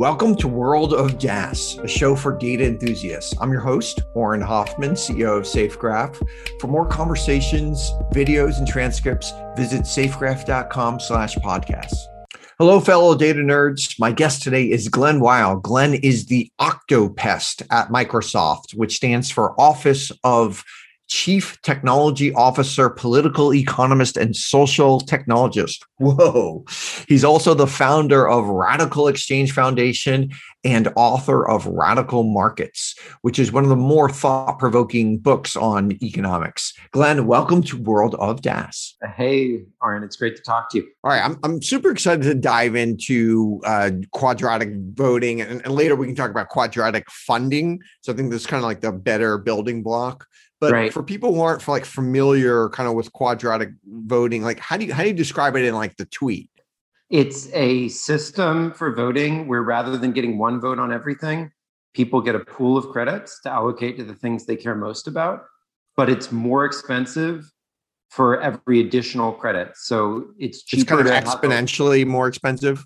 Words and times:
Welcome 0.00 0.34
to 0.36 0.48
World 0.48 0.94
of 0.94 1.18
DaaS, 1.18 1.78
a 1.84 1.86
show 1.86 2.16
for 2.16 2.34
data 2.34 2.64
enthusiasts. 2.64 3.34
I'm 3.38 3.52
your 3.52 3.60
host, 3.60 4.00
Auren 4.16 4.42
Hoffman, 4.42 4.92
CEO 4.92 5.36
of 5.36 5.42
SafeGraph. 5.42 6.16
For 6.58 6.68
more 6.68 6.86
conversations, 6.86 7.92
videos, 8.10 8.56
and 8.56 8.66
transcripts, 8.66 9.34
visit 9.58 9.82
safegraph.com 9.82 11.00
slash 11.00 11.34
podcasts. 11.34 11.98
Hello, 12.58 12.80
fellow 12.80 13.14
data 13.14 13.40
nerds. 13.40 13.94
My 13.98 14.10
guest 14.10 14.42
today 14.42 14.70
is 14.70 14.88
Glen 14.88 15.20
Weyl. 15.20 15.60
Glen 15.60 15.92
is 15.92 16.24
the 16.24 16.50
Octopest 16.58 17.66
at 17.70 17.90
Microsoft, 17.90 18.74
which 18.74 18.96
stands 18.96 19.30
for 19.30 19.54
Office 19.60 20.10
of 20.24 20.64
Chief 21.10 21.60
Technology 21.62 22.32
Officer, 22.34 22.88
political 22.88 23.52
economist, 23.52 24.16
and 24.16 24.34
social 24.34 25.00
technologist. 25.00 25.80
Whoa. 25.98 26.64
He's 27.08 27.24
also 27.24 27.52
the 27.52 27.66
founder 27.66 28.28
of 28.28 28.44
RadicalxChange 28.44 29.50
Foundation 29.50 30.30
and 30.62 30.88
author 30.94 31.48
of 31.48 31.66
Radical 31.66 32.22
Markets, 32.22 32.94
which 33.22 33.38
is 33.38 33.50
one 33.50 33.64
of 33.64 33.70
the 33.70 33.76
more 33.76 34.08
thought 34.08 34.58
provoking 34.58 35.18
books 35.18 35.56
on 35.56 35.92
economics. 36.02 36.72
Glen, 36.92 37.26
welcome 37.26 37.62
to 37.64 37.76
World 37.76 38.14
of 38.16 38.40
DaaS. 38.40 38.94
Hey, 39.16 39.62
Auren, 39.82 40.04
it's 40.04 40.16
great 40.16 40.36
to 40.36 40.42
talk 40.42 40.70
to 40.70 40.78
you. 40.78 40.88
All 41.02 41.10
right, 41.10 41.24
I'm, 41.24 41.38
I'm 41.42 41.60
super 41.60 41.90
excited 41.90 42.22
to 42.22 42.34
dive 42.34 42.76
into 42.76 43.60
uh, 43.64 43.90
quadratic 44.12 44.70
voting, 44.94 45.40
and, 45.40 45.60
and 45.64 45.74
later 45.74 45.96
we 45.96 46.06
can 46.06 46.14
talk 46.14 46.30
about 46.30 46.50
quadratic 46.50 47.10
funding. 47.10 47.80
So 48.02 48.12
I 48.12 48.16
think 48.16 48.30
this 48.30 48.42
is 48.42 48.46
kind 48.46 48.62
of 48.62 48.64
like 48.64 48.80
the 48.80 48.92
better 48.92 49.38
building 49.38 49.82
block. 49.82 50.26
But 50.60 50.72
right. 50.72 50.92
for 50.92 51.02
people 51.02 51.34
who 51.34 51.40
aren't 51.40 51.66
like 51.66 51.86
familiar 51.86 52.68
kind 52.68 52.88
of 52.88 52.94
with 52.94 53.12
quadratic 53.12 53.70
voting, 53.86 54.42
like 54.42 54.58
how 54.58 54.76
do 54.76 54.84
you 54.84 54.92
how 54.92 55.02
do 55.02 55.08
you 55.08 55.14
describe 55.14 55.56
it 55.56 55.64
in 55.64 55.74
like 55.74 55.96
the 55.96 56.04
tweet? 56.04 56.50
It's 57.08 57.52
a 57.54 57.88
system 57.88 58.72
for 58.72 58.94
voting 58.94 59.48
where 59.48 59.62
rather 59.62 59.96
than 59.96 60.12
getting 60.12 60.38
one 60.38 60.60
vote 60.60 60.78
on 60.78 60.92
everything, 60.92 61.50
people 61.94 62.20
get 62.20 62.34
a 62.34 62.40
pool 62.40 62.76
of 62.76 62.88
credits 62.90 63.40
to 63.42 63.50
allocate 63.50 63.96
to 63.96 64.04
the 64.04 64.14
things 64.14 64.46
they 64.46 64.54
care 64.54 64.74
most 64.74 65.08
about. 65.08 65.44
But 65.96 66.08
it's 66.10 66.30
more 66.30 66.64
expensive 66.64 67.50
for 68.10 68.40
every 68.40 68.80
additional 68.80 69.32
credit. 69.32 69.72
So 69.76 70.26
it's 70.38 70.62
cheaper. 70.62 71.00
It's 71.00 71.08
kind 71.08 71.24
of 71.24 71.24
exponentially 71.24 72.06
more 72.06 72.28
expensive. 72.28 72.84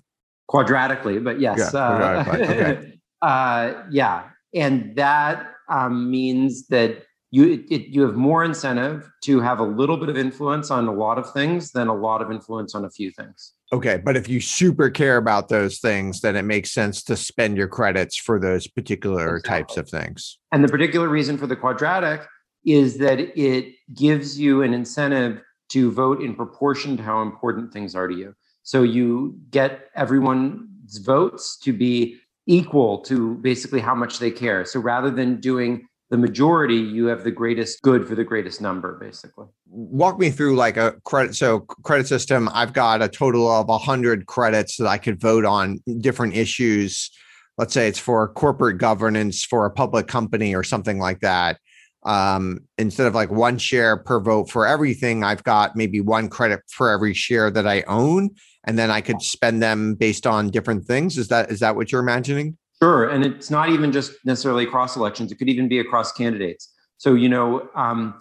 Quadratically, 0.49 1.23
but 1.23 1.41
yes. 1.41 1.71
Yeah, 1.73 1.79
uh, 1.79 2.25
okay. 2.35 2.99
uh, 3.21 3.73
yeah. 3.89 4.29
And 4.53 4.95
that 4.95 5.51
um, 5.69 6.09
means 6.09 6.67
that 6.67 7.03
you 7.35 7.65
it, 7.69 7.87
you 7.87 8.01
have 8.03 8.15
more 8.15 8.45
incentive 8.45 9.11
to 9.23 9.41
have 9.41 9.59
a 9.59 9.63
little 9.63 9.97
bit 9.97 10.07
of 10.07 10.17
influence 10.17 10.71
on 10.71 10.87
a 10.87 10.93
lot 10.93 11.17
of 11.17 11.31
things 11.33 11.71
than 11.71 11.89
a 11.89 11.93
lot 11.93 12.21
of 12.21 12.31
influence 12.31 12.73
on 12.73 12.85
a 12.85 12.89
few 12.89 13.11
things. 13.11 13.53
Okay, 13.73 13.97
but 13.97 14.15
if 14.15 14.29
you 14.29 14.39
super 14.39 14.89
care 14.89 15.17
about 15.17 15.49
those 15.49 15.79
things, 15.79 16.21
then 16.21 16.37
it 16.37 16.43
makes 16.43 16.71
sense 16.71 17.03
to 17.03 17.17
spend 17.17 17.57
your 17.57 17.67
credits 17.67 18.15
for 18.15 18.39
those 18.39 18.67
particular 18.67 19.37
exactly. 19.37 19.49
types 19.49 19.77
of 19.77 19.89
things. 19.89 20.39
And 20.53 20.63
the 20.63 20.69
particular 20.69 21.09
reason 21.09 21.37
for 21.37 21.45
the 21.45 21.57
quadratic 21.57 22.25
is 22.65 22.99
that 22.99 23.19
it 23.19 23.75
gives 23.93 24.39
you 24.39 24.61
an 24.61 24.73
incentive 24.73 25.41
to 25.69 25.91
vote 25.91 26.21
in 26.21 26.35
proportion 26.35 26.95
to 26.95 27.03
how 27.03 27.21
important 27.21 27.73
things 27.73 27.95
are 27.95 28.07
to 28.07 28.15
you. 28.15 28.33
So 28.63 28.83
you 28.83 29.37
get 29.49 29.89
everyone's 29.93 30.99
votes 30.99 31.57
to 31.59 31.73
be 31.73 32.17
equal 32.47 32.99
to 32.99 33.35
basically 33.35 33.81
how 33.81 33.95
much 33.95 34.19
they 34.19 34.31
care. 34.31 34.63
So 34.63 34.79
rather 34.79 35.11
than 35.11 35.41
doing 35.41 35.85
the 36.15 36.21
majority, 36.21 36.75
you 36.75 37.07
have 37.07 37.25
the 37.25 37.31
greatest 37.31 37.81
good 37.81 38.07
for 38.07 38.15
the 38.15 38.23
greatest 38.23 38.61
number, 38.61 38.97
basically. 38.99 39.47
Walk 39.67 40.17
me 40.17 40.29
through 40.29 40.55
like 40.55 40.77
a 40.77 40.93
credit. 41.03 41.35
So, 41.35 41.59
credit 41.59 42.07
system, 42.07 42.49
I've 42.53 42.71
got 42.71 43.01
a 43.01 43.09
total 43.09 43.51
of 43.51 43.65
a 43.65 43.73
100 43.73 44.25
credits 44.25 44.77
that 44.77 44.87
I 44.87 44.97
could 44.97 45.19
vote 45.19 45.43
on 45.43 45.81
different 45.99 46.35
issues. 46.35 47.11
Let's 47.57 47.73
say 47.73 47.89
it's 47.89 47.99
for 47.99 48.29
corporate 48.29 48.77
governance 48.77 49.43
for 49.43 49.65
a 49.65 49.71
public 49.71 50.07
company 50.07 50.55
or 50.55 50.63
something 50.63 50.99
like 50.99 51.19
that. 51.19 51.59
Um, 52.03 52.59
instead 52.77 53.07
of 53.07 53.15
like 53.15 53.31
one 53.31 53.57
share 53.57 53.97
per 53.97 54.21
vote 54.21 54.49
for 54.49 54.65
everything, 54.65 55.21
I've 55.21 55.43
got 55.43 55.75
maybe 55.75 55.99
one 55.99 56.29
credit 56.29 56.61
for 56.69 56.91
every 56.91 57.13
share 57.13 57.51
that 57.51 57.67
I 57.67 57.81
own, 57.87 58.29
and 58.63 58.79
then 58.79 58.89
I 58.89 59.01
could 59.01 59.21
spend 59.21 59.61
them 59.61 59.95
based 59.95 60.25
on 60.25 60.49
different 60.49 60.85
things. 60.85 61.17
Is 61.17 61.27
that 61.27 61.51
is 61.51 61.59
that 61.59 61.75
what 61.75 61.91
you're 61.91 62.01
imagining? 62.01 62.57
Sure, 62.81 63.09
and 63.09 63.25
it's 63.25 63.49
not 63.49 63.69
even 63.69 63.91
just 63.91 64.13
necessarily 64.25 64.65
across 64.65 64.95
elections. 64.95 65.31
It 65.31 65.35
could 65.35 65.49
even 65.49 65.67
be 65.67 65.79
across 65.79 66.11
candidates. 66.11 66.73
So 66.97 67.13
you 67.13 67.29
know, 67.29 67.69
um, 67.75 68.19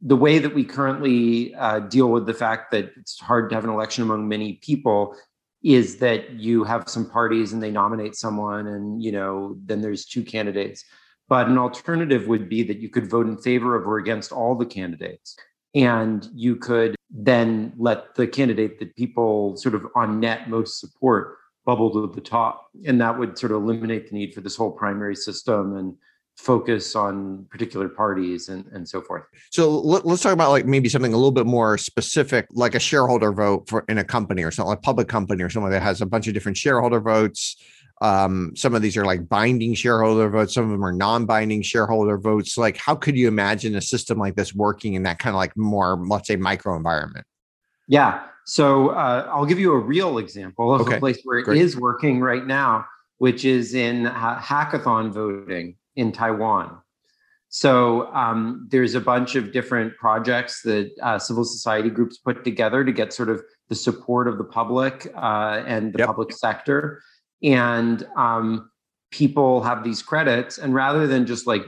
the 0.00 0.16
way 0.16 0.38
that 0.38 0.54
we 0.54 0.64
currently 0.64 1.54
uh, 1.54 1.80
deal 1.80 2.10
with 2.10 2.26
the 2.26 2.34
fact 2.34 2.70
that 2.72 2.90
it's 2.96 3.20
hard 3.20 3.50
to 3.50 3.54
have 3.54 3.64
an 3.64 3.70
election 3.70 4.02
among 4.02 4.26
many 4.28 4.54
people 4.62 5.14
is 5.62 5.98
that 5.98 6.30
you 6.30 6.64
have 6.64 6.88
some 6.88 7.08
parties 7.10 7.52
and 7.52 7.62
they 7.62 7.70
nominate 7.70 8.14
someone, 8.16 8.66
and 8.66 9.02
you 9.02 9.12
know, 9.12 9.56
then 9.66 9.82
there's 9.82 10.06
two 10.06 10.22
candidates. 10.22 10.84
But 11.28 11.46
an 11.48 11.58
alternative 11.58 12.26
would 12.26 12.48
be 12.48 12.62
that 12.64 12.78
you 12.78 12.88
could 12.88 13.08
vote 13.08 13.26
in 13.26 13.36
favor 13.36 13.76
of 13.76 13.86
or 13.86 13.98
against 13.98 14.32
all 14.32 14.56
the 14.56 14.66
candidates. 14.66 15.36
And 15.76 16.26
you 16.34 16.56
could 16.56 16.96
then 17.08 17.72
let 17.76 18.16
the 18.16 18.26
candidate 18.26 18.80
that 18.80 18.96
people 18.96 19.56
sort 19.56 19.76
of 19.76 19.86
on 19.94 20.18
net 20.18 20.48
most 20.50 20.80
support 20.80 21.36
bubble 21.70 21.90
to 21.92 22.12
the 22.12 22.20
top. 22.20 22.68
And 22.84 23.00
that 23.00 23.16
would 23.16 23.38
sort 23.38 23.52
of 23.52 23.62
eliminate 23.62 24.10
the 24.10 24.16
need 24.16 24.34
for 24.34 24.40
this 24.40 24.56
whole 24.56 24.72
primary 24.72 25.14
system 25.14 25.76
and 25.76 25.94
focus 26.36 26.96
on 26.96 27.46
particular 27.48 27.88
parties 27.88 28.48
and, 28.48 28.64
and 28.72 28.88
so 28.88 29.00
forth. 29.00 29.24
So 29.50 29.70
let, 29.70 30.04
us 30.04 30.22
talk 30.22 30.32
about 30.32 30.50
like 30.50 30.66
maybe 30.66 30.88
something 30.88 31.12
a 31.12 31.16
little 31.16 31.30
bit 31.30 31.46
more 31.46 31.78
specific, 31.78 32.46
like 32.50 32.74
a 32.74 32.80
shareholder 32.80 33.30
vote 33.32 33.68
for 33.68 33.84
in 33.88 33.98
a 33.98 34.04
company 34.04 34.42
or 34.42 34.50
something 34.50 34.70
like 34.70 34.78
a 34.78 34.82
public 34.82 35.06
company 35.06 35.44
or 35.44 35.50
something 35.50 35.70
that 35.70 35.82
has 35.82 36.00
a 36.00 36.06
bunch 36.06 36.26
of 36.26 36.34
different 36.34 36.56
shareholder 36.56 36.98
votes. 36.98 37.56
Um, 38.00 38.52
some 38.56 38.74
of 38.74 38.82
these 38.82 38.96
are 38.96 39.04
like 39.04 39.28
binding 39.28 39.74
shareholder 39.74 40.28
votes, 40.28 40.54
some 40.54 40.64
of 40.64 40.70
them 40.70 40.84
are 40.84 40.92
non-binding 40.92 41.62
shareholder 41.62 42.16
votes. 42.18 42.56
Like, 42.58 42.78
how 42.78 42.96
could 42.96 43.16
you 43.16 43.28
imagine 43.28 43.76
a 43.76 43.82
system 43.82 44.18
like 44.18 44.34
this 44.34 44.54
working 44.54 44.94
in 44.94 45.02
that 45.04 45.18
kind 45.18 45.36
of 45.36 45.38
like 45.38 45.56
more, 45.56 46.02
let's 46.04 46.26
say, 46.26 46.36
micro 46.36 46.74
environment? 46.74 47.26
Yeah. 47.90 48.22
So 48.46 48.90
uh, 48.90 49.28
I'll 49.32 49.44
give 49.44 49.58
you 49.58 49.72
a 49.72 49.78
real 49.78 50.18
example 50.18 50.72
of 50.72 50.82
okay. 50.82 50.96
a 50.96 50.98
place 51.00 51.20
where 51.24 51.38
it 51.40 51.44
Great. 51.44 51.60
is 51.60 51.76
working 51.76 52.20
right 52.20 52.46
now, 52.46 52.86
which 53.18 53.44
is 53.44 53.74
in 53.74 54.06
uh, 54.06 54.38
hackathon 54.38 55.12
voting 55.12 55.76
in 55.96 56.12
Taiwan. 56.12 56.78
So 57.48 58.06
um, 58.14 58.68
there's 58.70 58.94
a 58.94 59.00
bunch 59.00 59.34
of 59.34 59.50
different 59.50 59.96
projects 59.96 60.62
that 60.62 60.92
uh, 61.02 61.18
civil 61.18 61.44
society 61.44 61.90
groups 61.90 62.16
put 62.16 62.44
together 62.44 62.84
to 62.84 62.92
get 62.92 63.12
sort 63.12 63.28
of 63.28 63.42
the 63.68 63.74
support 63.74 64.28
of 64.28 64.38
the 64.38 64.44
public 64.44 65.12
uh, 65.16 65.64
and 65.66 65.92
the 65.92 65.98
yep. 65.98 66.06
public 66.06 66.30
sector. 66.30 67.02
And 67.42 68.06
um, 68.16 68.70
people 69.10 69.62
have 69.62 69.82
these 69.82 70.00
credits, 70.00 70.58
and 70.58 70.74
rather 70.74 71.08
than 71.08 71.26
just 71.26 71.48
like 71.48 71.64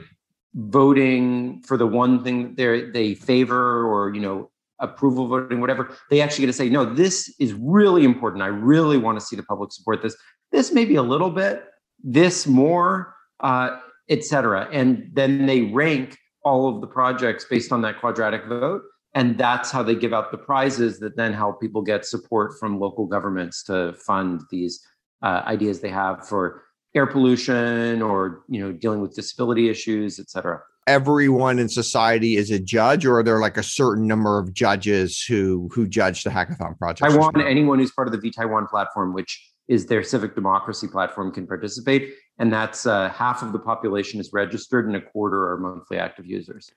voting 0.55 1.61
for 1.63 1.75
the 1.75 1.87
one 1.87 2.23
thing 2.23 2.55
they 2.55 2.83
they 2.83 3.13
favor 3.13 3.85
or 3.85 4.13
you 4.15 4.21
know 4.21 4.49
approval 4.79 5.27
voting, 5.27 5.61
whatever, 5.61 5.95
they 6.09 6.21
actually 6.21 6.41
get 6.41 6.47
to 6.47 6.53
say, 6.53 6.69
no, 6.69 6.85
this 6.85 7.33
is 7.39 7.53
really 7.53 8.03
important. 8.03 8.43
I 8.43 8.47
really 8.47 8.97
want 8.97 9.19
to 9.19 9.25
see 9.25 9.35
the 9.35 9.43
public 9.43 9.71
support 9.71 10.01
this. 10.01 10.15
This 10.51 10.71
maybe 10.71 10.95
a 10.95 11.03
little 11.03 11.31
bit, 11.31 11.63
this 12.03 12.45
more, 12.45 13.15
uh, 13.39 13.79
etc. 14.09 14.67
And 14.71 15.09
then 15.13 15.45
they 15.45 15.61
rank 15.61 16.17
all 16.43 16.67
of 16.67 16.81
the 16.81 16.87
projects 16.87 17.45
based 17.45 17.71
on 17.71 17.81
that 17.81 17.99
quadratic 17.99 18.45
vote. 18.45 18.81
And 19.15 19.37
that's 19.37 19.71
how 19.71 19.83
they 19.83 19.95
give 19.95 20.13
out 20.13 20.31
the 20.31 20.37
prizes 20.37 20.99
that 20.99 21.15
then 21.15 21.33
help 21.33 21.61
people 21.61 21.81
get 21.81 22.05
support 22.05 22.59
from 22.59 22.79
local 22.79 23.05
governments 23.05 23.63
to 23.65 23.93
fund 23.93 24.41
these 24.49 24.83
uh, 25.21 25.43
ideas 25.45 25.79
they 25.79 25.89
have 25.89 26.27
for 26.27 26.63
air 26.95 27.07
pollution 27.07 28.01
or 28.01 28.43
you 28.49 28.59
know 28.59 28.71
dealing 28.71 29.01
with 29.01 29.15
disability 29.15 29.69
issues, 29.69 30.19
et 30.19 30.29
cetera 30.29 30.61
everyone 30.87 31.59
in 31.59 31.69
society 31.69 32.35
is 32.35 32.51
a 32.51 32.59
judge 32.59 33.05
or 33.05 33.19
are 33.19 33.23
there 33.23 33.39
like 33.39 33.57
a 33.57 33.63
certain 33.63 34.07
number 34.07 34.37
of 34.37 34.53
judges 34.53 35.23
who 35.23 35.69
who 35.73 35.87
judge 35.87 36.23
the 36.23 36.29
hackathon 36.29 36.77
project 36.77 37.09
taiwan 37.09 37.41
anyone 37.41 37.79
who's 37.79 37.91
part 37.91 38.07
of 38.07 38.11
the 38.11 38.31
vTaiwan 38.31 38.69
platform 38.69 39.13
which 39.13 39.49
is 39.67 39.85
their 39.85 40.03
civic 40.03 40.35
democracy 40.35 40.87
platform 40.87 41.31
can 41.31 41.47
participate 41.47 42.13
and 42.39 42.51
that's 42.51 42.85
uh, 42.85 43.09
half 43.09 43.43
of 43.43 43.53
the 43.53 43.59
population 43.59 44.19
is 44.19 44.31
registered 44.33 44.87
and 44.87 44.95
a 44.95 45.01
quarter 45.01 45.51
are 45.51 45.57
monthly 45.57 45.97
active 45.97 46.25
users 46.25 46.71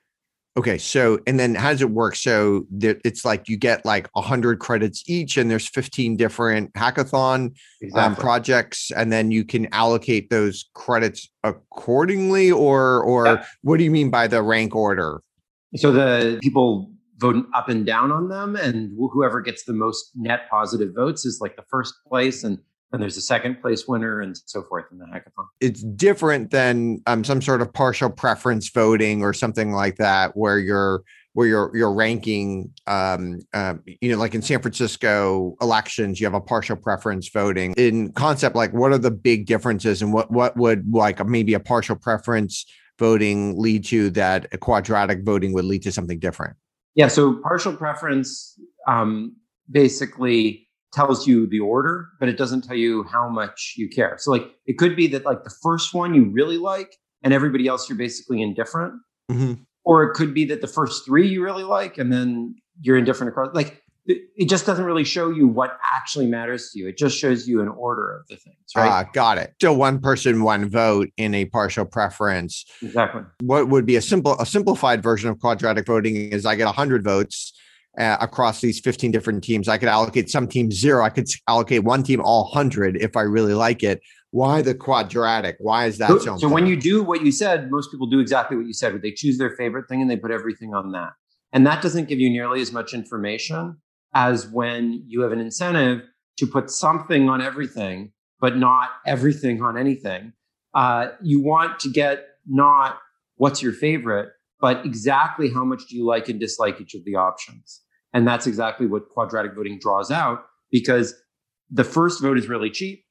Okay, 0.57 0.79
so 0.79 1.19
and 1.27 1.39
then 1.39 1.53
how 1.53 1.69
does 1.69 1.83
it 1.83 1.91
work? 1.91 2.15
So 2.15 2.65
that 2.79 2.99
it's 3.05 3.23
like 3.23 3.47
you 3.47 3.57
get 3.57 3.85
like 3.85 4.09
hundred 4.15 4.57
credits 4.57 5.03
each, 5.07 5.37
and 5.37 5.51
there's 5.51 5.67
15 5.67 6.17
different 6.17 6.73
hackathon 6.73 7.35
um, 7.35 7.53
exactly. 7.79 8.01
um, 8.01 8.15
projects, 8.15 8.89
and 8.89 9.13
then 9.13 9.29
you 9.29 9.45
can 9.45 9.71
allocate 9.71 10.31
those 10.31 10.67
credits 10.73 11.29
accordingly, 11.43 12.51
or 12.51 13.03
or 13.03 13.27
yeah. 13.27 13.45
what 13.61 13.77
do 13.77 13.83
you 13.83 13.91
mean 13.91 14.09
by 14.09 14.25
the 14.25 14.41
rank 14.41 14.75
order? 14.75 15.21
So 15.75 15.91
the 15.91 16.39
people 16.41 16.89
vote 17.19 17.45
up 17.53 17.69
and 17.69 17.85
down 17.85 18.11
on 18.11 18.27
them, 18.27 18.55
and 18.55 18.97
whoever 18.97 19.41
gets 19.41 19.63
the 19.63 19.73
most 19.73 20.11
net 20.15 20.49
positive 20.49 20.95
votes 20.95 21.23
is 21.23 21.39
like 21.39 21.55
the 21.55 21.65
first 21.69 21.93
place, 22.07 22.43
and 22.43 22.57
and 22.91 23.01
there's 23.01 23.17
a 23.17 23.21
second 23.21 23.61
place 23.61 23.87
winner 23.87 24.21
and 24.21 24.37
so 24.45 24.63
forth 24.63 24.85
in 24.91 24.97
the 24.97 25.05
hackathon. 25.05 25.45
It's 25.59 25.83
different 25.83 26.51
than 26.51 27.01
um, 27.05 27.23
some 27.23 27.41
sort 27.41 27.61
of 27.61 27.73
partial 27.73 28.09
preference 28.09 28.69
voting 28.69 29.23
or 29.23 29.33
something 29.33 29.73
like 29.73 29.97
that, 29.97 30.37
where 30.37 30.57
you're 30.57 31.03
where 31.37 31.45
you're 31.45 31.71
you're 31.75 31.93
ranking 31.93 32.71
um, 32.87 33.39
um, 33.53 33.83
you 33.85 34.11
know 34.11 34.17
like 34.17 34.33
in 34.33 34.41
san 34.41 34.59
francisco 34.59 35.55
elections 35.61 36.19
you 36.19 36.25
have 36.25 36.33
a 36.33 36.41
partial 36.41 36.75
preference 36.75 37.29
voting 37.29 37.75
in 37.77 38.11
concept 38.13 38.55
like 38.55 38.73
what 38.73 38.91
are 38.91 38.97
the 38.97 39.11
big 39.11 39.45
differences 39.45 40.01
and 40.01 40.11
what 40.11 40.31
what 40.31 40.57
would 40.57 40.91
like 40.91 41.23
maybe 41.27 41.53
a 41.53 41.59
partial 41.59 41.95
preference 41.95 42.65
voting 42.97 43.55
lead 43.55 43.85
to 43.85 44.09
that 44.09 44.47
a 44.51 44.57
quadratic 44.57 45.23
voting 45.23 45.53
would 45.53 45.65
lead 45.65 45.83
to 45.83 45.91
something 45.91 46.17
different 46.17 46.55
yeah 46.95 47.07
so 47.07 47.35
partial 47.43 47.75
preference 47.75 48.59
um, 48.87 49.35
basically 49.69 50.66
tells 50.93 51.27
you 51.27 51.47
the 51.47 51.59
order 51.59 52.07
but 52.19 52.29
it 52.29 52.37
doesn't 52.37 52.61
tell 52.61 52.75
you 52.75 53.03
how 53.03 53.27
much 53.27 53.73
you 53.77 53.89
care 53.89 54.15
so 54.17 54.31
like 54.31 54.47
it 54.65 54.77
could 54.77 54.95
be 54.95 55.07
that 55.07 55.25
like 55.25 55.43
the 55.43 55.55
first 55.61 55.93
one 55.93 56.13
you 56.13 56.29
really 56.31 56.57
like 56.57 56.95
and 57.23 57.33
everybody 57.33 57.67
else 57.67 57.89
you're 57.89 57.97
basically 57.97 58.41
indifferent 58.41 58.93
mm-hmm 59.29 59.53
or 59.87 60.03
it 60.03 60.13
could 60.13 60.33
be 60.33 60.43
that 60.43 60.59
the 60.59 60.67
first 60.67 61.05
three 61.05 61.27
you 61.27 61.41
really 61.41 61.63
like 61.63 61.97
and 61.97 62.11
then 62.11 62.53
you're 62.81 62.97
indifferent 62.97 63.29
across 63.29 63.49
like 63.55 63.81
it 64.09 64.47
just 64.47 64.65
doesn't 64.65 64.85
really 64.85 65.03
show 65.03 65.29
you 65.31 65.49
what 65.49 65.77
actually 65.83 66.27
matters 66.27 66.71
to 66.71 66.79
you. 66.79 66.87
It 66.87 66.97
just 66.97 67.17
shows 67.17 67.45
you 67.45 67.61
an 67.61 67.67
order 67.67 68.15
of 68.15 68.25
the 68.27 68.37
things, 68.37 68.55
right? 68.73 68.89
Ah, 68.89 69.03
got 69.11 69.37
it. 69.37 69.53
So 69.61 69.73
one 69.73 69.99
person, 69.99 70.43
one 70.43 70.69
vote 70.69 71.09
in 71.17 71.35
a 71.35 71.43
partial 71.43 71.83
preference. 71.83 72.63
Exactly. 72.81 73.23
What 73.41 73.67
would 73.67 73.85
be 73.85 73.97
a 73.97 74.01
simple, 74.01 74.39
a 74.39 74.45
simplified 74.45 75.03
version 75.03 75.29
of 75.29 75.41
quadratic 75.41 75.85
voting 75.85 76.15
is 76.15 76.45
I 76.45 76.55
get 76.55 76.73
hundred 76.73 77.03
votes 77.03 77.51
uh, 77.97 78.17
across 78.19 78.61
these 78.61 78.79
15 78.79 79.11
different 79.11 79.43
teams. 79.43 79.67
I 79.67 79.77
could 79.77 79.89
allocate 79.89 80.29
some 80.29 80.47
teams 80.47 80.75
zero. 80.75 81.03
I 81.03 81.09
could 81.09 81.27
allocate 81.47 81.83
one 81.83 82.03
team 82.03 82.21
all 82.21 82.45
hundred 82.45 82.97
if 82.97 83.17
I 83.17 83.21
really 83.21 83.53
like 83.53 83.83
it. 83.83 84.01
Why 84.31 84.61
the 84.61 84.75
quadratic? 84.75 85.55
Why 85.59 85.85
is 85.85 85.97
that 85.97 86.09
so? 86.09 86.19
So, 86.19 86.37
so 86.37 86.49
when 86.49 86.67
you 86.67 86.75
do 86.75 87.03
what 87.03 87.23
you 87.23 87.31
said, 87.31 87.71
most 87.71 87.91
people 87.91 88.07
do 88.07 88.19
exactly 88.19 88.57
what 88.57 88.67
you 88.67 88.73
said. 88.73 89.01
They 89.01 89.11
choose 89.11 89.37
their 89.37 89.51
favorite 89.51 89.87
thing 89.87 90.01
and 90.01 90.11
they 90.11 90.17
put 90.17 90.31
everything 90.31 90.73
on 90.73 90.91
that. 90.91 91.11
And 91.53 91.65
that 91.65 91.81
doesn't 91.81 92.07
give 92.07 92.19
you 92.19 92.29
nearly 92.29 92.61
as 92.61 92.71
much 92.71 92.93
information 92.93 93.77
as 94.13 94.47
when 94.47 95.03
you 95.07 95.21
have 95.21 95.31
an 95.31 95.39
incentive 95.39 96.01
to 96.37 96.45
put 96.45 96.69
something 96.69 97.29
on 97.29 97.41
everything, 97.41 98.11
but 98.39 98.57
not 98.57 98.89
everything 99.05 99.61
on 99.61 99.77
anything. 99.77 100.33
Uh, 100.73 101.09
you 101.21 101.41
want 101.41 101.79
to 101.79 101.89
get 101.89 102.25
not 102.45 102.99
what's 103.37 103.61
your 103.61 103.73
favorite, 103.73 104.29
but 104.59 104.85
exactly 104.85 105.49
how 105.49 105.63
much 105.63 105.87
do 105.89 105.95
you 105.95 106.05
like 106.05 106.29
and 106.29 106.39
dislike 106.39 106.79
each 106.81 106.93
of 106.93 107.03
the 107.05 107.15
options. 107.15 107.81
And 108.17 108.27
that's 108.27 108.47
exactly 108.47 108.87
what 108.87 109.09
quadratic 109.09 109.53
voting 109.53 109.77
draws 109.79 110.09
out 110.09 110.43
because 110.71 111.13
the 111.69 111.83
first 111.83 112.19
vote 112.19 112.35
is 112.35 112.49
really 112.49 112.71
cheap. 112.71 113.05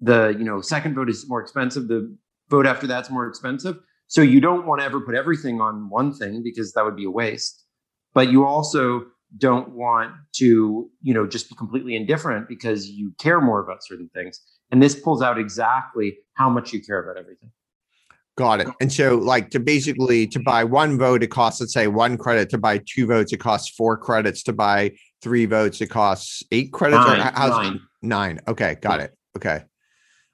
The 0.00 0.34
you 0.36 0.42
know 0.42 0.60
second 0.60 0.96
vote 0.96 1.08
is 1.08 1.28
more 1.28 1.40
expensive. 1.40 1.86
The 1.86 2.12
vote 2.50 2.66
after 2.66 2.88
that's 2.88 3.08
more 3.08 3.28
expensive. 3.28 3.76
So 4.08 4.20
you 4.20 4.40
don't 4.40 4.66
want 4.66 4.80
to 4.80 4.84
ever 4.84 5.00
put 5.00 5.14
everything 5.14 5.60
on 5.60 5.88
one 5.90 6.12
thing 6.12 6.42
because 6.42 6.72
that 6.72 6.84
would 6.84 6.96
be 6.96 7.04
a 7.04 7.10
waste. 7.10 7.64
But 8.14 8.32
you 8.32 8.44
also 8.44 9.04
don't 9.38 9.76
want 9.76 10.10
to 10.38 10.90
you 11.02 11.14
know 11.14 11.24
just 11.24 11.48
be 11.48 11.54
completely 11.54 11.94
indifferent 11.94 12.48
because 12.48 12.88
you 12.88 13.12
care 13.20 13.40
more 13.40 13.60
about 13.60 13.84
certain 13.84 14.10
things. 14.12 14.40
And 14.72 14.82
this 14.82 14.98
pulls 14.98 15.22
out 15.22 15.38
exactly 15.38 16.16
how 16.34 16.50
much 16.50 16.72
you 16.72 16.82
care 16.82 17.00
about 17.00 17.16
everything 17.16 17.52
got 18.36 18.60
it 18.60 18.68
and 18.80 18.90
so 18.90 19.16
like 19.16 19.50
to 19.50 19.60
basically 19.60 20.26
to 20.26 20.40
buy 20.40 20.64
one 20.64 20.98
vote 20.98 21.22
it 21.22 21.26
costs 21.26 21.60
let's 21.60 21.74
say 21.74 21.86
one 21.86 22.16
credit 22.16 22.48
to 22.48 22.56
buy 22.56 22.80
two 22.86 23.06
votes 23.06 23.32
it 23.32 23.38
costs 23.38 23.68
four 23.76 23.96
credits 23.96 24.42
to 24.42 24.52
buy 24.52 24.90
three 25.20 25.44
votes 25.44 25.80
it 25.82 25.88
costs 25.88 26.42
eight 26.50 26.72
credits 26.72 27.06
nine, 27.06 27.32
nine. 27.34 27.80
nine 28.00 28.40
okay 28.48 28.76
got 28.80 29.00
it 29.00 29.14
okay 29.36 29.62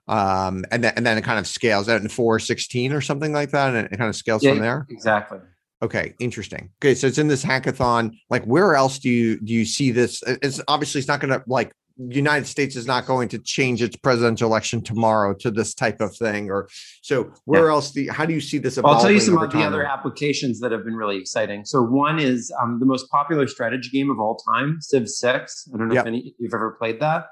um, 0.08 0.64
and 0.70 0.82
then 0.82 0.94
and 0.96 1.06
then 1.06 1.18
it 1.18 1.22
kind 1.22 1.38
of 1.38 1.46
scales 1.46 1.88
out 1.88 2.00
in 2.00 2.08
four 2.08 2.38
sixteen 2.38 2.92
or 2.92 3.00
something 3.00 3.32
like 3.32 3.50
that, 3.50 3.74
and 3.74 3.86
it 3.92 3.96
kind 3.98 4.08
of 4.08 4.16
scales 4.16 4.42
yeah, 4.42 4.52
from 4.52 4.60
there. 4.60 4.86
Exactly. 4.88 5.38
Okay, 5.82 6.14
interesting. 6.18 6.70
Okay, 6.82 6.94
so 6.94 7.06
it's 7.06 7.18
in 7.18 7.28
this 7.28 7.44
hackathon. 7.44 8.18
Like, 8.30 8.44
where 8.44 8.74
else 8.74 8.98
do 8.98 9.10
you 9.10 9.38
do 9.38 9.52
you 9.52 9.66
see 9.66 9.90
this? 9.90 10.22
It's 10.26 10.60
obviously 10.66 11.00
it's 11.00 11.08
not 11.08 11.20
going 11.20 11.38
to 11.38 11.44
like 11.46 11.72
United 11.98 12.46
States 12.46 12.76
is 12.76 12.86
not 12.86 13.06
going 13.06 13.28
to 13.28 13.38
change 13.38 13.82
its 13.82 13.96
presidential 13.96 14.48
election 14.48 14.82
tomorrow 14.82 15.34
to 15.34 15.50
this 15.50 15.74
type 15.74 16.00
of 16.00 16.16
thing, 16.16 16.48
or 16.50 16.68
so. 17.02 17.32
Where 17.44 17.66
yeah. 17.66 17.72
else 17.72 17.90
do 17.90 18.02
you, 18.02 18.12
how 18.12 18.24
do 18.24 18.32
you 18.32 18.40
see 18.40 18.58
this? 18.58 18.78
I'll 18.78 19.00
tell 19.00 19.10
you 19.10 19.20
some 19.20 19.36
of 19.36 19.50
the 19.50 19.62
other 19.62 19.84
applications 19.84 20.60
that 20.60 20.70
have 20.70 20.84
been 20.84 20.94
really 20.94 21.16
exciting. 21.16 21.64
So 21.64 21.82
one 21.82 22.18
is 22.18 22.52
um, 22.62 22.78
the 22.78 22.86
most 22.86 23.10
popular 23.10 23.46
strategy 23.48 23.90
game 23.90 24.10
of 24.10 24.20
all 24.20 24.36
time, 24.36 24.78
Civ 24.80 25.08
Six. 25.08 25.68
I 25.74 25.78
don't 25.78 25.88
know 25.88 25.94
yep. 25.94 26.04
if 26.04 26.06
any 26.08 26.34
you've 26.38 26.54
ever 26.54 26.76
played 26.78 27.00
that. 27.00 27.26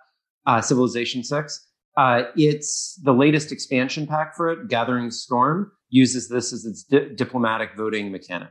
Uh, 0.47 0.61
Civilization 0.61 1.23
Six. 1.23 1.65
Uh, 1.97 2.25
it's 2.37 3.01
the 3.05 3.15
latest 3.15 3.53
expansion 3.53 4.07
pack 4.07 4.37
for 4.37 4.51
it, 4.51 4.69
Gathering 4.69 5.11
Storm, 5.11 5.73
uses 5.89 6.29
this 6.29 6.53
as 6.53 6.65
its 6.67 6.83
di- 6.83 7.15
diplomatic 7.15 7.71
voting 7.77 8.13
mechanic. 8.13 8.51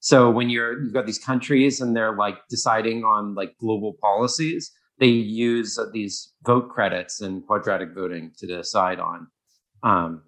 So 0.00 0.30
when 0.30 0.50
you're 0.50 0.80
you've 0.82 0.92
got 0.92 1.06
these 1.06 1.18
countries 1.18 1.80
and 1.80 1.96
they're 1.96 2.14
like 2.14 2.36
deciding 2.48 3.02
on 3.02 3.34
like 3.34 3.56
global 3.58 3.94
policies, 4.00 4.70
they 4.98 5.08
use 5.08 5.78
these 5.92 6.32
vote 6.44 6.70
credits 6.70 7.20
and 7.20 7.46
quadratic 7.46 7.94
voting 7.94 8.32
to 8.38 8.46
decide 8.46 8.98
on, 8.98 9.26
um, 9.82 10.22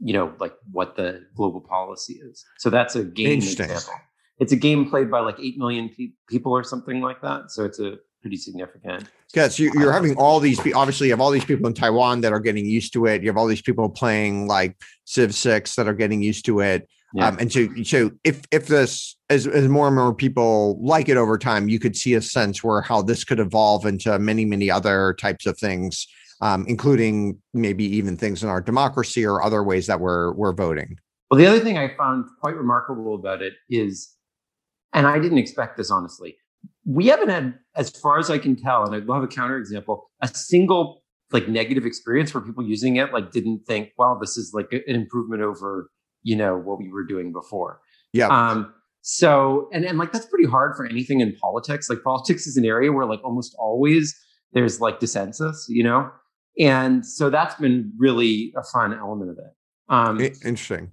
you 0.00 0.12
know, 0.12 0.32
like 0.38 0.54
what 0.72 0.96
the 0.96 1.26
global 1.34 1.60
policy 1.60 2.14
is. 2.14 2.44
So 2.58 2.70
that's 2.70 2.96
a 2.96 3.04
game 3.04 3.38
example. 3.38 3.94
It's 4.38 4.52
a 4.52 4.56
game 4.56 4.88
played 4.88 5.10
by 5.10 5.20
like 5.20 5.38
eight 5.38 5.58
million 5.58 5.88
pe- 5.88 6.12
people 6.28 6.52
or 6.52 6.64
something 6.64 7.00
like 7.00 7.20
that. 7.22 7.50
So 7.50 7.64
it's 7.64 7.78
a 7.78 7.98
pretty 8.20 8.36
significant. 8.36 9.08
Yeah, 9.34 9.48
so 9.48 9.64
you're 9.64 9.92
having 9.92 10.16
all 10.16 10.40
these. 10.40 10.58
Obviously, 10.74 11.08
you 11.08 11.12
have 11.12 11.20
all 11.20 11.30
these 11.30 11.44
people 11.44 11.66
in 11.66 11.74
Taiwan 11.74 12.20
that 12.22 12.32
are 12.32 12.40
getting 12.40 12.64
used 12.64 12.92
to 12.94 13.06
it. 13.06 13.22
You 13.22 13.28
have 13.28 13.36
all 13.36 13.46
these 13.46 13.62
people 13.62 13.88
playing 13.90 14.46
like 14.46 14.80
Civ 15.04 15.34
Six 15.34 15.74
that 15.76 15.88
are 15.88 15.94
getting 15.94 16.22
used 16.22 16.46
to 16.46 16.60
it. 16.60 16.88
Yeah. 17.14 17.28
Um, 17.28 17.38
and 17.38 17.52
so, 17.52 17.68
so 17.84 18.10
if 18.24 18.42
if 18.50 18.66
this 18.66 19.16
as, 19.30 19.46
as 19.46 19.68
more 19.68 19.86
and 19.86 19.94
more 19.94 20.12
people 20.12 20.78
like 20.84 21.08
it 21.08 21.16
over 21.16 21.38
time, 21.38 21.68
you 21.68 21.78
could 21.78 21.96
see 21.96 22.14
a 22.14 22.20
sense 22.20 22.64
where 22.64 22.80
how 22.80 23.02
this 23.02 23.22
could 23.22 23.38
evolve 23.38 23.86
into 23.86 24.18
many 24.18 24.44
many 24.44 24.68
other 24.68 25.14
types 25.20 25.46
of 25.46 25.56
things, 25.56 26.08
um, 26.40 26.64
including 26.66 27.38
maybe 27.52 27.84
even 27.84 28.16
things 28.16 28.42
in 28.42 28.48
our 28.48 28.60
democracy 28.60 29.24
or 29.24 29.42
other 29.42 29.62
ways 29.62 29.86
that 29.86 30.00
we're 30.00 30.32
we're 30.32 30.52
voting. 30.52 30.98
Well, 31.30 31.38
the 31.38 31.46
other 31.46 31.60
thing 31.60 31.78
I 31.78 31.94
found 31.96 32.24
quite 32.40 32.56
remarkable 32.56 33.14
about 33.14 33.42
it 33.42 33.54
is, 33.70 34.10
and 34.92 35.06
I 35.06 35.20
didn't 35.20 35.38
expect 35.38 35.76
this 35.76 35.92
honestly, 35.92 36.36
we 36.84 37.06
haven't 37.06 37.28
had, 37.28 37.54
as 37.76 37.90
far 37.90 38.18
as 38.18 38.28
I 38.28 38.38
can 38.38 38.56
tell, 38.56 38.84
and 38.84 38.94
I'll 38.94 39.14
have 39.14 39.24
a 39.24 39.28
counterexample, 39.28 40.02
a 40.20 40.28
single 40.28 41.02
like 41.32 41.48
negative 41.48 41.86
experience 41.86 42.34
where 42.34 42.42
people 42.42 42.64
using 42.64 42.96
it 42.96 43.12
like 43.12 43.30
didn't 43.30 43.66
think, 43.66 43.90
wow, 43.98 44.18
this 44.20 44.36
is 44.36 44.52
like 44.52 44.72
an 44.72 44.94
improvement 44.94 45.42
over, 45.42 45.90
you 46.24 46.34
know, 46.34 46.56
what 46.56 46.78
we 46.78 46.90
were 46.90 47.04
doing 47.04 47.32
before. 47.32 47.80
Yeah. 48.12 48.28
Um, 48.28 48.74
so 49.02 49.68
and 49.72 49.84
and 49.84 49.98
like 49.98 50.12
that's 50.12 50.26
pretty 50.26 50.48
hard 50.48 50.76
for 50.76 50.86
anything 50.86 51.20
in 51.20 51.36
politics. 51.36 51.88
Like 51.88 52.02
politics 52.02 52.46
is 52.46 52.56
an 52.56 52.64
area 52.64 52.90
where 52.90 53.06
like 53.06 53.22
almost 53.22 53.54
always 53.58 54.18
there's 54.54 54.80
like 54.80 54.98
dissensus, 54.98 55.56
you 55.68 55.84
know? 55.84 56.10
And 56.58 57.04
so 57.04 57.28
that's 57.28 57.56
been 57.56 57.92
really 57.98 58.52
a 58.56 58.62
fun 58.62 58.94
element 58.94 59.30
of 59.30 59.38
it. 59.38 59.52
Um, 59.88 60.20
Interesting. 60.20 60.92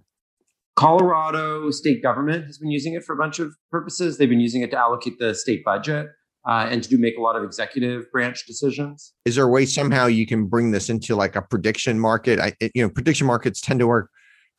Colorado 0.75 1.69
state 1.69 2.01
government 2.01 2.45
has 2.45 2.57
been 2.57 2.71
using 2.71 2.93
it 2.93 3.03
for 3.03 3.13
a 3.13 3.17
bunch 3.17 3.39
of 3.39 3.55
purposes. 3.69 4.17
They've 4.17 4.29
been 4.29 4.39
using 4.39 4.61
it 4.61 4.71
to 4.71 4.77
allocate 4.77 5.19
the 5.19 5.35
state 5.35 5.63
budget 5.63 6.07
uh, 6.49 6.67
and 6.69 6.81
to 6.81 6.89
do 6.89 6.97
make 6.97 7.17
a 7.17 7.21
lot 7.21 7.35
of 7.35 7.43
executive 7.43 8.11
branch 8.11 8.45
decisions. 8.47 9.13
Is 9.25 9.35
there 9.35 9.45
a 9.45 9.49
way 9.49 9.65
somehow 9.65 10.07
you 10.07 10.25
can 10.25 10.47
bring 10.47 10.71
this 10.71 10.89
into 10.89 11.15
like 11.15 11.35
a 11.35 11.41
prediction 11.41 11.99
market? 11.99 12.39
I, 12.39 12.53
you 12.73 12.81
know, 12.81 12.89
prediction 12.89 13.27
markets 13.27 13.61
tend 13.61 13.79
to 13.79 13.87
work 13.87 14.09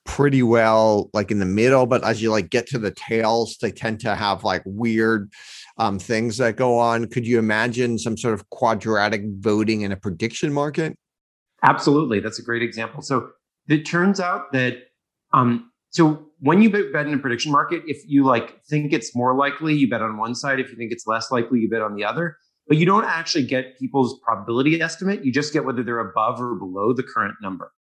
pretty 0.05 0.43
well 0.43 1.11
like 1.13 1.31
in 1.31 1.39
the 1.39 1.47
middle, 1.47 1.87
but 1.87 2.05
as 2.05 2.21
you 2.21 2.31
like 2.31 2.51
get 2.51 2.67
to 2.69 2.79
the 2.79 2.91
tails, 2.91 3.57
they 3.61 3.71
tend 3.71 4.01
to 4.01 4.15
have 4.15 4.45
like 4.45 4.63
weird 4.65 5.31
um, 5.79 5.99
things 5.99 6.37
that 6.39 6.57
go 6.57 6.79
on. 6.79 7.07
Could 7.07 7.27
you 7.27 7.39
imagine 7.39 7.99
some 7.99 8.17
sort 8.17 8.35
of 8.35 8.49
quadratic 8.51 9.23
voting 9.39 9.83
in 9.83 9.93
a 9.93 9.97
prediction 9.97 10.53
market? 10.53 10.97
Absolutely, 11.63 12.21
that's 12.21 12.39
a 12.39 12.43
great 12.43 12.63
example. 12.63 13.03
So 13.03 13.31
it 13.69 13.87
turns 13.87 14.19
out 14.19 14.53
that 14.53 14.79
um, 15.33 15.71
so 15.91 16.27
when 16.41 16.63
you 16.63 16.71
bet 16.71 17.07
in 17.07 17.15
a 17.15 17.19
prediction 17.19 17.53
market, 17.53 17.83
if 17.87 18.03
you 18.07 18.25
like 18.25 18.63
think 18.65 18.93
it's 18.93 19.15
more 19.15 19.37
likely, 19.37 19.75
you 19.75 19.89
bet 19.89 20.03
on 20.03 20.17
one 20.17 20.35
side. 20.35 20.59
If 20.59 20.71
you 20.71 20.77
think 20.77 20.91
it's 20.91 21.07
less 21.07 21.31
likely, 21.31 21.61
you 21.61 21.71
bet 21.71 21.83
on 21.83 21.95
the 21.95 22.05
other. 22.05 22.37
But 22.67 22.79
you 22.79 22.87
don't 22.87 23.05
actually 23.05 23.45
get 23.45 23.79
people's 23.79 24.19
probability 24.25 24.81
estimate. 24.81 25.25
You 25.25 25.33
just 25.33 25.53
get 25.53 25.65
whether 25.65 25.83
they're 25.83 25.99
above 25.99 26.41
or 26.41 26.55
below 26.55 26.93
the 26.93 27.03
current 27.03 27.35
number, 27.43 27.73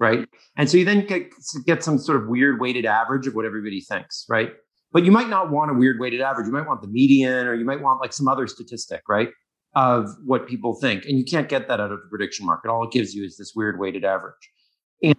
right? 0.00 0.26
And 0.56 0.68
so 0.68 0.78
you 0.78 0.84
then 0.84 1.06
get, 1.06 1.30
get 1.66 1.84
some 1.84 1.98
sort 1.98 2.20
of 2.20 2.28
weird 2.28 2.60
weighted 2.60 2.86
average 2.86 3.26
of 3.26 3.34
what 3.34 3.44
everybody 3.44 3.80
thinks, 3.80 4.24
right? 4.28 4.50
But 4.92 5.04
you 5.04 5.12
might 5.12 5.28
not 5.28 5.50
want 5.50 5.70
a 5.70 5.74
weird 5.74 6.00
weighted 6.00 6.20
average. 6.20 6.46
You 6.46 6.52
might 6.52 6.66
want 6.66 6.82
the 6.82 6.88
median, 6.88 7.46
or 7.46 7.54
you 7.54 7.64
might 7.64 7.80
want 7.80 8.00
like 8.00 8.12
some 8.12 8.26
other 8.26 8.48
statistic, 8.48 9.02
right? 9.08 9.28
Of 9.76 10.06
what 10.24 10.48
people 10.48 10.74
think. 10.80 11.04
And 11.04 11.16
you 11.16 11.24
can't 11.24 11.48
get 11.48 11.68
that 11.68 11.78
out 11.78 11.92
of 11.92 12.00
the 12.00 12.08
prediction 12.08 12.46
market. 12.46 12.70
All 12.70 12.82
it 12.84 12.90
gives 12.90 13.14
you 13.14 13.24
is 13.24 13.36
this 13.36 13.52
weird 13.54 13.78
weighted 13.78 14.04
average. 14.04 14.50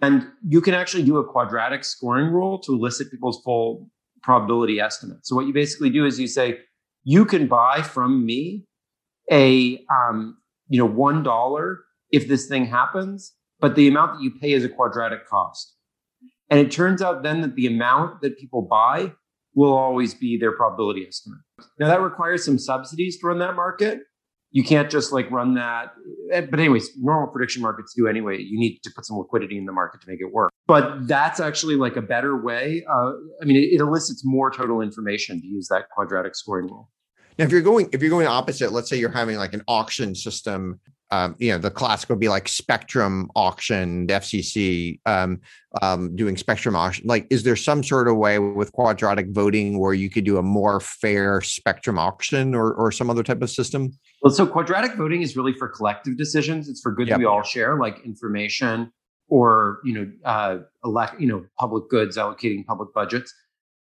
And 0.02 0.26
you 0.46 0.60
can 0.60 0.74
actually 0.74 1.04
do 1.04 1.16
a 1.16 1.24
quadratic 1.24 1.84
scoring 1.84 2.26
rule 2.26 2.58
to 2.60 2.72
elicit 2.72 3.10
people's 3.10 3.40
full 3.44 3.88
probability 4.22 4.78
estimate. 4.78 5.18
So 5.22 5.34
what 5.34 5.46
you 5.46 5.52
basically 5.52 5.90
do 5.90 6.04
is 6.04 6.20
you 6.20 6.28
say, 6.28 6.58
you 7.04 7.24
can 7.24 7.46
buy 7.48 7.82
from 7.82 8.24
me 8.24 8.64
a 9.30 9.84
um, 9.90 10.36
you 10.68 10.78
know 10.78 10.86
one 10.86 11.22
dollar 11.22 11.80
if 12.10 12.28
this 12.28 12.46
thing 12.46 12.66
happens, 12.66 13.32
but 13.62 13.76
the 13.76 13.88
amount 13.88 14.18
that 14.18 14.22
you 14.22 14.32
pay 14.38 14.52
is 14.52 14.64
a 14.64 14.68
quadratic 14.68 15.26
cost. 15.26 15.74
And 16.50 16.60
it 16.60 16.70
turns 16.70 17.00
out 17.00 17.22
then 17.22 17.40
that 17.40 17.54
the 17.54 17.66
amount 17.66 18.20
that 18.20 18.36
people 18.36 18.60
buy 18.60 19.12
will 19.54 19.72
always 19.72 20.12
be 20.12 20.36
their 20.36 20.52
probability 20.52 21.06
estimate. 21.06 21.38
Now 21.78 21.86
that 21.86 22.02
requires 22.02 22.44
some 22.44 22.58
subsidies 22.58 23.18
to 23.20 23.28
run 23.28 23.38
that 23.38 23.54
market. 23.54 24.00
You 24.50 24.64
can't 24.64 24.90
just 24.90 25.12
like 25.12 25.30
run 25.30 25.54
that. 25.54 25.92
Eh, 26.30 26.42
but 26.42 26.60
anyways, 26.60 26.90
normal 26.98 27.32
prediction 27.32 27.62
markets 27.62 27.94
do 27.96 28.06
anyway. 28.06 28.36
You 28.38 28.58
need 28.58 28.80
to 28.82 28.90
put 28.94 29.06
some 29.06 29.16
liquidity 29.16 29.56
in 29.56 29.64
the 29.64 29.72
market 29.72 30.02
to 30.02 30.10
make 30.10 30.20
it 30.20 30.30
work. 30.30 30.50
But 30.66 31.06
that's 31.06 31.40
actually 31.40 31.76
like 31.76 31.96
a 31.96 32.02
better 32.02 32.36
way. 32.36 32.84
Uh, 32.90 33.12
I 33.40 33.44
mean, 33.46 33.56
it, 33.56 33.74
it 33.74 33.80
elicits 33.80 34.22
more 34.24 34.50
total 34.50 34.82
information 34.82 35.40
to 35.40 35.46
use 35.46 35.68
that 35.68 35.84
quadratic 35.94 36.34
scoring 36.34 36.66
rule. 36.66 36.90
Now, 37.38 37.46
if 37.46 37.50
you're 37.50 37.62
going 37.62 37.88
if 37.92 38.02
you're 38.02 38.10
going 38.10 38.26
opposite, 38.26 38.72
let's 38.72 38.90
say 38.90 38.98
you're 38.98 39.10
having 39.10 39.36
like 39.36 39.54
an 39.54 39.62
auction 39.68 40.14
system 40.14 40.80
um, 41.12 41.36
you 41.38 41.52
know, 41.52 41.58
the 41.58 41.70
classic 41.70 42.08
would 42.08 42.18
be 42.18 42.30
like 42.30 42.48
Spectrum 42.48 43.30
auction, 43.36 44.06
the 44.06 44.14
FCC 44.14 44.98
um, 45.04 45.40
um, 45.82 46.16
doing 46.16 46.38
Spectrum 46.38 46.74
auction. 46.74 47.06
Like, 47.06 47.26
is 47.28 47.42
there 47.42 47.54
some 47.54 47.84
sort 47.84 48.08
of 48.08 48.16
way 48.16 48.38
with 48.38 48.72
quadratic 48.72 49.26
voting 49.28 49.78
where 49.78 49.92
you 49.92 50.08
could 50.08 50.24
do 50.24 50.38
a 50.38 50.42
more 50.42 50.80
fair 50.80 51.42
Spectrum 51.42 51.98
auction 51.98 52.54
or, 52.54 52.72
or 52.72 52.90
some 52.90 53.10
other 53.10 53.22
type 53.22 53.42
of 53.42 53.50
system? 53.50 53.92
Well, 54.22 54.32
so 54.32 54.46
quadratic 54.46 54.94
voting 54.94 55.20
is 55.20 55.36
really 55.36 55.52
for 55.52 55.68
collective 55.68 56.16
decisions. 56.16 56.66
It's 56.70 56.80
for 56.80 56.92
goods 56.92 57.10
yep. 57.10 57.18
we 57.18 57.26
all 57.26 57.42
share, 57.42 57.78
like 57.78 58.00
information 58.06 58.90
or 59.28 59.80
you 59.84 59.92
know, 59.92 60.10
uh, 60.24 60.58
elect, 60.82 61.20
you 61.20 61.26
know, 61.26 61.44
public 61.58 61.90
goods, 61.90 62.16
allocating 62.16 62.64
public 62.64 62.88
budgets. 62.94 63.34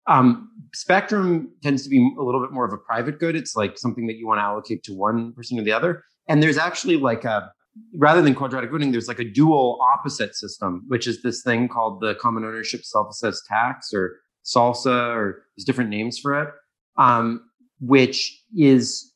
Um, 0.08 0.50
Spectrum 0.74 1.54
tends 1.64 1.84
to 1.84 1.90
be 1.90 2.14
a 2.20 2.22
little 2.22 2.42
bit 2.42 2.52
more 2.52 2.66
of 2.66 2.74
a 2.74 2.78
private 2.78 3.20
good. 3.20 3.38
It's 3.38 3.56
like 3.56 3.78
something 3.78 4.06
that 4.08 4.18
you 4.18 4.28
want 4.28 4.40
to 4.40 4.44
allocate 4.44 4.84
to 4.84 4.94
one 4.94 5.32
person 5.32 5.58
or 5.58 5.64
the 5.64 5.72
other. 5.72 6.04
And 6.28 6.42
there's 6.42 6.58
actually 6.58 6.98
like 6.98 7.26
a 7.26 7.52
rather 7.98 8.22
than 8.22 8.36
quadratic 8.36 8.72
voting, 8.72 8.92
there's 8.92 9.08
like 9.08 9.20
a 9.20 9.30
dual 9.30 9.80
opposite 9.82 10.36
system, 10.36 10.84
which 10.88 11.08
is 11.08 11.22
this 11.22 11.42
thing 11.42 11.68
called 11.68 12.02
the 12.02 12.16
common 12.16 12.44
ownership 12.44 12.84
self-assessed 12.84 13.46
tax 13.48 13.94
or 13.94 14.18
SALSA, 14.44 15.16
or 15.16 15.44
there's 15.56 15.66
different 15.66 15.90
names 15.90 16.20
for 16.20 16.42
it, 16.42 16.50
um, 16.98 17.42
which 17.80 18.44
is 18.58 19.14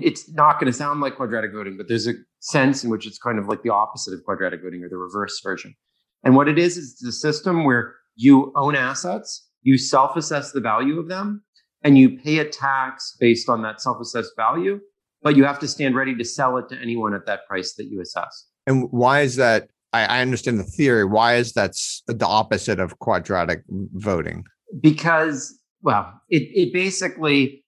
it's 0.00 0.30
not 0.32 0.54
going 0.54 0.70
to 0.70 0.76
sound 0.76 1.00
like 1.00 1.16
quadratic 1.16 1.52
voting, 1.52 1.76
but 1.76 1.88
there's 1.88 2.06
a 2.06 2.14
sense 2.40 2.84
in 2.84 2.90
which 2.90 3.06
it's 3.06 3.18
kind 3.18 3.38
of 3.38 3.48
like 3.48 3.62
the 3.62 3.70
opposite 3.70 4.14
of 4.14 4.24
quadratic 4.24 4.62
voting 4.62 4.82
or 4.84 4.88
the 4.88 4.96
reverse 4.96 5.40
version. 5.42 5.74
And 6.22 6.36
what 6.36 6.48
it 6.48 6.58
is 6.58 6.76
is 6.76 6.98
the 6.98 7.12
system 7.12 7.64
where 7.64 7.94
you 8.14 8.52
own 8.56 8.76
assets, 8.76 9.48
you 9.62 9.76
self-assess 9.76 10.52
the 10.52 10.60
value 10.60 10.98
of 10.98 11.08
them, 11.08 11.42
and 11.82 11.98
you 11.98 12.18
pay 12.18 12.38
a 12.38 12.48
tax 12.48 13.16
based 13.18 13.48
on 13.48 13.62
that 13.62 13.80
self-assessed 13.80 14.32
value 14.36 14.80
but 15.24 15.36
you 15.36 15.44
have 15.44 15.58
to 15.58 15.66
stand 15.66 15.96
ready 15.96 16.14
to 16.14 16.24
sell 16.24 16.58
it 16.58 16.68
to 16.68 16.78
anyone 16.78 17.14
at 17.14 17.26
that 17.26 17.46
price 17.48 17.74
that 17.74 17.86
you 17.86 18.00
assess. 18.00 18.46
And 18.66 18.88
why 18.92 19.22
is 19.22 19.36
that? 19.36 19.68
I, 19.92 20.04
I 20.04 20.20
understand 20.20 20.60
the 20.60 20.64
theory. 20.64 21.04
Why 21.04 21.36
is 21.36 21.54
that 21.54 21.72
the 22.06 22.26
opposite 22.26 22.78
of 22.78 22.98
quadratic 22.98 23.62
voting? 23.94 24.44
Because, 24.80 25.58
well, 25.82 26.12
it, 26.28 26.42
it 26.54 26.72
basically 26.72 27.64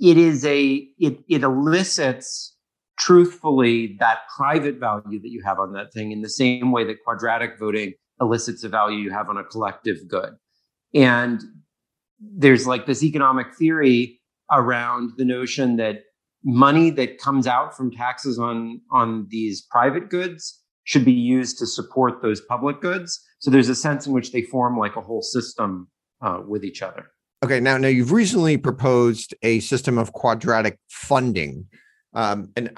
it 0.00 0.18
is 0.18 0.44
a 0.44 0.86
it 0.98 1.20
it 1.28 1.42
elicits 1.42 2.54
truthfully 2.98 3.96
that 4.00 4.20
private 4.36 4.78
value 4.78 5.20
that 5.20 5.30
you 5.30 5.42
have 5.44 5.58
on 5.58 5.72
that 5.74 5.92
thing 5.92 6.12
in 6.12 6.22
the 6.22 6.28
same 6.28 6.72
way 6.72 6.84
that 6.84 6.96
quadratic 7.04 7.58
voting 7.58 7.92
elicits 8.20 8.64
a 8.64 8.68
value 8.68 8.98
you 8.98 9.10
have 9.10 9.28
on 9.28 9.36
a 9.36 9.44
collective 9.44 9.96
good. 10.08 10.30
And 10.94 11.42
there's 12.18 12.66
like 12.66 12.86
this 12.86 13.04
economic 13.04 13.54
theory 13.54 14.20
around 14.50 15.12
the 15.18 15.24
notion 15.24 15.76
that 15.76 16.04
money 16.46 16.90
that 16.90 17.18
comes 17.18 17.48
out 17.48 17.76
from 17.76 17.90
taxes 17.90 18.38
on 18.38 18.80
on 18.92 19.26
these 19.28 19.62
private 19.62 20.08
goods 20.08 20.62
should 20.84 21.04
be 21.04 21.12
used 21.12 21.58
to 21.58 21.66
support 21.66 22.22
those 22.22 22.40
public 22.40 22.80
goods. 22.80 23.20
So 23.40 23.50
there's 23.50 23.68
a 23.68 23.74
sense 23.74 24.06
in 24.06 24.12
which 24.12 24.30
they 24.30 24.42
form 24.42 24.78
like 24.78 24.94
a 24.94 25.00
whole 25.00 25.22
system 25.22 25.88
uh, 26.22 26.40
with 26.46 26.64
each 26.64 26.80
other. 26.82 27.10
Okay, 27.44 27.58
now 27.58 27.76
now 27.76 27.88
you've 27.88 28.12
recently 28.12 28.56
proposed 28.56 29.34
a 29.42 29.58
system 29.60 29.98
of 29.98 30.12
quadratic 30.12 30.78
funding, 30.88 31.66
um, 32.14 32.50
and 32.56 32.70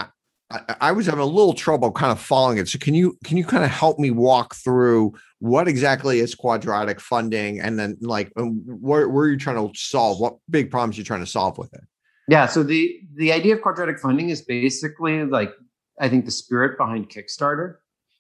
I, 0.51 0.77
I, 0.81 0.93
was 0.93 1.07
having 1.07 1.21
a 1.21 1.27
little 1.27 1.53
trouble 1.53 1.93
kind 1.93 2.11
of 2.11 2.19
following 2.19 2.57
it. 2.57 2.69
So 2.69 2.79
can 2.79 2.95
you 2.95 3.19
can 3.23 3.37
you 3.37 3.45
kind 3.45 3.65
of 3.65 3.71
help 3.71 3.99
me 3.99 4.11
walk 4.11 4.55
through 4.55 5.13
what 5.41 5.69
exactly 5.69 6.21
is 6.21 6.35
quadratic 6.35 7.01
funding, 7.01 7.61
and 7.61 7.79
then 7.79 7.99
like 8.01 8.33
um, 8.37 8.63
where 8.67 9.09
where 9.09 9.27
are 9.27 9.31
you 9.31 9.37
trying 9.37 9.57
to 9.57 9.79
solve? 9.79 10.19
What 10.19 10.39
big 10.49 10.71
problems 10.71 10.97
you're 10.97 11.05
trying 11.05 11.21
to 11.21 11.27
solve 11.27 11.59
with 11.59 11.73
it? 11.75 11.85
Yeah. 12.29 12.47
So 12.47 12.63
the 12.63 13.01
the 13.17 13.33
idea 13.33 13.55
of 13.55 13.63
quadratic 13.63 13.99
funding 13.99 14.29
is 14.29 14.43
basically 14.43 15.25
like 15.25 15.51
I 16.01 16.09
think 16.09 16.25
the 16.25 16.31
spirit 16.31 16.79
behind 16.79 17.11
Kickstarter. 17.11 17.77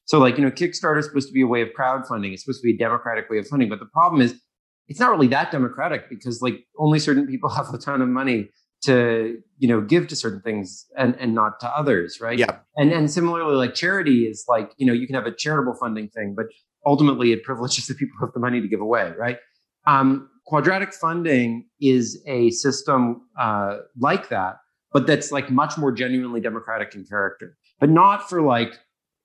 So 0.07 0.19
like 0.19 0.38
you 0.38 0.45
know, 0.45 0.50
Kickstarter 0.50 0.99
is 0.99 1.07
supposed 1.07 1.29
to 1.29 1.35
be 1.35 1.43
a 1.43 1.47
way 1.47 1.62
of 1.62 1.69
crowdfunding. 1.79 2.33
It's 2.33 2.45
supposed 2.45 2.62
to 2.62 2.67
be 2.67 2.75
a 2.75 2.79
democratic 2.79 3.29
way 3.31 3.38
of 3.38 3.47
funding, 3.47 3.69
but 3.69 3.79
the 3.79 3.87
problem 3.87 4.23
is 4.23 4.41
it's 4.88 4.99
not 4.99 5.11
really 5.11 5.29
that 5.29 5.53
democratic 5.53 6.09
because 6.09 6.41
like 6.43 6.65
only 6.79 6.99
certain 6.99 7.27
people 7.27 7.49
have 7.55 7.73
a 7.73 7.79
ton 7.79 8.03
of 8.03 8.09
money 8.09 8.49
to 8.81 9.38
you 9.59 9.69
know 9.69 9.81
give 9.81 10.07
to 10.07 10.17
certain 10.17 10.41
things 10.41 10.87
and 10.97 11.17
and 11.19 11.35
not 11.35 11.59
to 11.59 11.67
others 11.67 12.21
right 12.21 12.38
yeah 12.38 12.59
and 12.77 12.93
and 12.93 13.11
similarly 13.11 13.57
like 13.57 13.75
charity 13.75 14.25
is 14.25 14.45
like 14.49 14.71
you 14.77 14.87
know 14.87 14.93
you 14.93 15.05
can 15.05 15.17
have 15.17 15.27
a 15.27 15.35
charitable 15.35 15.75
funding 15.75 16.09
thing 16.11 16.33
but 16.37 16.47
ultimately 16.87 17.33
it 17.33 17.43
privileges 17.43 17.87
the 17.88 17.95
people 17.95 18.15
who 18.19 18.27
have 18.27 18.33
the 18.33 18.41
money 18.41 18.61
to 18.61 18.69
give 18.69 18.81
away 18.81 19.12
right 19.19 19.38
um 19.87 20.29
quadratic 20.49 20.95
funding 20.95 21.69
is 21.78 22.23
a 22.26 22.49
system 22.50 23.21
uh, 23.38 23.76
like 23.99 24.31
that, 24.31 24.57
but 24.95 25.07
that's 25.07 25.31
like 25.31 25.50
much 25.50 25.76
more 25.76 25.93
genuinely 25.93 26.40
democratic 26.40 26.95
in 26.95 27.05
character, 27.05 27.55
but 27.78 27.90
not 27.90 28.31
for 28.31 28.40
like 28.40 28.73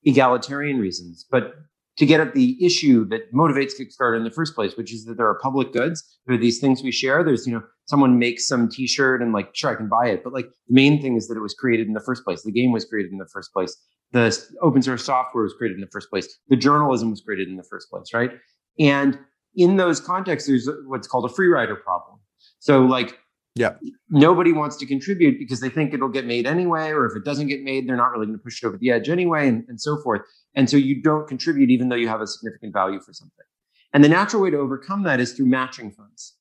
egalitarian 0.04 0.78
reasons, 0.78 1.24
but 1.30 1.54
to 1.96 2.04
get 2.04 2.20
at 2.20 2.34
the 2.34 2.62
issue 2.62 3.06
that 3.06 3.32
motivates 3.32 3.72
Kickstarter 3.80 4.18
in 4.18 4.24
the 4.24 4.30
first 4.30 4.54
place, 4.54 4.76
which 4.76 4.92
is 4.92 5.06
that 5.06 5.16
there 5.16 5.26
are 5.26 5.38
public 5.38 5.72
goods. 5.72 6.04
There 6.26 6.34
are 6.34 6.38
these 6.38 6.60
things 6.60 6.82
we 6.82 6.92
share. 6.92 7.24
There's, 7.24 7.46
you 7.46 7.54
know, 7.54 7.62
someone 7.86 8.18
makes 8.18 8.46
some 8.46 8.68
t-shirt 8.68 9.22
and 9.22 9.32
like, 9.32 9.48
sure, 9.54 9.70
I 9.70 9.76
can 9.76 9.88
buy 9.88 10.08
it. 10.08 10.22
But 10.24 10.34
like 10.34 10.46
the 10.68 10.74
main 10.74 11.00
thing 11.00 11.16
is 11.16 11.28
that 11.28 11.38
it 11.38 11.40
was 11.40 11.54
created 11.54 11.86
in 11.86 11.94
the 11.94 12.00
first 12.00 12.22
place. 12.22 12.42
The 12.42 12.52
game 12.52 12.70
was 12.70 12.84
created 12.84 13.12
in 13.12 13.18
the 13.18 13.28
first 13.32 13.50
place. 13.54 13.74
The 14.12 14.36
open 14.60 14.82
source 14.82 15.04
software 15.04 15.44
was 15.44 15.54
created 15.56 15.76
in 15.76 15.80
the 15.80 15.90
first 15.90 16.10
place. 16.10 16.28
The 16.48 16.56
journalism 16.56 17.10
was 17.10 17.22
created 17.22 17.48
in 17.48 17.56
the 17.56 17.64
first 17.70 17.88
place, 17.88 18.12
right? 18.12 18.32
And 18.78 19.18
in 19.56 19.76
those 19.76 20.00
contexts, 20.00 20.48
there's 20.48 20.68
what's 20.86 21.06
called 21.06 21.24
a 21.24 21.32
free 21.32 21.48
rider 21.48 21.76
problem. 21.76 22.18
So 22.58 22.82
like 22.84 23.18
yeah. 23.54 23.74
Nobody 24.10 24.52
wants 24.52 24.76
to 24.78 24.86
contribute 24.86 25.38
because 25.38 25.60
they 25.60 25.68
think 25.68 25.94
it'll 25.94 26.08
get 26.08 26.26
made 26.26 26.46
anyway, 26.46 26.90
or 26.90 27.06
if 27.06 27.16
it 27.16 27.24
doesn't 27.24 27.46
get 27.46 27.62
made, 27.62 27.88
they're 27.88 27.96
not 27.96 28.10
really 28.10 28.26
going 28.26 28.36
to 28.36 28.42
push 28.42 28.62
it 28.62 28.66
over 28.66 28.76
the 28.76 28.90
edge 28.90 29.08
anyway, 29.08 29.46
and, 29.46 29.64
and 29.68 29.80
so 29.80 29.96
forth. 30.02 30.22
And 30.56 30.68
so 30.68 30.76
you 30.76 31.00
don't 31.00 31.28
contribute 31.28 31.70
even 31.70 31.88
though 31.88 31.96
you 31.96 32.08
have 32.08 32.20
a 32.20 32.26
significant 32.26 32.72
value 32.72 33.00
for 33.00 33.12
something. 33.12 33.44
And 33.92 34.02
the 34.02 34.08
natural 34.08 34.42
way 34.42 34.50
to 34.50 34.56
overcome 34.58 35.04
that 35.04 35.20
is 35.20 35.34
through 35.34 35.46
matching 35.46 35.92
funds. 35.92 36.34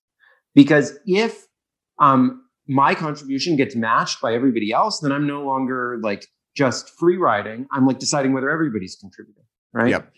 Because 0.56 0.98
if 1.06 1.46
um, 2.00 2.44
my 2.68 2.96
contribution 2.96 3.56
gets 3.58 3.76
matched 3.76 4.20
by 4.20 4.34
everybody 4.34 4.72
else, 4.72 5.00
then 5.00 5.12
I'm 5.12 5.28
no 5.28 5.44
longer 5.44 6.00
like 6.02 6.26
just 6.56 6.90
free 6.98 7.18
riding. 7.18 7.68
I'm 7.72 7.86
like 7.86 8.00
deciding 8.00 8.34
whether 8.34 8.50
everybody's 8.50 8.96
contributing, 8.96 9.44
right? 9.72 9.92
Yep. 9.92 10.12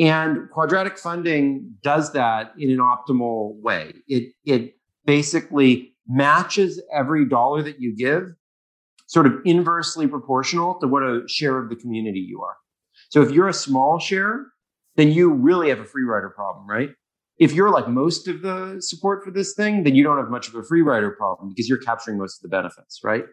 And 0.00 0.48
quadratic 0.50 0.98
funding 0.98 1.74
does 1.82 2.12
that 2.14 2.52
in 2.58 2.70
an 2.70 2.78
optimal 2.78 3.60
way. 3.60 3.92
It, 4.08 4.32
it 4.44 4.74
basically 5.04 5.94
matches 6.08 6.82
every 6.92 7.28
dollar 7.28 7.62
that 7.62 7.80
you 7.80 7.94
give 7.94 8.22
sort 9.06 9.26
of 9.26 9.34
inversely 9.44 10.06
proportional 10.06 10.78
to 10.80 10.88
what 10.88 11.02
a 11.02 11.22
share 11.28 11.58
of 11.58 11.68
the 11.68 11.76
community 11.76 12.20
you 12.20 12.40
are. 12.40 12.56
So 13.10 13.20
if 13.20 13.30
you're 13.30 13.48
a 13.48 13.52
small 13.52 13.98
share, 13.98 14.46
then 14.96 15.12
you 15.12 15.30
really 15.30 15.68
have 15.68 15.80
a 15.80 15.84
free 15.84 16.04
rider 16.04 16.30
problem, 16.30 16.66
right? 16.66 16.90
If 17.38 17.52
you're 17.52 17.70
like 17.70 17.88
most 17.88 18.26
of 18.26 18.40
the 18.40 18.76
support 18.80 19.22
for 19.24 19.30
this 19.30 19.54
thing, 19.54 19.84
then 19.84 19.94
you 19.94 20.04
don't 20.04 20.18
have 20.18 20.30
much 20.30 20.48
of 20.48 20.54
a 20.54 20.62
free 20.62 20.82
rider 20.82 21.10
problem 21.10 21.50
because 21.50 21.68
you're 21.68 21.78
capturing 21.78 22.18
most 22.18 22.38
of 22.38 22.42
the 22.42 22.56
benefits, 22.56 23.00
right? 23.04 23.24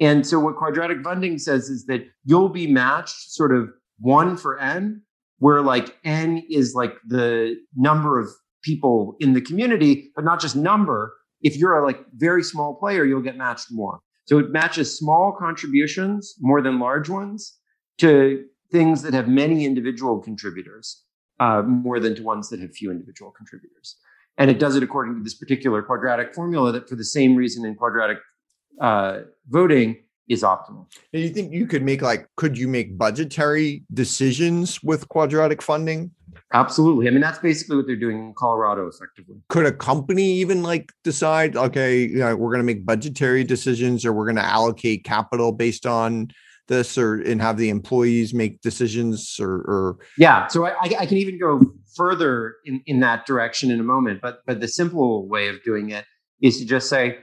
And 0.00 0.26
so 0.26 0.40
what 0.40 0.56
quadratic 0.56 1.02
funding 1.02 1.38
says 1.38 1.68
is 1.70 1.86
that 1.86 2.00
you'll 2.24 2.48
be 2.48 2.66
matched 2.66 3.30
sort 3.32 3.54
of 3.54 3.70
one 3.98 4.36
for 4.36 4.58
n 4.58 5.02
where 5.42 5.60
like 5.60 5.96
n 6.04 6.40
is 6.48 6.72
like 6.72 6.94
the 7.04 7.56
number 7.74 8.20
of 8.20 8.28
people 8.62 9.16
in 9.18 9.32
the 9.32 9.40
community, 9.40 10.12
but 10.14 10.24
not 10.24 10.40
just 10.40 10.54
number. 10.54 11.16
If 11.40 11.56
you're 11.56 11.76
a 11.76 11.84
like 11.84 11.98
very 12.14 12.44
small 12.44 12.76
player, 12.76 13.04
you'll 13.04 13.28
get 13.30 13.36
matched 13.36 13.66
more. 13.72 13.98
So 14.26 14.38
it 14.38 14.50
matches 14.50 14.96
small 14.96 15.34
contributions 15.36 16.36
more 16.38 16.62
than 16.62 16.78
large 16.78 17.08
ones 17.08 17.58
to 17.98 18.44
things 18.70 19.02
that 19.02 19.14
have 19.14 19.26
many 19.26 19.64
individual 19.64 20.20
contributors 20.20 21.02
uh, 21.40 21.62
more 21.62 21.98
than 21.98 22.14
to 22.14 22.22
ones 22.22 22.48
that 22.50 22.60
have 22.60 22.72
few 22.72 22.92
individual 22.92 23.32
contributors. 23.32 23.96
And 24.38 24.48
it 24.48 24.60
does 24.60 24.76
it 24.76 24.84
according 24.84 25.16
to 25.16 25.24
this 25.24 25.34
particular 25.34 25.82
quadratic 25.82 26.36
formula 26.36 26.70
that 26.70 26.88
for 26.88 26.94
the 26.94 27.04
same 27.04 27.34
reason 27.34 27.66
in 27.66 27.74
quadratic 27.74 28.18
uh, 28.80 29.22
voting, 29.48 30.04
is 30.28 30.42
optimal. 30.42 30.86
And 31.12 31.22
you 31.22 31.28
think 31.28 31.52
you 31.52 31.66
could 31.66 31.82
make 31.82 32.02
like 32.02 32.28
could 32.36 32.56
you 32.56 32.68
make 32.68 32.96
budgetary 32.96 33.84
decisions 33.92 34.82
with 34.82 35.08
quadratic 35.08 35.62
funding? 35.62 36.10
Absolutely. 36.54 37.08
I 37.08 37.10
mean 37.10 37.20
that's 37.20 37.38
basically 37.38 37.76
what 37.76 37.86
they're 37.86 37.96
doing 37.96 38.18
in 38.18 38.34
Colorado 38.36 38.86
effectively. 38.86 39.36
Could 39.48 39.66
a 39.66 39.72
company 39.72 40.32
even 40.34 40.62
like 40.62 40.92
decide 41.04 41.56
okay, 41.56 42.00
you 42.00 42.18
know, 42.18 42.36
we're 42.36 42.50
going 42.50 42.60
to 42.60 42.64
make 42.64 42.86
budgetary 42.86 43.44
decisions 43.44 44.04
or 44.04 44.12
we're 44.12 44.26
going 44.26 44.36
to 44.36 44.44
allocate 44.44 45.04
capital 45.04 45.52
based 45.52 45.86
on 45.86 46.28
this 46.68 46.96
or 46.96 47.20
and 47.22 47.42
have 47.42 47.56
the 47.56 47.68
employees 47.68 48.32
make 48.32 48.60
decisions 48.60 49.36
or, 49.40 49.52
or... 49.52 49.96
yeah 50.16 50.46
so 50.46 50.64
I, 50.64 50.76
I 50.80 51.06
can 51.06 51.18
even 51.18 51.38
go 51.38 51.60
further 51.96 52.54
in, 52.64 52.80
in 52.86 53.00
that 53.00 53.26
direction 53.26 53.70
in 53.70 53.80
a 53.80 53.82
moment 53.82 54.20
but 54.22 54.42
but 54.46 54.60
the 54.60 54.68
simple 54.68 55.28
way 55.28 55.48
of 55.48 55.62
doing 55.64 55.90
it 55.90 56.04
is 56.40 56.58
to 56.58 56.64
just 56.64 56.88
say 56.88 57.18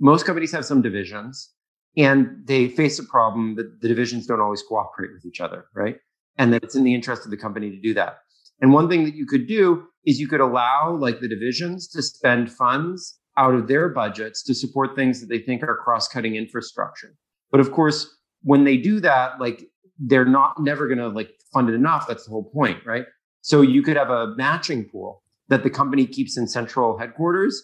most 0.00 0.24
companies 0.24 0.52
have 0.52 0.64
some 0.64 0.80
divisions 0.80 1.50
and 1.96 2.46
they 2.46 2.68
face 2.68 2.98
a 2.98 3.04
problem 3.04 3.56
that 3.56 3.80
the 3.80 3.88
divisions 3.88 4.26
don't 4.26 4.40
always 4.40 4.62
cooperate 4.62 5.12
with 5.12 5.24
each 5.26 5.40
other, 5.40 5.66
right? 5.74 5.96
And 6.36 6.52
that 6.52 6.62
it's 6.62 6.76
in 6.76 6.84
the 6.84 6.94
interest 6.94 7.24
of 7.24 7.30
the 7.30 7.36
company 7.36 7.70
to 7.70 7.80
do 7.80 7.94
that. 7.94 8.18
And 8.60 8.72
one 8.72 8.88
thing 8.88 9.04
that 9.04 9.14
you 9.14 9.26
could 9.26 9.46
do 9.46 9.84
is 10.04 10.20
you 10.20 10.28
could 10.28 10.40
allow 10.40 10.96
like 10.96 11.20
the 11.20 11.28
divisions 11.28 11.88
to 11.88 12.02
spend 12.02 12.50
funds 12.50 13.18
out 13.36 13.54
of 13.54 13.68
their 13.68 13.88
budgets 13.88 14.42
to 14.44 14.54
support 14.54 14.96
things 14.96 15.20
that 15.20 15.28
they 15.28 15.38
think 15.38 15.62
are 15.62 15.76
cross-cutting 15.76 16.34
infrastructure. 16.34 17.14
But 17.50 17.60
of 17.60 17.72
course, 17.72 18.08
when 18.42 18.64
they 18.64 18.76
do 18.76 19.00
that, 19.00 19.40
like 19.40 19.64
they're 19.98 20.24
not 20.24 20.60
never 20.60 20.86
going 20.86 20.98
to 20.98 21.08
like 21.08 21.30
fund 21.52 21.68
it 21.68 21.74
enough. 21.74 22.06
That's 22.06 22.24
the 22.24 22.30
whole 22.30 22.50
point, 22.50 22.84
right? 22.84 23.04
So 23.42 23.60
you 23.60 23.82
could 23.82 23.96
have 23.96 24.10
a 24.10 24.34
matching 24.36 24.88
pool 24.88 25.22
that 25.48 25.62
the 25.62 25.70
company 25.70 26.06
keeps 26.06 26.36
in 26.36 26.46
central 26.46 26.98
headquarters 26.98 27.62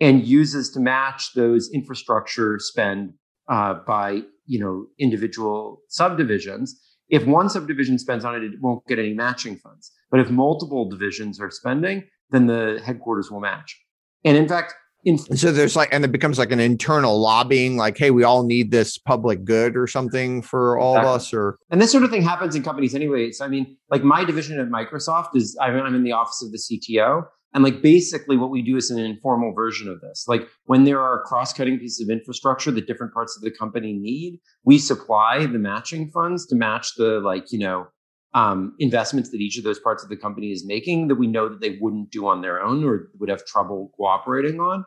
and 0.00 0.24
uses 0.24 0.70
to 0.70 0.80
match 0.80 1.32
those 1.34 1.70
infrastructure 1.72 2.58
spend 2.58 3.12
uh, 3.48 3.74
by 3.86 4.22
you 4.46 4.60
know 4.60 4.86
individual 4.98 5.82
subdivisions. 5.88 6.80
If 7.08 7.26
one 7.26 7.48
subdivision 7.48 7.98
spends 7.98 8.24
on 8.24 8.34
it, 8.34 8.42
it 8.42 8.52
won't 8.60 8.86
get 8.86 8.98
any 8.98 9.14
matching 9.14 9.56
funds. 9.56 9.90
But 10.10 10.20
if 10.20 10.30
multiple 10.30 10.88
divisions 10.88 11.40
are 11.40 11.50
spending, 11.50 12.04
then 12.30 12.46
the 12.46 12.80
headquarters 12.84 13.30
will 13.30 13.40
match. 13.40 13.78
And 14.24 14.36
in 14.36 14.46
fact, 14.46 14.74
in- 15.04 15.18
so 15.18 15.52
there's 15.52 15.76
like, 15.76 15.88
and 15.92 16.04
it 16.04 16.12
becomes 16.12 16.38
like 16.38 16.50
an 16.50 16.60
internal 16.60 17.18
lobbying, 17.18 17.76
like, 17.76 17.96
hey, 17.96 18.10
we 18.10 18.24
all 18.24 18.44
need 18.44 18.70
this 18.70 18.98
public 18.98 19.44
good 19.44 19.76
or 19.76 19.86
something 19.86 20.42
for 20.42 20.78
all 20.78 20.96
exactly. 20.96 21.10
of 21.10 21.16
us, 21.16 21.34
or 21.34 21.58
and 21.70 21.80
this 21.80 21.92
sort 21.92 22.04
of 22.04 22.10
thing 22.10 22.22
happens 22.22 22.54
in 22.54 22.62
companies 22.62 22.94
anyways. 22.94 23.40
I 23.40 23.48
mean, 23.48 23.76
like 23.90 24.02
my 24.02 24.24
division 24.24 24.60
at 24.60 24.68
Microsoft 24.68 25.34
is 25.34 25.56
I'm 25.60 25.94
in 25.94 26.02
the 26.02 26.12
office 26.12 26.42
of 26.42 26.52
the 26.52 26.58
CTO, 26.58 27.24
and 27.54 27.64
like 27.64 27.80
basically 27.82 28.36
what 28.36 28.50
we 28.50 28.62
do 28.62 28.76
is 28.76 28.90
an 28.90 28.98
informal 28.98 29.52
version 29.52 29.88
of 29.88 30.00
this. 30.00 30.26
Like 30.28 30.48
when 30.64 30.84
there 30.84 31.00
are 31.00 31.22
cross-cutting 31.22 31.78
pieces 31.78 32.06
of 32.06 32.10
infrastructure 32.10 32.70
that 32.70 32.86
different 32.86 33.14
parts 33.14 33.36
of 33.36 33.42
the 33.42 33.50
company 33.50 33.94
need, 33.94 34.40
we 34.64 34.78
supply 34.78 35.46
the 35.46 35.58
matching 35.58 36.10
funds 36.10 36.46
to 36.46 36.56
match 36.56 36.94
the 36.96 37.20
like, 37.20 37.50
you 37.50 37.58
know, 37.58 37.86
um, 38.34 38.74
investments 38.78 39.30
that 39.30 39.40
each 39.40 39.56
of 39.56 39.64
those 39.64 39.80
parts 39.80 40.02
of 40.02 40.10
the 40.10 40.16
company 40.16 40.52
is 40.52 40.66
making 40.66 41.08
that 41.08 41.14
we 41.14 41.26
know 41.26 41.48
that 41.48 41.60
they 41.60 41.78
wouldn't 41.80 42.10
do 42.10 42.26
on 42.26 42.42
their 42.42 42.60
own 42.60 42.84
or 42.84 43.08
would 43.18 43.30
have 43.30 43.44
trouble 43.46 43.90
cooperating 43.96 44.60
on. 44.60 44.84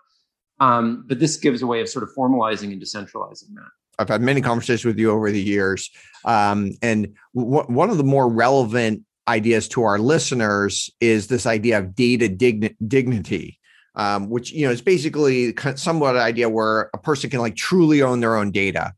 Um, 0.60 1.06
but 1.08 1.20
this 1.20 1.38
gives 1.38 1.63
a 1.63 1.68
way 1.68 1.82
of 1.82 1.89
sort 1.89 2.03
of 2.03 2.10
formalizing 2.15 2.72
and 2.72 2.80
decentralizing 2.80 3.56
that. 3.56 3.70
I've 3.98 4.10
had 4.10 4.22
many 4.22 4.41
conversations 4.41 4.86
with 4.86 5.00
you 5.00 5.10
over 5.12 5.32
the 5.32 5.41
years. 5.41 5.89
Um, 6.24 6.72
and 6.84 7.15
w- 7.36 7.63
one 7.63 7.89
of 7.89 7.98
the 7.98 8.03
more 8.03 8.32
relevant 8.32 9.01
ideas 9.31 9.67
to 9.69 9.83
our 9.83 9.97
listeners 9.97 10.89
is 11.00 11.27
this 11.27 11.45
idea 11.45 11.79
of 11.79 11.95
data 11.95 12.27
digni- 12.27 12.75
dignity, 12.88 13.57
um, 13.95 14.29
which 14.29 14.51
you 14.51 14.65
know 14.65 14.71
is 14.71 14.81
basically 14.81 15.55
somewhat 15.75 16.15
an 16.15 16.21
idea 16.21 16.50
where 16.50 16.89
a 16.93 16.97
person 16.97 17.29
can 17.29 17.39
like 17.39 17.55
truly 17.55 18.01
own 18.01 18.19
their 18.19 18.35
own 18.35 18.51
data. 18.51 18.93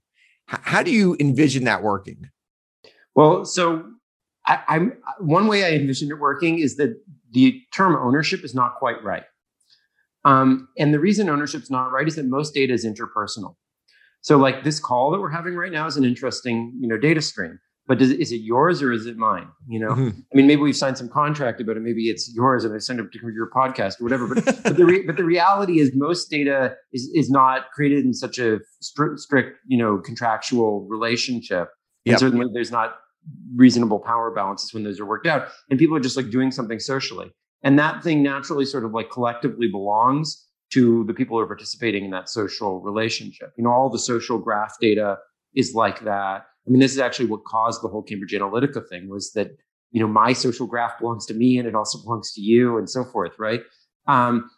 H- 0.52 0.60
how 0.64 0.84
do 0.84 0.92
you 0.92 1.16
envision 1.20 1.66
that 1.66 1.84
working? 1.84 2.30
Well, 3.16 3.46
so 3.46 3.86
I, 4.48 4.60
am 4.70 4.94
one 5.20 5.48
way 5.48 5.64
I 5.64 5.72
envision 5.72 6.10
it 6.10 6.20
working 6.20 6.60
is 6.60 6.76
that 6.78 7.00
the 7.32 7.62
term 7.72 7.96
ownership 7.96 8.44
is 8.44 8.56
not 8.56 8.76
quite 8.76 9.02
right. 9.04 9.24
Um, 10.26 10.70
and 10.78 10.94
the 10.94 11.00
reason 11.00 11.30
ownership 11.30 11.62
is 11.62 11.70
not 11.70 11.92
right 11.92 12.08
is 12.08 12.16
that 12.16 12.26
most 12.26 12.54
data 12.54 12.74
is 12.74 12.86
interpersonal. 12.86 13.56
So, 14.22 14.38
like 14.38 14.64
this 14.64 14.80
call 14.80 15.12
that 15.12 15.20
we're 15.20 15.30
having 15.30 15.56
right 15.56 15.72
now 15.72 15.86
is 15.86 15.98
an 15.98 16.06
interesting, 16.06 16.74
you 16.80 16.88
know, 16.88 16.98
data 16.98 17.22
stream 17.22 17.60
but 17.86 18.00
does, 18.00 18.12
is 18.12 18.32
it 18.32 18.42
yours 18.42 18.82
or 18.82 18.94
is 18.94 19.06
it 19.06 19.18
mine? 19.18 19.48
You 19.68 19.80
know, 19.80 19.90
mm-hmm. 19.90 20.08
I 20.08 20.36
mean, 20.36 20.48
maybe 20.48 20.62
we've 20.62 20.76
signed 20.76 20.98
some 20.98 21.10
contract 21.10 21.60
about 21.60 21.76
it. 21.76 21.82
Maybe 21.82 22.10
it's 22.10 22.34
yours 22.34 22.64
and 22.64 22.74
I 22.74 22.78
send 22.78 23.00
it 23.00 23.12
to 23.12 23.20
your 23.34 23.50
podcast 23.50 24.00
or 24.00 24.06
whatever. 24.06 24.28
But 24.34 24.46
but 24.64 24.78
the 24.78 24.86
re, 24.86 25.04
but 25.06 25.18
the 25.18 25.26
reality 25.26 25.80
is 25.80 25.92
most 25.94 26.30
data 26.30 26.76
is 26.94 27.10
is 27.14 27.30
not 27.30 27.72
created 27.72 28.06
in 28.06 28.14
such 28.14 28.40
a 28.40 28.60
strict, 28.82 29.20
strict 29.20 29.58
you 29.68 29.78
know 29.78 29.98
contractual 29.98 30.88
relationship. 30.90 31.70
Yep. 32.06 32.14
And 32.14 32.20
certainly 32.20 32.48
there's 32.54 32.72
not 32.72 32.96
reasonable 33.56 34.00
power 34.00 34.32
balances 34.32 34.74
when 34.74 34.84
those 34.84 35.00
are 35.00 35.06
worked 35.06 35.28
out. 35.28 35.48
And 35.70 35.80
people 35.80 35.96
are 35.96 36.02
just 36.02 36.18
like 36.18 36.30
doing 36.30 36.52
something 36.52 36.80
socially, 36.80 37.32
and 37.64 37.78
that 37.80 38.02
thing 38.02 38.24
naturally 38.24 38.66
sort 38.66 38.86
of 38.86 38.94
like 38.94 39.12
collectively 39.12 39.68
belongs 39.68 40.48
to 40.72 41.04
the 41.04 41.14
people 41.14 41.38
who 41.38 41.44
are 41.44 41.48
participating 41.48 42.06
in 42.06 42.12
that 42.12 42.30
social 42.30 42.82
relationship. 42.82 43.52
You 43.58 43.66
know, 43.66 43.72
all 43.72 43.90
the 43.90 44.00
social 44.00 44.40
graph 44.40 44.76
data 44.80 45.18
is 45.54 45.74
like 45.76 46.04
that 46.06 46.46
I 46.68 46.72
mean, 46.72 46.80
this 46.80 46.94
is 46.94 47.00
actually 47.00 47.26
what 47.26 47.44
caused 47.46 47.84
the 47.84 47.88
whole 47.88 48.04
Cambridge 48.04 48.34
Analytica 48.34 48.88
thing 48.88 49.10
was 49.10 49.32
that, 49.34 49.50
you 49.92 50.00
know, 50.00 50.08
my 50.08 50.34
social 50.34 50.66
graph 50.66 51.00
belongs 51.00 51.26
to 51.28 51.34
me 51.34 51.58
and 51.58 51.68
it 51.68 51.76
also 51.76 52.02
belongs 52.02 52.32
to 52.34 52.42
you 52.42 52.78
and 52.78 52.90
so 52.90 53.04
forth, 53.04 53.34
right? 53.38 53.62
Um, 54.08 54.50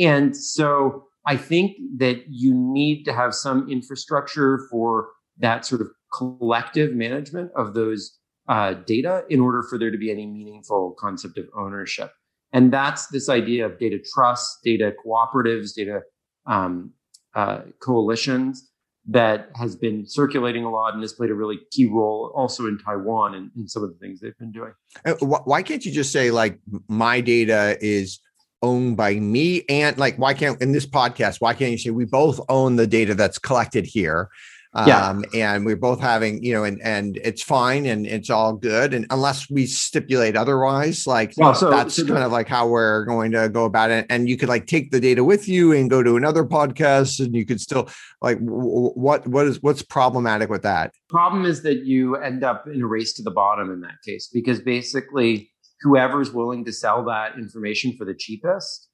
and 0.00 0.36
so 0.36 1.04
I 1.26 1.36
think 1.36 1.76
that 1.98 2.24
you 2.28 2.52
need 2.54 3.04
to 3.04 3.12
have 3.12 3.34
some 3.34 3.68
infrastructure 3.70 4.66
for 4.70 5.10
that 5.38 5.64
sort 5.64 5.80
of 5.80 5.88
collective 6.12 6.94
management 6.94 7.50
of 7.56 7.74
those 7.74 8.18
uh, 8.48 8.74
data 8.74 9.24
in 9.30 9.40
order 9.40 9.62
for 9.62 9.78
there 9.78 9.90
to 9.90 9.98
be 9.98 10.10
any 10.10 10.26
meaningful 10.26 10.96
concept 10.98 11.38
of 11.38 11.46
ownership. 11.56 12.12
And 12.52 12.72
that's 12.72 13.06
this 13.06 13.28
idea 13.28 13.66
of 13.66 13.78
data 13.78 13.98
trust, 14.12 14.58
data 14.64 14.92
cooperatives, 15.04 15.74
data 15.74 16.00
um, 16.46 16.92
uh, 17.34 17.60
coalitions 17.80 18.71
that 19.08 19.50
has 19.56 19.74
been 19.74 20.06
circulating 20.06 20.64
a 20.64 20.70
lot 20.70 20.94
and 20.94 21.02
has 21.02 21.12
played 21.12 21.30
a 21.30 21.34
really 21.34 21.58
key 21.70 21.86
role 21.86 22.32
also 22.36 22.66
in 22.66 22.78
Taiwan 22.78 23.34
and 23.34 23.50
in 23.56 23.66
some 23.68 23.82
of 23.82 23.90
the 23.90 23.96
things 23.96 24.20
they've 24.20 24.38
been 24.38 24.52
doing. 24.52 24.72
Why 25.20 25.62
can't 25.62 25.84
you 25.84 25.90
just 25.90 26.12
say 26.12 26.30
like 26.30 26.58
my 26.88 27.20
data 27.20 27.76
is 27.80 28.20
owned 28.62 28.96
by 28.96 29.14
me 29.14 29.64
and 29.68 29.98
like 29.98 30.16
why 30.16 30.32
can't 30.32 30.60
in 30.62 30.70
this 30.70 30.86
podcast 30.86 31.40
why 31.40 31.52
can't 31.52 31.72
you 31.72 31.78
say 31.78 31.90
we 31.90 32.04
both 32.04 32.40
own 32.48 32.76
the 32.76 32.86
data 32.86 33.12
that's 33.12 33.36
collected 33.36 33.84
here 33.84 34.30
yeah. 34.74 35.08
Um, 35.08 35.24
and 35.34 35.66
we're 35.66 35.76
both 35.76 36.00
having, 36.00 36.42
you 36.42 36.54
know, 36.54 36.64
and 36.64 36.80
and 36.82 37.18
it's 37.22 37.42
fine 37.42 37.84
and 37.84 38.06
it's 38.06 38.30
all 38.30 38.54
good. 38.54 38.94
And 38.94 39.06
unless 39.10 39.50
we 39.50 39.66
stipulate 39.66 40.34
otherwise, 40.34 41.06
like 41.06 41.34
well, 41.36 41.54
so, 41.54 41.68
that's 41.68 41.96
so 41.96 42.06
kind 42.06 42.16
the, 42.16 42.26
of 42.26 42.32
like 42.32 42.48
how 42.48 42.66
we're 42.68 43.04
going 43.04 43.32
to 43.32 43.50
go 43.50 43.66
about 43.66 43.90
it. 43.90 44.06
And 44.08 44.30
you 44.30 44.38
could 44.38 44.48
like 44.48 44.66
take 44.66 44.90
the 44.90 45.00
data 45.00 45.24
with 45.24 45.46
you 45.46 45.72
and 45.72 45.90
go 45.90 46.02
to 46.02 46.16
another 46.16 46.44
podcast, 46.44 47.20
and 47.20 47.34
you 47.34 47.44
could 47.44 47.60
still 47.60 47.88
like 48.22 48.38
what 48.38 49.26
what 49.26 49.46
is 49.46 49.62
what's 49.62 49.82
problematic 49.82 50.48
with 50.48 50.62
that? 50.62 50.94
Problem 51.10 51.44
is 51.44 51.62
that 51.62 51.84
you 51.84 52.16
end 52.16 52.42
up 52.42 52.66
in 52.66 52.80
a 52.80 52.86
race 52.86 53.12
to 53.14 53.22
the 53.22 53.30
bottom 53.30 53.70
in 53.70 53.82
that 53.82 53.96
case 54.06 54.30
because 54.32 54.60
basically 54.60 55.52
whoever's 55.82 56.32
willing 56.32 56.64
to 56.64 56.72
sell 56.72 57.04
that 57.04 57.36
information 57.36 57.94
for 57.98 58.06
the 58.06 58.14
cheapest 58.14 58.88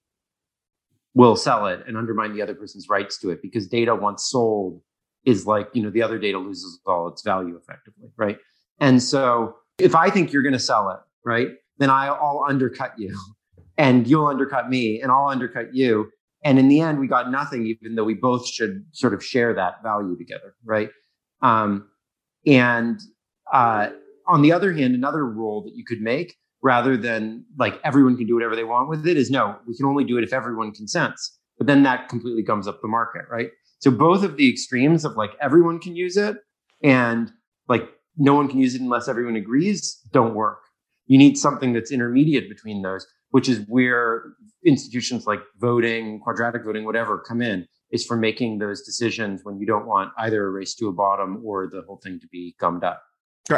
will 1.14 1.36
sell 1.36 1.66
it 1.66 1.84
and 1.86 1.96
undermine 1.96 2.34
the 2.34 2.42
other 2.42 2.54
person's 2.54 2.88
rights 2.88 3.18
to 3.20 3.30
it 3.30 3.40
because 3.42 3.68
data 3.68 3.94
once 3.94 4.28
sold 4.28 4.80
is 5.28 5.46
like, 5.46 5.68
you 5.74 5.82
know, 5.82 5.90
the 5.90 6.00
other 6.00 6.18
data 6.18 6.38
loses 6.38 6.80
all 6.86 7.06
its 7.06 7.20
value 7.20 7.54
effectively, 7.54 8.08
right? 8.16 8.38
And 8.80 9.02
so 9.02 9.56
if 9.78 9.94
I 9.94 10.08
think 10.08 10.32
you're 10.32 10.42
going 10.42 10.54
to 10.54 10.58
sell 10.58 10.88
it, 10.88 11.00
right, 11.22 11.48
then 11.76 11.90
I'll 11.90 12.46
undercut 12.48 12.94
you 12.96 13.14
and 13.78 14.06
you'll 14.06 14.26
undercut 14.26 14.70
me 14.70 15.02
and 15.02 15.12
I'll 15.12 15.28
undercut 15.28 15.74
you. 15.74 16.10
And 16.44 16.58
in 16.58 16.68
the 16.68 16.80
end, 16.80 16.98
we 16.98 17.08
got 17.08 17.30
nothing, 17.30 17.66
even 17.66 17.94
though 17.94 18.04
we 18.04 18.14
both 18.14 18.48
should 18.48 18.86
sort 18.92 19.12
of 19.12 19.22
share 19.22 19.52
that 19.52 19.82
value 19.82 20.16
together, 20.16 20.54
right? 20.64 20.88
Um, 21.42 21.88
and 22.46 22.98
uh, 23.52 23.90
on 24.26 24.40
the 24.40 24.52
other 24.52 24.72
hand, 24.72 24.94
another 24.94 25.26
rule 25.26 25.62
that 25.64 25.74
you 25.74 25.84
could 25.84 26.00
make 26.00 26.36
rather 26.62 26.96
than 26.96 27.44
like 27.58 27.78
everyone 27.84 28.16
can 28.16 28.26
do 28.26 28.34
whatever 28.34 28.56
they 28.56 28.64
want 28.64 28.88
with 28.88 29.06
it 29.06 29.18
is 29.18 29.30
no, 29.30 29.56
we 29.66 29.76
can 29.76 29.84
only 29.84 30.04
do 30.04 30.16
it 30.16 30.24
if 30.24 30.32
everyone 30.32 30.72
consents. 30.72 31.38
But 31.58 31.66
then 31.66 31.82
that 31.82 32.08
completely 32.08 32.42
gums 32.42 32.66
up 32.66 32.80
the 32.80 32.88
market, 32.88 33.22
right? 33.30 33.50
So 33.80 33.90
both 33.90 34.24
of 34.24 34.36
the 34.36 34.50
extremes 34.50 35.04
of 35.04 35.16
like 35.16 35.30
everyone 35.40 35.78
can 35.78 35.94
use 35.94 36.16
it 36.16 36.36
and 36.82 37.30
like 37.68 37.88
no 38.16 38.34
one 38.34 38.48
can 38.48 38.58
use 38.58 38.74
it 38.74 38.80
unless 38.80 39.08
everyone 39.08 39.36
agrees 39.36 40.00
don't 40.12 40.34
work. 40.34 40.60
You 41.06 41.18
need 41.18 41.38
something 41.38 41.72
that's 41.72 41.92
intermediate 41.92 42.48
between 42.48 42.82
those, 42.82 43.06
which 43.30 43.48
is 43.48 43.64
where 43.68 44.34
institutions 44.64 45.26
like 45.26 45.40
voting, 45.58 46.20
quadratic 46.20 46.64
voting, 46.64 46.84
whatever 46.84 47.18
come 47.18 47.40
in 47.40 47.66
is 47.90 48.04
for 48.04 48.16
making 48.16 48.58
those 48.58 48.82
decisions 48.82 49.40
when 49.44 49.58
you 49.58 49.66
don't 49.66 49.86
want 49.86 50.12
either 50.18 50.46
a 50.46 50.50
race 50.50 50.74
to 50.74 50.88
a 50.88 50.92
bottom 50.92 51.40
or 51.44 51.68
the 51.68 51.82
whole 51.86 52.00
thing 52.02 52.20
to 52.20 52.26
be 52.28 52.54
gummed 52.60 52.84
up. 52.84 53.02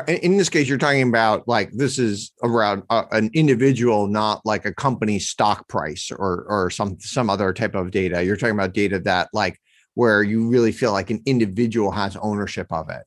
In 0.07 0.37
this 0.37 0.49
case, 0.49 0.69
you're 0.69 0.79
talking 0.79 1.09
about 1.09 1.49
like 1.49 1.73
this 1.73 1.99
is 1.99 2.31
around 2.45 2.85
uh, 2.91 3.07
an 3.11 3.29
individual, 3.35 4.07
not 4.07 4.41
like 4.47 4.65
a 4.65 4.73
company 4.73 5.19
stock 5.19 5.69
price 5.69 6.13
or 6.13 6.47
or 6.49 6.71
some 6.71 7.01
some 7.01 7.29
other 7.29 7.53
type 7.53 7.75
of 7.75 7.91
data. 7.91 8.23
You're 8.23 8.37
talking 8.37 8.55
about 8.55 8.73
data 8.73 9.01
that 9.01 9.31
like 9.33 9.59
where 10.01 10.23
you 10.23 10.49
really 10.49 10.73
feel 10.73 10.93
like 10.93 11.11
an 11.11 11.21
individual 11.27 11.91
has 11.91 12.17
ownership 12.23 12.73
of 12.73 12.89
it. 12.89 13.03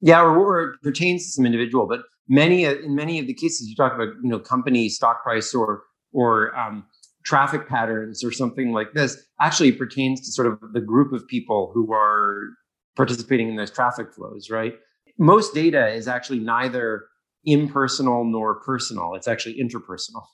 Yeah, 0.00 0.22
or, 0.22 0.34
or 0.38 0.62
it 0.62 0.82
pertains 0.82 1.26
to 1.26 1.32
some 1.32 1.44
individual, 1.44 1.86
but 1.86 2.00
many 2.26 2.64
in 2.64 2.94
many 2.94 3.18
of 3.18 3.26
the 3.26 3.34
cases 3.34 3.68
you 3.68 3.76
talk 3.76 3.92
about, 3.94 4.08
you 4.22 4.30
know, 4.30 4.38
company 4.38 4.88
stock 4.88 5.22
price 5.22 5.54
or 5.54 5.82
or 6.14 6.56
um, 6.56 6.84
traffic 7.26 7.68
patterns 7.68 8.24
or 8.24 8.32
something 8.32 8.72
like 8.72 8.94
this 8.94 9.22
actually 9.42 9.72
pertains 9.72 10.22
to 10.22 10.32
sort 10.32 10.46
of 10.48 10.58
the 10.72 10.80
group 10.80 11.12
of 11.12 11.28
people 11.28 11.70
who 11.74 11.92
are 11.92 12.48
participating 12.96 13.50
in 13.50 13.56
those 13.56 13.70
traffic 13.70 14.06
flows, 14.14 14.48
right? 14.48 14.72
Most 15.18 15.52
data 15.52 15.88
is 15.88 16.08
actually 16.08 16.38
neither 16.38 17.04
impersonal 17.44 18.24
nor 18.24 18.58
personal. 18.62 19.14
It's 19.16 19.28
actually 19.28 19.56
interpersonal. 19.62 20.24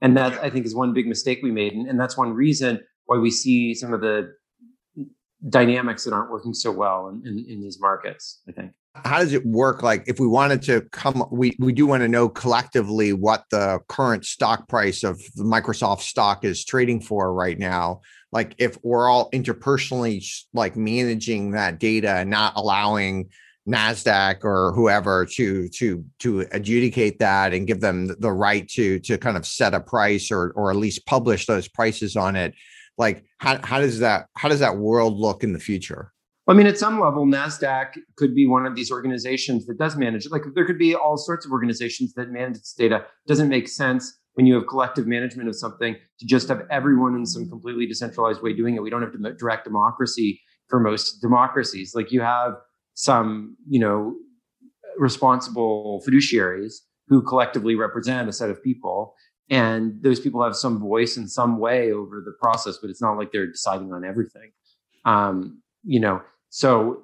And 0.00 0.16
that 0.16 0.34
I 0.40 0.50
think 0.50 0.66
is 0.66 0.76
one 0.76 0.92
big 0.94 1.08
mistake 1.08 1.40
we 1.42 1.50
made. 1.50 1.72
And, 1.72 1.88
and 1.88 1.98
that's 1.98 2.16
one 2.16 2.32
reason 2.32 2.80
why 3.06 3.18
we 3.18 3.32
see 3.32 3.74
some 3.74 3.92
of 3.92 4.00
the 4.00 4.30
dynamics 5.48 6.04
that 6.04 6.12
aren't 6.12 6.30
working 6.30 6.54
so 6.54 6.72
well 6.72 7.08
in, 7.08 7.26
in, 7.26 7.44
in 7.48 7.60
these 7.60 7.80
markets. 7.80 8.40
I 8.48 8.52
think 8.52 8.72
how 9.04 9.18
does 9.18 9.32
it 9.32 9.44
work 9.44 9.82
like 9.82 10.04
if 10.06 10.18
we 10.18 10.26
wanted 10.26 10.62
to 10.62 10.80
come 10.92 11.24
we 11.30 11.56
we 11.58 11.72
do 11.72 11.86
want 11.86 12.02
to 12.02 12.08
know 12.08 12.28
collectively 12.28 13.12
what 13.12 13.44
the 13.50 13.78
current 13.88 14.24
stock 14.24 14.68
price 14.68 15.02
of 15.04 15.20
microsoft 15.36 16.00
stock 16.00 16.44
is 16.44 16.64
trading 16.64 17.00
for 17.00 17.32
right 17.32 17.58
now 17.58 18.00
like 18.32 18.54
if 18.58 18.78
we're 18.82 19.08
all 19.08 19.30
interpersonally 19.30 20.24
like 20.52 20.76
managing 20.76 21.52
that 21.52 21.78
data 21.78 22.10
and 22.16 22.30
not 22.30 22.52
allowing 22.56 23.28
nasdaq 23.68 24.44
or 24.44 24.72
whoever 24.72 25.26
to 25.26 25.68
to 25.68 26.04
to 26.18 26.46
adjudicate 26.52 27.18
that 27.18 27.52
and 27.52 27.66
give 27.66 27.80
them 27.80 28.06
the 28.18 28.32
right 28.32 28.68
to 28.68 28.98
to 29.00 29.18
kind 29.18 29.36
of 29.36 29.46
set 29.46 29.74
a 29.74 29.80
price 29.80 30.30
or 30.30 30.52
or 30.56 30.70
at 30.70 30.76
least 30.76 31.06
publish 31.06 31.46
those 31.46 31.68
prices 31.68 32.16
on 32.16 32.34
it 32.34 32.54
like 32.98 33.24
how, 33.38 33.58
how 33.64 33.78
does 33.78 34.00
that 34.00 34.26
how 34.36 34.48
does 34.48 34.60
that 34.60 34.76
world 34.76 35.16
look 35.16 35.42
in 35.42 35.52
the 35.52 35.60
future 35.60 36.12
I 36.50 36.54
mean, 36.54 36.66
at 36.66 36.78
some 36.78 36.98
level, 36.98 37.26
NASDAQ 37.26 37.98
could 38.16 38.34
be 38.34 38.46
one 38.46 38.64
of 38.64 38.74
these 38.74 38.90
organizations 38.90 39.66
that 39.66 39.78
does 39.78 39.96
manage 39.96 40.24
it. 40.24 40.32
Like 40.32 40.44
there 40.54 40.64
could 40.64 40.78
be 40.78 40.94
all 40.94 41.18
sorts 41.18 41.44
of 41.44 41.52
organizations 41.52 42.14
that 42.14 42.30
manage 42.30 42.54
this 42.54 42.72
data. 42.72 42.96
It 42.96 43.28
doesn't 43.28 43.50
make 43.50 43.68
sense 43.68 44.18
when 44.32 44.46
you 44.46 44.54
have 44.54 44.66
collective 44.66 45.06
management 45.06 45.50
of 45.50 45.56
something 45.56 45.94
to 46.18 46.26
just 46.26 46.48
have 46.48 46.62
everyone 46.70 47.14
in 47.14 47.26
some 47.26 47.50
completely 47.50 47.86
decentralized 47.86 48.40
way 48.40 48.54
doing 48.54 48.76
it. 48.76 48.82
We 48.82 48.88
don't 48.88 49.02
have 49.02 49.36
direct 49.36 49.64
democracy 49.64 50.40
for 50.68 50.80
most 50.80 51.20
democracies. 51.20 51.92
Like 51.94 52.12
you 52.12 52.22
have 52.22 52.54
some, 52.94 53.54
you 53.68 53.78
know, 53.78 54.14
responsible 54.96 56.02
fiduciaries 56.08 56.76
who 57.08 57.20
collectively 57.20 57.74
represent 57.74 58.28
a 58.28 58.32
set 58.32 58.48
of 58.48 58.62
people. 58.62 59.14
And 59.50 60.02
those 60.02 60.20
people 60.20 60.42
have 60.42 60.56
some 60.56 60.78
voice 60.78 61.16
in 61.16 61.26
some 61.26 61.58
way 61.58 61.92
over 61.92 62.22
the 62.24 62.32
process, 62.40 62.78
but 62.80 62.90
it's 62.90 63.00
not 63.00 63.16
like 63.16 63.32
they're 63.32 63.46
deciding 63.46 63.92
on 63.92 64.04
everything. 64.04 64.50
Um, 65.04 65.62
you 65.84 66.00
know, 66.00 66.20
so 66.50 67.02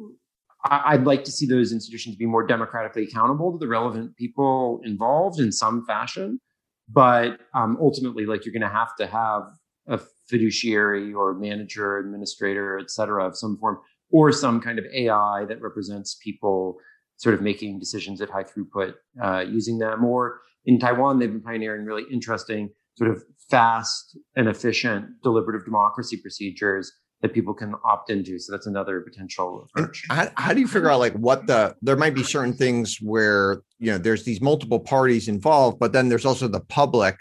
uh, 0.00 0.80
I'd 0.86 1.04
like 1.04 1.24
to 1.24 1.32
see 1.32 1.46
those 1.46 1.72
institutions 1.72 2.16
be 2.16 2.26
more 2.26 2.46
democratically 2.46 3.04
accountable 3.04 3.52
to 3.52 3.58
the 3.58 3.68
relevant 3.68 4.16
people 4.16 4.80
involved 4.84 5.38
in 5.38 5.52
some 5.52 5.84
fashion. 5.84 6.40
But 6.88 7.40
um, 7.52 7.76
ultimately, 7.80 8.26
like 8.26 8.44
you're 8.44 8.52
going 8.52 8.62
to 8.62 8.68
have 8.68 8.94
to 8.96 9.06
have 9.06 9.42
a 9.88 10.00
fiduciary 10.28 11.12
or 11.12 11.34
manager, 11.34 11.98
administrator, 11.98 12.78
et 12.78 12.90
cetera, 12.90 13.26
of 13.26 13.36
some 13.36 13.58
form, 13.58 13.78
or 14.10 14.32
some 14.32 14.60
kind 14.60 14.78
of 14.78 14.84
AI 14.92 15.44
that 15.48 15.60
represents 15.60 16.16
people 16.22 16.78
sort 17.16 17.34
of 17.34 17.42
making 17.42 17.78
decisions 17.78 18.20
at 18.20 18.30
high 18.30 18.44
throughput 18.44 18.94
uh, 19.22 19.40
using 19.40 19.78
them. 19.78 20.04
Or 20.04 20.40
in 20.66 20.78
Taiwan, 20.78 21.18
they've 21.18 21.30
been 21.30 21.42
pioneering 21.42 21.84
really 21.84 22.04
interesting, 22.12 22.70
sort 22.96 23.10
of 23.10 23.22
fast 23.48 24.18
and 24.34 24.48
efficient 24.48 25.06
deliberative 25.22 25.64
democracy 25.64 26.16
procedures 26.16 26.92
that 27.22 27.32
people 27.32 27.54
can 27.54 27.74
opt 27.84 28.10
into. 28.10 28.38
So 28.38 28.52
that's 28.52 28.66
another 28.66 29.00
potential 29.00 29.66
approach. 29.74 30.04
How, 30.10 30.28
how, 30.36 30.52
do 30.52 30.60
you 30.60 30.68
figure 30.68 30.90
out 30.90 30.98
like 30.98 31.14
what 31.14 31.46
the 31.46 31.74
there 31.80 31.96
might 31.96 32.14
be 32.14 32.22
certain 32.22 32.52
things 32.52 32.98
where 33.00 33.62
you 33.78 33.90
know 33.90 33.98
there's 33.98 34.24
these 34.24 34.40
multiple 34.40 34.80
parties 34.80 35.28
involved, 35.28 35.78
but 35.78 35.92
then 35.92 36.08
there's 36.08 36.26
also 36.26 36.48
the 36.48 36.60
public 36.60 37.16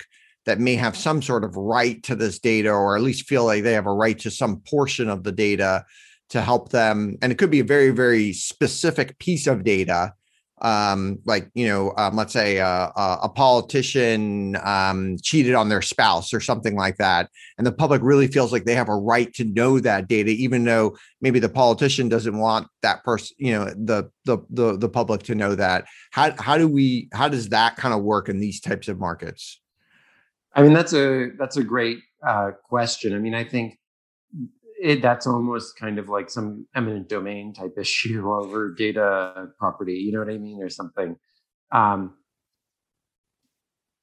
that 0.46 0.60
may 0.60 0.76
have 0.76 0.98
some 0.98 1.22
sort 1.22 1.44
of 1.44 1.56
right 1.56 2.04
to 2.04 2.16
this 2.16 2.40
data 2.40 2.70
or 2.70 2.96
at 2.96 3.02
least 3.02 3.28
feel 3.28 3.46
like 3.46 3.64
they 3.64 3.74
have 3.74 3.88
a 3.88 3.94
right 3.94 4.20
to 4.20 4.32
some 4.32 4.62
portion 4.68 5.10
of 5.10 5.24
the 5.24 5.32
data 5.32 5.86
to 6.30 6.42
help 6.42 6.70
them 6.70 7.18
and 7.22 7.32
it 7.32 7.38
could 7.38 7.52
be 7.52 7.60
a 7.60 7.64
very 7.64 7.92
very 7.92 8.34
specific 8.34 9.18
piece 9.20 9.46
of 9.48 9.64
data 9.64 10.12
um, 10.62 11.20
like 11.26 11.50
you 11.54 11.68
know, 11.68 11.94
um, 11.98 12.16
let's 12.16 12.32
say 12.32 12.60
uh, 12.60 12.90
a 12.96 13.30
politician 13.30 14.56
um, 14.64 15.18
cheated 15.22 15.54
on 15.54 15.68
their 15.68 15.82
spouse 15.82 16.34
or 16.34 16.40
something 16.40 16.76
like 16.76 16.98
that, 16.98 17.30
and 17.58 17.68
the 17.68 17.72
public 17.72 18.02
really 18.02 18.28
feels 18.28 18.52
like 18.54 18.64
they 18.64 18.76
have 18.76 18.90
a 18.90 18.96
right 18.96 19.34
to 19.34 19.44
know 19.44 19.80
that 19.80 20.08
data, 20.08 20.32
even 20.32 20.64
though 20.64 20.98
maybe 21.20 21.40
the 21.40 21.50
politician 21.50 22.08
doesn't 22.08 22.38
want 22.38 22.68
that 22.82 23.04
person, 23.04 23.36
you 23.38 23.52
know, 23.52 23.66
the 23.66 24.10
the 24.24 24.38
the 24.50 24.78
the 24.78 24.90
public 24.90 25.24
to 25.24 25.36
know 25.36 25.56
that. 25.56 25.86
How 26.12 26.34
how 26.38 26.58
do 26.58 26.68
we 26.68 27.10
how 27.12 27.28
does 27.28 27.50
that 27.50 27.76
kind 27.76 27.94
of 27.94 28.02
work 28.02 28.30
in 28.30 28.40
these 28.40 28.62
types 28.62 28.88
of 28.88 28.98
markets? 28.98 29.60
I 30.54 30.64
mean, 30.64 30.74
that's 30.74 30.94
a 30.94 31.32
that's 31.38 31.58
a 31.58 31.64
great 31.64 32.00
uh, 32.26 32.52
question. 32.64 33.14
I 33.14 33.20
mean, 33.20 33.36
I 33.36 33.44
think 33.44 33.78
it, 34.82 35.02
that's 35.02 35.28
almost 35.28 35.78
kind 35.78 36.00
of 36.00 36.10
like 36.10 36.30
some 36.30 36.68
eminent 36.76 37.10
domain 37.10 37.54
type 37.54 37.74
issue 37.80 38.32
over 38.32 38.74
data 38.74 39.48
property. 39.60 39.94
You 39.94 40.14
know 40.14 40.20
what 40.20 40.30
I 40.30 40.38
mean, 40.38 40.62
or 40.62 40.70
something. 40.70 41.16
Um, 41.72 42.16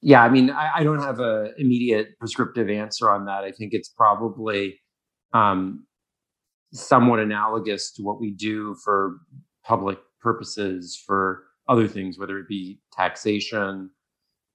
yeah, 0.00 0.22
I 0.22 0.28
mean, 0.28 0.50
I, 0.50 0.78
I 0.78 0.84
don't 0.84 1.00
have 1.00 1.20
an 1.20 1.54
immediate 1.58 2.18
prescriptive 2.18 2.68
answer 2.68 3.08
on 3.08 3.26
that. 3.26 3.44
I 3.44 3.52
think 3.52 3.72
it's 3.72 3.88
probably 3.88 4.80
um, 5.32 5.86
somewhat 6.72 7.20
analogous 7.20 7.92
to 7.92 8.02
what 8.02 8.20
we 8.20 8.32
do 8.32 8.74
for 8.84 9.18
public 9.64 9.98
purposes 10.20 11.00
for 11.06 11.44
other 11.68 11.86
things, 11.86 12.18
whether 12.18 12.38
it 12.38 12.48
be 12.48 12.80
taxation 12.92 13.90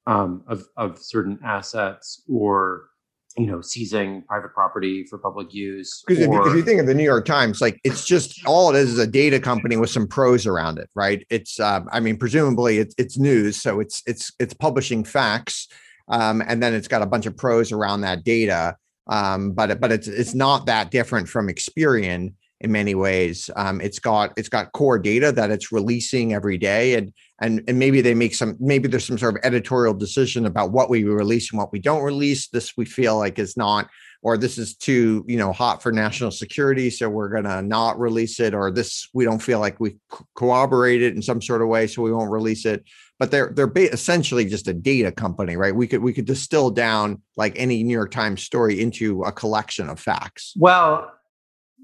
um, 0.05 0.43
of 0.47 0.65
of 0.75 0.97
certain 0.99 1.39
assets 1.45 2.23
or 2.29 2.89
you 3.37 3.45
know, 3.45 3.61
seizing 3.61 4.23
private 4.23 4.51
property 4.53 5.05
for 5.05 5.19
public 5.19 5.53
use. 5.53 6.03
Because 6.07 6.23
if, 6.23 6.29
if, 6.29 6.55
you 6.55 6.63
think 6.63 6.79
of 6.79 6.87
the 6.87 6.95
New 6.95 7.03
York 7.03 7.25
Times, 7.25 7.61
like 7.61 7.79
it's 7.83 8.03
just 8.05 8.43
all 8.47 8.73
it 8.73 8.79
is 8.79 8.93
is 8.93 8.99
a 8.99 9.05
data 9.05 9.39
company 9.39 9.77
with 9.77 9.91
some 9.91 10.07
prose 10.07 10.47
around 10.47 10.79
it, 10.79 10.89
right? 10.95 11.25
It's, 11.29 11.59
um, 11.59 11.87
I 11.91 11.99
mean, 11.99 12.17
presumably 12.17 12.79
it's 12.79 12.95
it's 12.97 13.17
news, 13.17 13.61
so 13.61 13.79
it's 13.79 14.01
it's 14.07 14.31
it's 14.39 14.55
publishing 14.55 15.03
facts, 15.03 15.67
um, 16.07 16.41
and 16.47 16.63
then 16.63 16.73
it's 16.73 16.87
got 16.87 17.03
a 17.03 17.05
bunch 17.05 17.27
of 17.27 17.37
prose 17.37 17.71
around 17.71 18.01
that 18.01 18.23
data. 18.23 18.75
Um, 19.05 19.51
but 19.51 19.79
but 19.79 19.91
it's 19.91 20.07
it's 20.07 20.33
not 20.33 20.65
that 20.65 20.89
different 20.89 21.29
from 21.29 21.47
Experian 21.47 22.33
in 22.61 22.71
many 22.71 22.95
ways. 22.95 23.49
Um, 23.55 23.81
it's 23.81 23.99
got 23.99 24.33
it's 24.35 24.49
got 24.49 24.71
core 24.71 24.97
data 24.97 25.31
that 25.31 25.51
it's 25.51 25.71
releasing 25.71 26.33
every 26.33 26.57
day, 26.57 26.95
and 26.95 27.13
and 27.39 27.63
and 27.67 27.77
maybe 27.77 28.01
they 28.01 28.13
make 28.13 28.33
some 28.33 28.57
maybe 28.59 28.87
there's 28.87 29.05
some 29.05 29.17
sort 29.17 29.35
of 29.35 29.41
editorial 29.43 29.93
decision 29.93 30.45
about 30.45 30.71
what 30.71 30.89
we 30.89 31.03
release 31.03 31.51
and 31.51 31.59
what 31.59 31.71
we 31.71 31.79
don't 31.79 32.03
release. 32.03 32.47
This 32.47 32.75
we 32.75 32.85
feel 32.85 33.17
like 33.17 33.37
is 33.37 33.57
not, 33.57 33.89
or 34.23 34.37
this 34.37 34.57
is 34.57 34.75
too 34.75 35.23
you 35.27 35.37
know 35.37 35.53
hot 35.53 35.83
for 35.83 35.91
national 35.91 36.31
security, 36.31 36.89
so 36.89 37.09
we're 37.09 37.29
gonna 37.29 37.61
not 37.61 37.99
release 37.99 38.39
it, 38.39 38.55
or 38.55 38.71
this 38.71 39.07
we 39.13 39.23
don't 39.23 39.41
feel 39.41 39.59
like 39.59 39.79
we 39.79 39.97
co- 40.09 40.25
corroborate 40.35 41.03
it 41.03 41.15
in 41.15 41.21
some 41.21 41.41
sort 41.41 41.61
of 41.61 41.67
way, 41.67 41.85
so 41.85 42.01
we 42.01 42.11
won't 42.11 42.31
release 42.31 42.65
it. 42.65 42.83
But 43.19 43.29
they're 43.29 43.51
they're 43.55 43.67
ba- 43.67 43.93
essentially 43.93 44.45
just 44.45 44.67
a 44.67 44.73
data 44.73 45.11
company, 45.11 45.57
right? 45.57 45.75
We 45.75 45.85
could 45.85 46.01
we 46.01 46.13
could 46.13 46.25
distill 46.25 46.71
down 46.71 47.21
like 47.35 47.53
any 47.55 47.83
New 47.83 47.93
York 47.93 48.11
Times 48.11 48.41
story 48.41 48.81
into 48.81 49.21
a 49.23 49.31
collection 49.31 49.89
of 49.89 49.99
facts. 49.99 50.53
Well, 50.57 51.11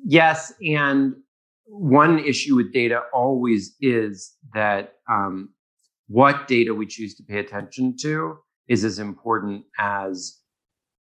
yes, 0.03 0.53
and 0.61 1.15
one 1.65 2.19
issue 2.19 2.55
with 2.55 2.73
data 2.73 3.01
always 3.13 3.75
is 3.81 4.35
that 4.53 4.93
um, 5.09 5.49
what 6.07 6.47
data 6.47 6.73
we 6.73 6.85
choose 6.85 7.15
to 7.15 7.23
pay 7.23 7.39
attention 7.39 7.95
to 8.01 8.37
is 8.67 8.83
as 8.83 8.99
important 8.99 9.63
as 9.79 10.39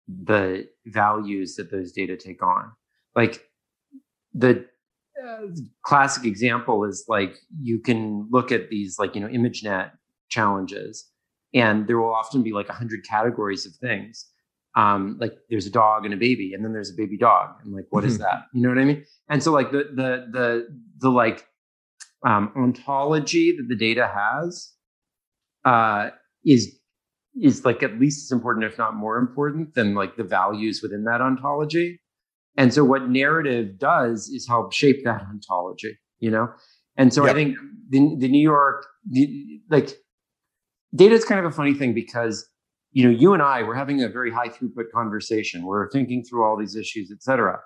the 0.08 0.66
values 0.86 1.56
that 1.56 1.70
those 1.70 1.92
data 1.92 2.16
take 2.16 2.42
on. 2.42 2.72
Like 3.14 3.44
the 4.34 4.66
uh, 5.22 5.46
classic 5.84 6.24
example 6.24 6.84
is 6.84 7.04
like 7.08 7.36
you 7.60 7.78
can 7.78 8.28
look 8.30 8.50
at 8.50 8.70
these 8.70 8.96
like 8.98 9.14
you 9.14 9.20
know 9.20 9.28
ImageNet 9.28 9.90
challenges, 10.30 11.10
and 11.54 11.86
there 11.86 11.98
will 11.98 12.14
often 12.14 12.42
be 12.42 12.52
like 12.52 12.68
hundred 12.68 13.04
categories 13.08 13.66
of 13.66 13.74
things 13.76 14.31
um, 14.76 15.18
like 15.20 15.34
there's 15.50 15.66
a 15.66 15.70
dog 15.70 16.04
and 16.04 16.14
a 16.14 16.16
baby, 16.16 16.52
and 16.54 16.64
then 16.64 16.72
there's 16.72 16.90
a 16.90 16.96
baby 16.96 17.18
dog, 17.18 17.50
and 17.62 17.74
like 17.74 17.86
what 17.90 18.04
is 18.04 18.14
mm-hmm. 18.14 18.22
that? 18.22 18.44
You 18.54 18.62
know 18.62 18.68
what 18.68 18.78
I 18.78 18.84
mean? 18.84 19.04
And 19.28 19.42
so 19.42 19.52
like 19.52 19.70
the 19.70 19.84
the 19.94 20.26
the 20.32 20.66
the 20.98 21.10
like 21.10 21.46
um, 22.26 22.52
ontology 22.56 23.56
that 23.56 23.68
the 23.68 23.76
data 23.76 24.10
has 24.12 24.72
uh, 25.64 26.10
is 26.44 26.78
is 27.40 27.64
like 27.64 27.82
at 27.82 27.98
least 27.98 28.26
as 28.26 28.32
important, 28.32 28.64
if 28.64 28.78
not 28.78 28.94
more 28.94 29.18
important, 29.18 29.74
than 29.74 29.94
like 29.94 30.16
the 30.16 30.24
values 30.24 30.80
within 30.82 31.04
that 31.04 31.20
ontology. 31.20 32.00
And 32.56 32.74
so 32.74 32.84
what 32.84 33.08
narrative 33.08 33.78
does 33.78 34.28
is 34.28 34.46
help 34.46 34.72
shape 34.72 35.04
that 35.04 35.22
ontology, 35.30 35.98
you 36.18 36.30
know? 36.30 36.48
And 36.96 37.12
so 37.12 37.24
yep. 37.24 37.34
I 37.34 37.38
think 37.38 37.56
the, 37.88 38.16
the 38.18 38.28
New 38.28 38.42
York, 38.42 38.86
the, 39.08 39.60
like 39.70 39.96
data 40.94 41.14
is 41.14 41.24
kind 41.24 41.40
of 41.40 41.50
a 41.50 41.54
funny 41.54 41.72
thing 41.72 41.94
because 41.94 42.46
you 42.92 43.04
know, 43.04 43.10
you 43.10 43.32
and 43.32 43.42
I, 43.42 43.62
we're 43.62 43.74
having 43.74 44.02
a 44.02 44.08
very 44.08 44.30
high 44.30 44.48
throughput 44.48 44.90
conversation. 44.94 45.64
We're 45.64 45.90
thinking 45.90 46.24
through 46.24 46.44
all 46.44 46.58
these 46.58 46.76
issues, 46.76 47.10
et 47.10 47.22
cetera. 47.22 47.58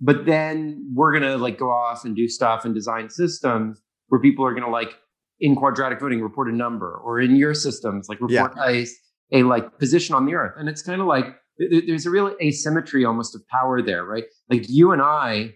But 0.00 0.26
then 0.26 0.90
we're 0.94 1.12
going 1.12 1.30
to 1.30 1.36
like 1.36 1.58
go 1.58 1.70
off 1.70 2.04
and 2.04 2.16
do 2.16 2.26
stuff 2.26 2.64
and 2.64 2.74
design 2.74 3.10
systems 3.10 3.80
where 4.08 4.20
people 4.20 4.44
are 4.44 4.52
going 4.52 4.64
to 4.64 4.70
like 4.70 4.94
in 5.40 5.54
quadratic 5.54 6.00
voting 6.00 6.22
report 6.22 6.48
a 6.48 6.52
number 6.52 6.94
or 7.04 7.20
in 7.20 7.36
your 7.36 7.54
systems 7.54 8.08
like 8.08 8.20
report 8.20 8.52
yeah. 8.56 8.64
a, 8.66 8.86
a 9.32 9.42
like 9.42 9.78
position 9.78 10.14
on 10.14 10.26
the 10.26 10.34
earth. 10.34 10.54
And 10.56 10.68
it's 10.68 10.82
kind 10.82 11.00
of 11.00 11.06
like 11.06 11.26
there's 11.58 12.06
a 12.06 12.10
real 12.10 12.34
asymmetry 12.42 13.04
almost 13.04 13.34
of 13.34 13.46
power 13.48 13.82
there, 13.82 14.04
right? 14.04 14.24
Like 14.48 14.68
you 14.68 14.92
and 14.92 15.02
I 15.02 15.54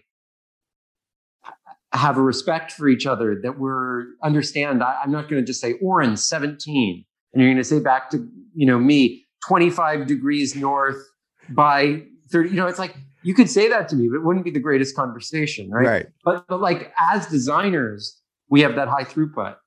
have 1.91 2.17
a 2.17 2.21
respect 2.21 2.71
for 2.71 2.87
each 2.87 3.05
other 3.05 3.39
that 3.41 3.57
we're 3.57 4.05
understand. 4.23 4.83
I, 4.83 5.01
am 5.03 5.11
not 5.11 5.29
going 5.29 5.41
to 5.41 5.45
just 5.45 5.59
say 5.59 5.73
orange 5.81 6.19
17 6.19 7.05
and 7.37 7.43
you're 7.43 7.53
going 7.53 7.63
to 7.63 7.63
say 7.63 7.79
back 7.79 8.09
to 8.09 8.27
you 8.55 8.65
know 8.65 8.79
me 8.79 9.23
25 9.47 10.07
degrees 10.07 10.55
north 10.55 10.97
by 11.49 12.01
30 12.31 12.49
you 12.49 12.55
know 12.55 12.65
it's 12.65 12.79
like 12.79 12.95
you 13.27 13.33
could 13.33 13.49
say 13.49 13.67
that 13.67 13.89
to 13.89 13.95
me, 13.97 14.07
but 14.07 14.15
it 14.15 14.23
wouldn't 14.23 14.45
be 14.45 14.51
the 14.51 14.59
greatest 14.59 14.95
conversation, 14.95 15.69
right? 15.69 15.85
Right. 15.85 16.05
But, 16.23 16.47
but 16.47 16.61
like 16.61 16.93
as 17.11 17.27
designers, 17.27 18.21
we 18.49 18.61
have 18.61 18.75
that 18.75 18.87
high 18.87 19.03
throughput. 19.03 19.57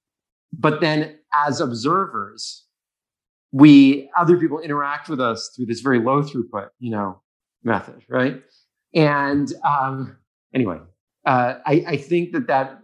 But 0.52 0.80
then 0.80 1.18
as 1.46 1.60
observers, 1.60 2.64
we 3.52 4.08
other 4.16 4.38
people 4.38 4.60
interact 4.60 5.10
with 5.10 5.20
us 5.20 5.52
through 5.54 5.66
this 5.66 5.80
very 5.80 5.98
low 5.98 6.22
throughput, 6.22 6.68
you 6.78 6.90
know, 6.90 7.20
method, 7.62 8.02
right? 8.08 8.42
And 8.94 9.52
um, 9.62 10.16
anyway, 10.54 10.78
uh, 11.26 11.56
I, 11.66 11.84
I 11.86 11.96
think 11.98 12.32
that 12.32 12.46
that 12.46 12.80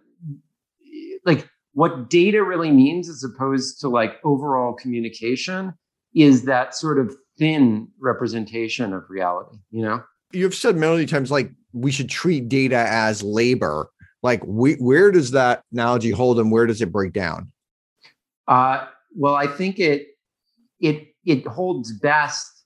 like 1.25 1.49
what 1.77 2.09
data 2.09 2.43
really 2.43 2.71
means 2.71 3.09
as 3.09 3.23
opposed 3.23 3.81
to 3.81 3.89
like 3.89 4.17
overall 4.25 4.73
communication 4.73 5.75
is 6.15 6.45
that 6.45 6.75
sort 6.75 6.99
of 6.99 7.15
thin 7.39 7.87
representation 8.01 8.95
of 8.95 9.05
reality 9.11 9.59
you 9.71 9.83
know? 9.83 10.03
You've 10.33 10.55
said 10.55 10.77
many 10.77 11.07
times 11.07 11.31
like 11.31 11.51
we 11.73 11.93
should 11.93 12.09
treat 12.09 12.49
data 12.49 12.87
as 12.89 13.23
labor. 13.23 13.91
Like 14.23 14.43
we, 14.45 14.75
where 14.77 15.11
does 15.13 15.33
that 15.33 15.63
analogy 15.73 16.11
hold 16.11 16.41
and 16.41 16.51
where 16.51 16.67
does 16.67 16.81
it 16.81 16.91
break 16.91 17.13
down? 17.13 17.53
Uh, 18.49 18.87
well 19.15 19.35
i 19.35 19.47
think 19.47 19.79
it 19.79 20.09
it 20.81 21.09
it 21.25 21.47
holds 21.47 21.93
best 21.93 22.57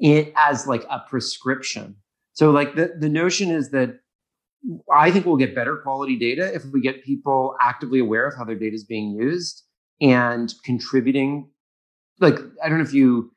it 0.00 0.32
as 0.36 0.66
like 0.66 0.84
a 0.90 1.00
prescription. 1.08 1.94
So 2.32 2.50
like 2.50 2.74
the, 2.74 2.94
the 2.98 3.08
notion 3.08 3.50
is 3.50 3.70
that 3.70 4.00
I 4.92 5.10
think 5.10 5.26
we'll 5.26 5.36
get 5.36 5.54
better 5.54 5.76
quality 5.76 6.16
data 6.16 6.54
if 6.54 6.64
we 6.72 6.80
get 6.80 7.04
people 7.04 7.56
actively 7.60 7.98
aware 7.98 8.26
of 8.26 8.34
how 8.36 8.44
their 8.44 8.56
data 8.56 8.74
is 8.74 8.84
being 8.84 9.16
used 9.18 9.64
and 10.00 10.52
contributing. 10.64 11.50
Like, 12.18 12.38
I 12.62 12.68
don't 12.68 12.78
know 12.78 12.84
if 12.84 12.92
you 12.92 13.32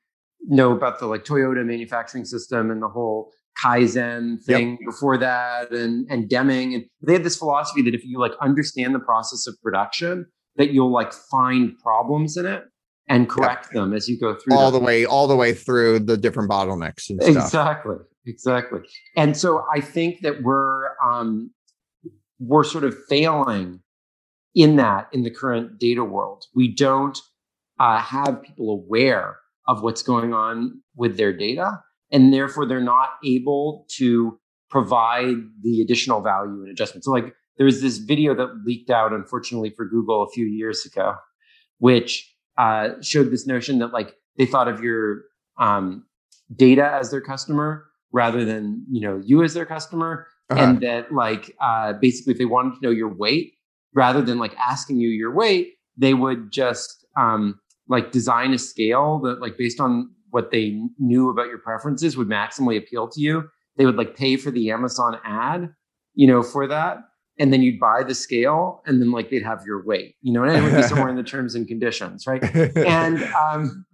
know 0.46 0.72
about 0.72 1.00
the 1.00 1.08
like 1.08 1.24
Toyota 1.24 1.66
manufacturing 1.66 2.26
system 2.26 2.70
and 2.70 2.82
the 2.82 2.90
whole 2.90 3.32
Kaizen 3.64 4.44
thing 4.44 4.72
yep. 4.72 4.80
before 4.86 5.18
that 5.18 5.72
and, 5.72 6.06
and 6.10 6.28
Deming. 6.30 6.74
And 6.74 6.86
they 7.02 7.14
had 7.14 7.24
this 7.24 7.38
philosophy 7.38 7.82
that 7.84 7.94
if 7.94 8.04
you 8.04 8.20
like 8.20 8.34
understand 8.42 8.94
the 8.94 9.00
process 9.00 9.48
of 9.48 9.56
production, 9.62 10.26
that 10.58 10.72
you'll 10.72 10.92
like 10.92 11.14
find 11.14 11.78
problems 11.80 12.38
in 12.38 12.46
it 12.46 12.64
and 13.08 13.30
correct 13.30 13.66
yep. 13.66 13.74
them 13.74 13.94
as 13.94 14.10
you 14.10 14.20
go 14.20 14.36
through 14.36 14.56
all 14.56 14.72
them. 14.72 14.82
the 14.82 14.86
way, 14.86 15.06
all 15.06 15.28
the 15.28 15.36
way 15.36 15.54
through 15.54 16.00
the 16.00 16.18
different 16.18 16.50
bottlenecks 16.50 17.10
and 17.10 17.22
stuff. 17.22 17.36
Exactly. 17.46 17.96
Exactly. 18.26 18.80
And 19.18 19.36
so 19.36 19.66
I 19.74 19.82
think 19.82 20.22
that 20.22 20.42
we're 20.44 20.98
um, 21.04 21.52
we're 22.40 22.64
sort 22.64 22.84
of 22.84 22.96
failing 23.10 23.82
in 24.56 24.76
that 24.78 25.10
in 25.12 25.24
the 25.24 25.32
current 25.32 25.80
data 25.80 26.04
world. 26.04 26.46
We 26.56 26.74
don't 26.74 27.18
uh, 27.80 28.00
have 28.00 28.44
people 28.44 28.70
aware 28.70 29.38
of 29.68 29.82
what's 29.82 30.04
going 30.04 30.34
on 30.34 30.82
with 30.96 31.18
their 31.18 31.34
data, 31.36 31.82
and 32.12 32.34
therefore 32.34 32.66
they're 32.66 32.82
not 32.82 33.10
able 33.26 33.86
to 33.98 34.40
provide 34.70 35.36
the 35.62 35.82
additional 35.82 36.22
value 36.22 36.62
and 36.62 36.70
adjustment. 36.70 37.04
So, 37.04 37.12
like, 37.12 37.34
there 37.58 37.66
was 37.66 37.82
this 37.82 37.98
video 37.98 38.34
that 38.36 38.64
leaked 38.66 38.90
out, 38.90 39.14
unfortunately 39.14 39.74
for 39.76 39.86
Google, 39.86 40.24
a 40.24 40.30
few 40.30 40.46
years 40.46 40.86
ago, 40.86 41.16
which 41.80 42.34
uh, 42.58 42.90
showed 43.02 43.32
this 43.32 43.48
notion 43.48 43.80
that 43.80 43.94
like 43.94 44.16
they 44.38 44.46
thought 44.46 44.68
of 44.68 44.82
your 44.82 45.24
um, 45.60 46.06
data 46.56 46.90
as 47.00 47.12
their 47.12 47.22
customer 47.22 47.86
rather 48.13 48.45
than 48.45 48.86
you 48.89 49.02
know 49.02 49.21
you 49.26 49.43
as 49.43 49.54
their 49.54 49.65
customer. 49.65 50.28
Uh-huh. 50.49 50.62
and 50.62 50.82
that 50.82 51.10
like 51.13 51.56
uh, 51.62 51.93
basically 51.93 52.34
if 52.34 52.38
they 52.38 52.43
wanted 52.43 52.76
to 52.76 52.80
know 52.82 52.91
your 52.91 53.08
weight 53.08 53.54
rather 53.93 54.21
than 54.21 54.39
like 54.39 54.54
asking 54.58 54.99
you 54.99 55.08
your 55.08 55.34
weight 55.34 55.76
they 55.97 56.13
would 56.13 56.52
just 56.52 57.06
um, 57.17 57.60
like 57.88 58.12
design 58.12 58.54
a 58.54 58.58
scale 58.58 59.19
that 59.19 59.39
like 59.41 59.58
based 59.58 59.80
on 59.80 60.12
what 60.32 60.52
they 60.52 60.80
knew 60.97 61.30
about 61.30 61.47
your 61.47 61.60
preferences 61.60 62.17
would 62.17 62.28
maximally 62.28 62.78
appeal 62.78 63.08
to 63.08 63.21
you. 63.21 63.47
They 63.78 63.86
would 63.86 63.95
like 63.95 64.15
pay 64.15 64.36
for 64.36 64.52
the 64.52 64.71
amazon 64.71 65.19
ad 65.23 65.73
you 66.15 66.28
know 66.28 66.43
for 66.43 66.67
that. 66.67 66.97
And 67.39 67.52
then 67.52 67.63
you'd 67.63 67.80
buy 67.80 68.04
the 68.04 68.13
scale 68.13 68.84
and 68.86 69.02
then 69.02 69.12
like 69.12 69.32
they'd 69.32 69.43
have 69.43 69.63
your 69.65 69.84
weight 69.86 70.15
you 70.21 70.34
know 70.34 70.43
and 70.43 70.56
it 70.56 70.62
would 70.62 70.76
be 70.76 70.84
somewhere 70.84 71.10
in 71.10 71.15
the 71.15 71.23
terms 71.34 71.56
and 71.56 71.67
conditions 71.67 72.28
right? 72.28 72.43
And 72.76 73.23
um 73.34 73.86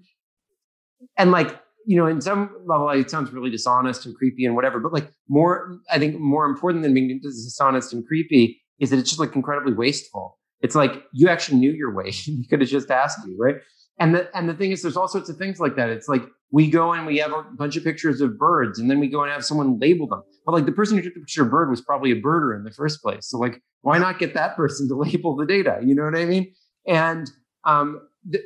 and 1.17 1.31
like 1.31 1.59
you 1.89 1.95
know, 1.95 2.05
in 2.05 2.21
some 2.21 2.51
level, 2.67 2.87
it 2.91 3.09
sounds 3.09 3.33
really 3.33 3.49
dishonest 3.49 4.05
and 4.05 4.15
creepy 4.15 4.45
and 4.45 4.53
whatever. 4.53 4.79
But 4.79 4.93
like 4.93 5.11
more, 5.27 5.79
I 5.89 5.97
think 5.97 6.19
more 6.19 6.45
important 6.45 6.83
than 6.83 6.93
being 6.93 7.19
dishonest 7.19 7.93
and 7.93 8.05
creepy 8.05 8.61
is 8.77 8.91
that 8.91 8.99
it's 8.99 9.09
just 9.09 9.19
like 9.19 9.35
incredibly 9.35 9.73
wasteful. 9.73 10.37
It's 10.61 10.75
like 10.75 11.03
you 11.13 11.29
actually 11.29 11.57
knew 11.57 11.71
your 11.71 11.91
weight. 11.91 12.27
you 12.27 12.47
could 12.47 12.61
have 12.61 12.69
just 12.69 12.91
asked 12.91 13.17
you, 13.25 13.35
right? 13.39 13.55
And 13.97 14.13
the 14.13 14.29
and 14.37 14.47
the 14.47 14.53
thing 14.53 14.71
is, 14.71 14.83
there's 14.83 14.95
all 14.95 15.07
sorts 15.07 15.29
of 15.29 15.37
things 15.37 15.59
like 15.59 15.77
that. 15.77 15.89
It's 15.89 16.07
like 16.07 16.21
we 16.51 16.69
go 16.69 16.93
and 16.93 17.07
we 17.07 17.17
have 17.17 17.31
a 17.31 17.43
bunch 17.57 17.75
of 17.75 17.83
pictures 17.83 18.21
of 18.21 18.37
birds, 18.37 18.77
and 18.77 18.87
then 18.87 18.99
we 18.99 19.07
go 19.07 19.23
and 19.23 19.31
have 19.31 19.43
someone 19.43 19.79
label 19.79 20.05
them. 20.07 20.21
But 20.45 20.51
like 20.51 20.67
the 20.67 20.71
person 20.71 20.95
who 20.95 21.03
took 21.03 21.15
the 21.15 21.21
picture 21.21 21.41
of 21.41 21.49
bird 21.49 21.71
was 21.71 21.81
probably 21.81 22.11
a 22.11 22.21
birder 22.21 22.55
in 22.55 22.65
the 22.65 22.71
first 22.71 23.01
place. 23.01 23.27
So 23.27 23.39
like, 23.39 23.63
why 23.81 23.97
not 23.97 24.19
get 24.19 24.35
that 24.35 24.55
person 24.55 24.87
to 24.89 24.95
label 25.07 25.35
the 25.35 25.47
data? 25.47 25.79
You 25.83 25.95
know 25.95 26.03
what 26.03 26.15
I 26.15 26.25
mean? 26.25 26.53
And 26.85 27.31
um, 27.65 27.99
the, 28.23 28.43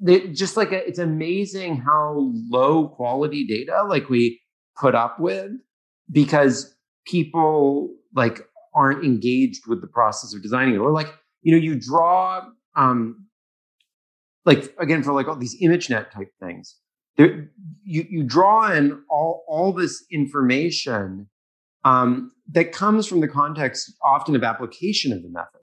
they, 0.00 0.28
just 0.28 0.56
like 0.56 0.72
a, 0.72 0.86
it's 0.86 0.98
amazing 0.98 1.76
how 1.76 2.32
low 2.48 2.88
quality 2.88 3.46
data 3.46 3.84
like 3.88 4.08
we 4.08 4.40
put 4.76 4.94
up 4.94 5.18
with 5.18 5.52
because 6.10 6.74
people 7.06 7.94
like 8.14 8.40
aren't 8.74 9.04
engaged 9.04 9.66
with 9.66 9.80
the 9.80 9.86
process 9.86 10.34
of 10.34 10.42
designing 10.42 10.74
it. 10.74 10.78
Or 10.78 10.92
like 10.92 11.12
you 11.42 11.52
know 11.52 11.58
you 11.58 11.78
draw 11.78 12.44
um 12.76 13.26
like 14.44 14.74
again 14.78 15.02
for 15.02 15.12
like 15.12 15.28
all 15.28 15.36
these 15.36 15.56
ImageNet 15.62 16.10
type 16.10 16.32
things. 16.40 16.76
There 17.16 17.50
you 17.82 18.06
you 18.08 18.22
draw 18.22 18.72
in 18.72 19.02
all 19.10 19.44
all 19.48 19.72
this 19.72 20.04
information 20.10 21.28
um 21.84 22.32
that 22.52 22.72
comes 22.72 23.06
from 23.06 23.20
the 23.20 23.28
context 23.28 23.92
often 24.04 24.36
of 24.36 24.44
application 24.44 25.12
of 25.12 25.22
the 25.22 25.28
method. 25.28 25.60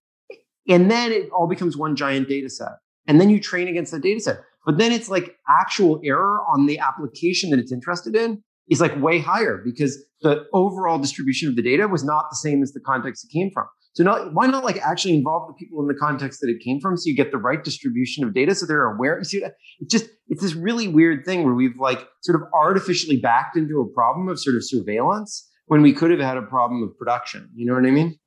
And 0.68 0.90
then 0.90 1.12
it 1.12 1.30
all 1.30 1.48
becomes 1.48 1.78
one 1.78 1.96
giant 1.96 2.28
data 2.28 2.50
set 2.50 2.74
and 3.08 3.20
then 3.20 3.30
you 3.30 3.40
train 3.40 3.68
against 3.68 3.92
the 3.92 4.00
data 4.00 4.20
set. 4.20 4.38
But 4.66 4.78
then 4.78 4.92
it's 4.92 5.10
like 5.10 5.36
actual 5.48 6.02
error 6.04 6.42
on 6.48 6.66
the 6.66 6.80
application 6.80 7.52
that 7.52 7.60
it's 7.60 7.72
interested 7.72 8.16
in 8.16 8.44
is 8.68 8.82
like 8.82 9.00
way 9.00 9.20
higher 9.20 9.62
because 9.64 10.04
the 10.22 10.46
overall 10.54 10.98
distribution 10.98 11.48
of 11.48 11.56
the 11.56 11.62
data 11.62 11.88
was 11.88 12.04
not 12.04 12.26
the 12.32 12.36
same 12.36 12.64
as 12.64 12.74
the 12.74 12.80
context 12.80 13.26
it 13.26 13.38
came 13.38 13.52
from. 13.54 13.68
So 13.94 14.04
not, 14.04 14.34
why 14.34 14.48
not 14.48 14.66
like 14.66 14.78
actually 14.78 15.16
involve 15.16 15.48
the 15.48 15.54
people 15.54 15.80
in 15.82 15.88
the 15.88 15.94
context 15.94 16.42
that 16.42 16.50
it 16.50 16.60
came 16.62 16.82
from 16.82 16.98
so 16.98 17.04
you 17.06 17.16
get 17.16 17.32
the 17.32 17.38
right 17.38 17.64
distribution 17.64 18.26
of 18.26 18.34
data 18.34 18.54
so 18.54 18.66
they're 18.66 18.92
aware. 18.92 19.24
See, 19.24 19.44
it's 19.80 19.92
just, 19.92 20.10
it's 20.28 20.42
this 20.42 20.54
really 20.54 20.88
weird 20.88 21.26
thing 21.26 21.44
where 21.44 21.54
we've 21.54 21.80
like 21.80 22.06
sort 22.22 22.42
of 22.42 22.48
artificially 22.54 23.18
backed 23.18 23.56
into 23.56 23.80
a 23.80 23.94
problem 23.94 24.28
of 24.28 24.40
sort 24.40 24.58
of 24.58 24.66
surveillance 24.66 25.50
when 25.68 25.82
we 25.82 25.94
could 25.94 26.12
have 26.12 26.20
had 26.20 26.38
a 26.38 26.42
problem 26.42 26.84
of 26.84 26.98
production. 26.98 27.50
You 27.56 27.68
know 27.68 27.74
what 27.76 27.86
I 27.86 27.92
mean? 27.92 28.20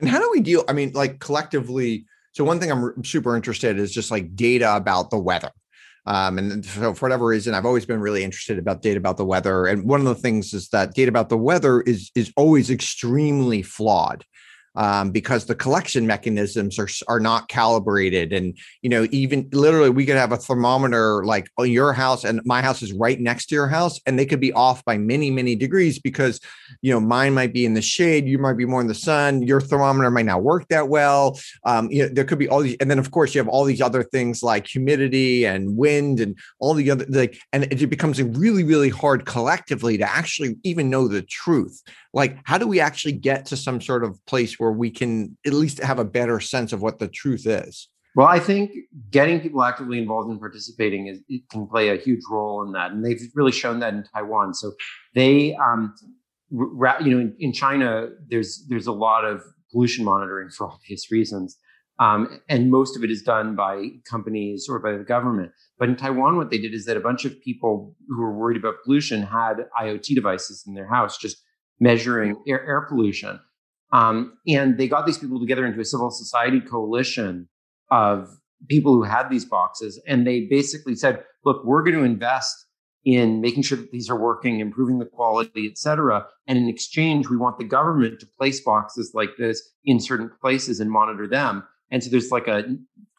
And 0.00 0.10
how 0.10 0.18
do 0.18 0.28
we 0.30 0.40
deal? 0.40 0.64
I 0.68 0.74
mean, 0.74 0.92
like 0.92 1.20
collectively, 1.20 2.04
so 2.36 2.44
one 2.44 2.60
thing 2.60 2.70
I'm 2.70 3.02
super 3.02 3.34
interested 3.34 3.78
in 3.78 3.82
is 3.82 3.90
just 3.90 4.10
like 4.10 4.36
data 4.36 4.76
about 4.76 5.08
the 5.08 5.18
weather. 5.18 5.50
Um, 6.04 6.36
and 6.36 6.62
so 6.66 6.92
for 6.92 7.06
whatever 7.06 7.24
reason, 7.24 7.54
I've 7.54 7.64
always 7.64 7.86
been 7.86 7.98
really 7.98 8.24
interested 8.24 8.58
about 8.58 8.82
data 8.82 8.98
about 8.98 9.16
the 9.16 9.24
weather. 9.24 9.64
And 9.64 9.88
one 9.88 10.00
of 10.00 10.06
the 10.06 10.14
things 10.14 10.52
is 10.52 10.68
that 10.68 10.92
data 10.92 11.08
about 11.08 11.30
the 11.30 11.38
weather 11.38 11.80
is 11.80 12.10
is 12.14 12.30
always 12.36 12.68
extremely 12.68 13.62
flawed 13.62 14.22
um, 14.76 15.10
because 15.10 15.46
the 15.46 15.54
collection 15.54 16.06
mechanisms 16.06 16.78
are 16.78 16.88
are 17.08 17.20
not 17.20 17.48
calibrated. 17.48 18.32
And 18.32 18.56
you 18.82 18.90
know, 18.90 19.06
even 19.10 19.48
literally, 19.52 19.90
we 19.90 20.06
could 20.06 20.16
have 20.16 20.32
a 20.32 20.36
thermometer 20.36 21.24
like 21.24 21.48
on 21.58 21.70
your 21.70 21.92
house, 21.92 22.24
and 22.24 22.40
my 22.44 22.62
house 22.62 22.82
is 22.82 22.92
right 22.92 23.18
next 23.18 23.46
to 23.46 23.54
your 23.54 23.68
house, 23.68 24.00
and 24.06 24.18
they 24.18 24.26
could 24.26 24.40
be 24.40 24.52
off 24.52 24.84
by 24.84 24.98
many 24.98 25.30
many 25.30 25.54
degrees 25.54 25.98
because 25.98 26.40
you 26.82 26.92
know 26.92 27.00
mine 27.00 27.34
might 27.34 27.52
be 27.52 27.64
in 27.64 27.74
the 27.74 27.82
shade, 27.82 28.26
you 28.26 28.38
might 28.38 28.56
be 28.56 28.66
more 28.66 28.80
in 28.80 28.86
the 28.86 28.94
sun, 28.94 29.42
your 29.42 29.60
thermometer 29.60 30.10
might 30.10 30.26
not 30.26 30.42
work 30.42 30.68
that 30.68 30.88
well. 30.88 31.38
Um, 31.64 31.90
you 31.90 32.02
know, 32.02 32.08
there 32.08 32.24
could 32.24 32.38
be 32.38 32.48
all 32.48 32.60
these, 32.60 32.76
and 32.80 32.90
then 32.90 32.98
of 32.98 33.10
course 33.10 33.34
you 33.34 33.38
have 33.40 33.48
all 33.48 33.64
these 33.64 33.80
other 33.80 34.02
things 34.02 34.42
like 34.42 34.66
humidity 34.66 35.46
and 35.46 35.76
wind 35.76 36.20
and 36.20 36.38
all 36.60 36.74
the 36.74 36.90
other 36.90 37.06
like, 37.08 37.38
and 37.52 37.64
it 37.64 37.86
becomes 37.86 38.22
really 38.22 38.64
really 38.64 38.90
hard 38.90 39.24
collectively 39.26 39.96
to 39.98 40.08
actually 40.08 40.56
even 40.64 40.90
know 40.90 41.08
the 41.08 41.22
truth 41.22 41.82
like 42.16 42.38
how 42.44 42.56
do 42.58 42.66
we 42.66 42.80
actually 42.80 43.12
get 43.12 43.44
to 43.46 43.56
some 43.56 43.80
sort 43.80 44.02
of 44.02 44.18
place 44.26 44.58
where 44.58 44.72
we 44.72 44.90
can 44.90 45.36
at 45.46 45.52
least 45.52 45.78
have 45.78 45.98
a 45.98 46.04
better 46.04 46.40
sense 46.40 46.72
of 46.72 46.82
what 46.82 46.98
the 46.98 47.06
truth 47.06 47.46
is 47.46 47.88
well 48.16 48.26
i 48.26 48.40
think 48.40 48.72
getting 49.10 49.38
people 49.40 49.62
actively 49.62 49.98
involved 49.98 50.30
in 50.30 50.38
participating 50.38 51.06
is 51.06 51.20
it 51.28 51.42
can 51.50 51.66
play 51.68 51.90
a 51.90 51.96
huge 51.96 52.22
role 52.28 52.64
in 52.66 52.72
that 52.72 52.90
and 52.90 53.04
they've 53.04 53.20
really 53.34 53.52
shown 53.52 53.78
that 53.78 53.94
in 53.94 54.02
taiwan 54.14 54.52
so 54.54 54.72
they 55.14 55.54
um 55.56 55.94
you 56.50 57.10
know 57.10 57.20
in, 57.20 57.36
in 57.38 57.52
china 57.52 58.08
there's 58.28 58.64
there's 58.68 58.86
a 58.86 58.92
lot 58.92 59.24
of 59.24 59.42
pollution 59.70 60.04
monitoring 60.04 60.48
for 60.48 60.66
obvious 60.72 61.12
reasons 61.12 61.58
um, 61.98 62.40
and 62.48 62.70
most 62.70 62.96
of 62.96 63.04
it 63.04 63.10
is 63.10 63.22
done 63.22 63.56
by 63.56 63.88
companies 64.08 64.66
or 64.68 64.78
by 64.78 64.92
the 64.92 65.04
government. 65.04 65.52
But 65.78 65.88
in 65.88 65.96
Taiwan, 65.96 66.36
what 66.36 66.50
they 66.50 66.58
did 66.58 66.74
is 66.74 66.84
that 66.84 66.96
a 66.96 67.00
bunch 67.00 67.24
of 67.24 67.40
people 67.40 67.96
who 68.08 68.20
were 68.20 68.36
worried 68.36 68.58
about 68.58 68.74
pollution 68.84 69.22
had 69.22 69.64
IoT 69.80 70.14
devices 70.14 70.62
in 70.66 70.74
their 70.74 70.88
house, 70.88 71.16
just 71.16 71.38
measuring 71.80 72.36
air, 72.48 72.64
air 72.66 72.80
pollution. 72.82 73.40
Um, 73.92 74.38
and 74.48 74.78
they 74.78 74.88
got 74.88 75.06
these 75.06 75.18
people 75.18 75.38
together 75.38 75.64
into 75.64 75.80
a 75.80 75.84
civil 75.84 76.10
society 76.10 76.60
coalition 76.60 77.48
of 77.90 78.28
people 78.68 78.94
who 78.94 79.04
had 79.04 79.28
these 79.28 79.44
boxes. 79.44 80.00
And 80.06 80.26
they 80.26 80.46
basically 80.50 80.96
said, 80.96 81.22
look, 81.44 81.64
we're 81.64 81.82
going 81.82 81.96
to 81.96 82.04
invest 82.04 82.66
in 83.04 83.40
making 83.40 83.62
sure 83.62 83.78
that 83.78 83.92
these 83.92 84.10
are 84.10 84.18
working, 84.18 84.58
improving 84.58 84.98
the 84.98 85.06
quality, 85.06 85.68
et 85.70 85.78
cetera. 85.78 86.26
And 86.48 86.58
in 86.58 86.68
exchange, 86.68 87.28
we 87.28 87.36
want 87.36 87.58
the 87.58 87.64
government 87.64 88.18
to 88.20 88.26
place 88.38 88.60
boxes 88.60 89.12
like 89.14 89.30
this 89.38 89.62
in 89.84 90.00
certain 90.00 90.30
places 90.40 90.80
and 90.80 90.90
monitor 90.90 91.28
them. 91.28 91.62
And 91.90 92.02
so 92.02 92.10
there's 92.10 92.30
like 92.30 92.48
a 92.48 92.64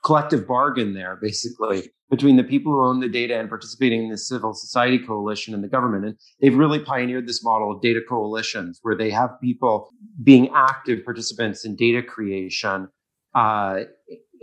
collective 0.04 0.48
bargain 0.48 0.94
there, 0.94 1.18
basically, 1.22 1.92
between 2.10 2.38
the 2.38 2.44
people 2.44 2.72
who 2.72 2.84
own 2.84 3.00
the 3.00 3.10
data 3.10 3.38
and 3.38 3.50
participating 3.50 4.06
in 4.06 4.10
the 4.10 4.18
civil 4.18 4.54
society 4.54 5.00
coalition 5.00 5.54
and 5.54 5.64
the 5.64 5.68
government. 5.68 6.06
And 6.06 6.16
they've 6.42 6.56
really 6.56 6.80
pioneered 6.80 7.28
this 7.28 7.44
model 7.44 7.72
of 7.72 7.82
data 7.82 8.02
coalitions 8.08 8.80
where 8.82 8.96
they 8.96 9.10
have 9.10 9.32
people 9.42 9.90
being 10.24 10.50
active 10.56 11.04
participants 11.04 11.66
in 11.66 11.76
data 11.76 12.02
creation 12.02 12.88
uh, 13.36 13.82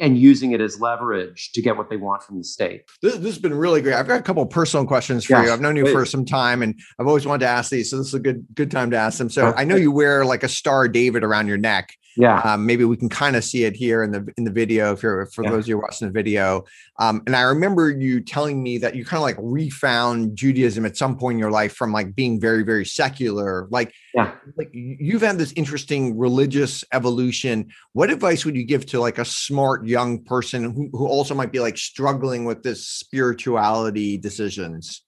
and 0.01 0.19
using 0.19 0.53
it 0.53 0.61
as 0.61 0.81
leverage 0.81 1.51
to 1.53 1.63
get 1.63 1.77
what 1.77 1.89
they 1.89 1.97
want 1.97 2.23
from 2.23 2.39
the 2.39 2.45
state. 2.45 2.83
This, 3.01 3.15
this 3.15 3.27
has 3.27 3.39
been 3.39 3.55
really 3.55 3.81
great. 3.81 3.95
I've 3.95 4.09
got 4.09 4.21
a 4.21 4.23
couple 4.23 4.45
personal 4.47 4.87
questions 4.87 5.25
for 5.25 5.43
you. 5.43 5.53
I've 5.53 5.61
known 5.61 5.77
you 5.77 5.91
for 5.91 6.05
some 6.05 6.25
time, 6.25 6.63
and 6.63 6.79
I've 6.99 7.07
always 7.07 7.27
wanted 7.27 7.47
to 7.47 7.51
ask 7.51 7.71
these, 7.71 7.91
so 7.91 7.99
this 7.99 8.09
is 8.09 8.15
a 8.15 8.21
good 8.21 8.45
good 8.55 8.71
time 8.71 8.91
to 8.91 8.97
ask 8.97 9.19
them. 9.19 9.31
So 9.31 9.55
I 9.57 9.65
know 9.65 9.77
you 9.77 9.93
wear 9.93 10.25
like 10.25 10.43
a 10.43 10.49
star 10.49 10.89
David 10.89 11.23
around 11.25 11.47
your 11.49 11.59
neck. 11.59 11.95
Yeah. 12.17 12.39
Um, 12.41 12.67
maybe 12.67 12.85
we 12.85 12.97
can 12.97 13.09
kind 13.09 13.37
of 13.37 13.45
see 13.45 13.65
it 13.65 13.75
here 13.75 14.03
in 14.03 14.13
the 14.13 14.27
in 14.37 14.45
the 14.45 14.51
video 14.51 14.93
if 14.93 15.03
you're 15.03 15.27
for 15.27 15.45
yeah. 15.45 15.51
those 15.51 15.65
of 15.65 15.69
you 15.69 15.79
watching 15.79 16.07
the 16.07 16.13
video. 16.13 16.65
Um, 16.99 17.23
and 17.27 17.35
I 17.35 17.43
remember 17.43 17.91
you 17.91 18.21
telling 18.21 18.63
me 18.63 18.79
that 18.79 18.95
you 18.95 19.05
kind 19.05 19.19
of 19.19 19.23
like 19.23 19.37
refound 19.41 20.37
Judaism 20.37 20.87
at 20.87 20.97
some 20.97 21.17
point 21.17 21.37
in 21.37 21.39
your 21.39 21.51
life 21.51 21.75
from 21.75 21.93
like 21.93 22.15
being 22.15 22.41
very, 22.41 22.63
very 22.63 22.85
secular. 22.85 23.67
Like, 23.71 23.93
yeah, 24.15 24.33
like 24.57 24.71
you've 24.73 25.23
had 25.23 25.39
this 25.39 25.53
interesting 25.57 26.17
religious 26.17 26.85
evolution. 26.93 27.69
What 27.93 28.11
advice 28.11 28.45
would 28.45 28.57
you 28.57 28.65
give 28.65 28.87
to 28.87 29.01
like 29.01 29.19
a 29.19 29.25
smart 29.25 29.87
young 29.87 30.23
person 30.23 30.73
who, 30.73 30.91
who 30.93 31.07
also 31.07 31.35
might 31.35 31.53
be 31.53 31.61
like 31.61 31.79
struggling 31.79 32.45
with 32.45 32.63
this 32.63 32.87
spirituality 32.87 34.19
decisions? 34.19 35.03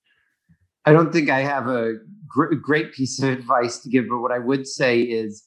I 0.84 0.92
don't 0.92 1.12
think 1.12 1.30
I 1.30 1.40
have 1.40 1.68
a 1.68 1.94
gr- 2.28 2.54
great 2.54 2.92
piece 2.92 3.20
of 3.20 3.28
advice 3.28 3.78
to 3.80 3.88
give, 3.88 4.08
but 4.08 4.20
what 4.20 4.32
I 4.32 4.38
would 4.38 4.66
say 4.66 5.00
is 5.00 5.44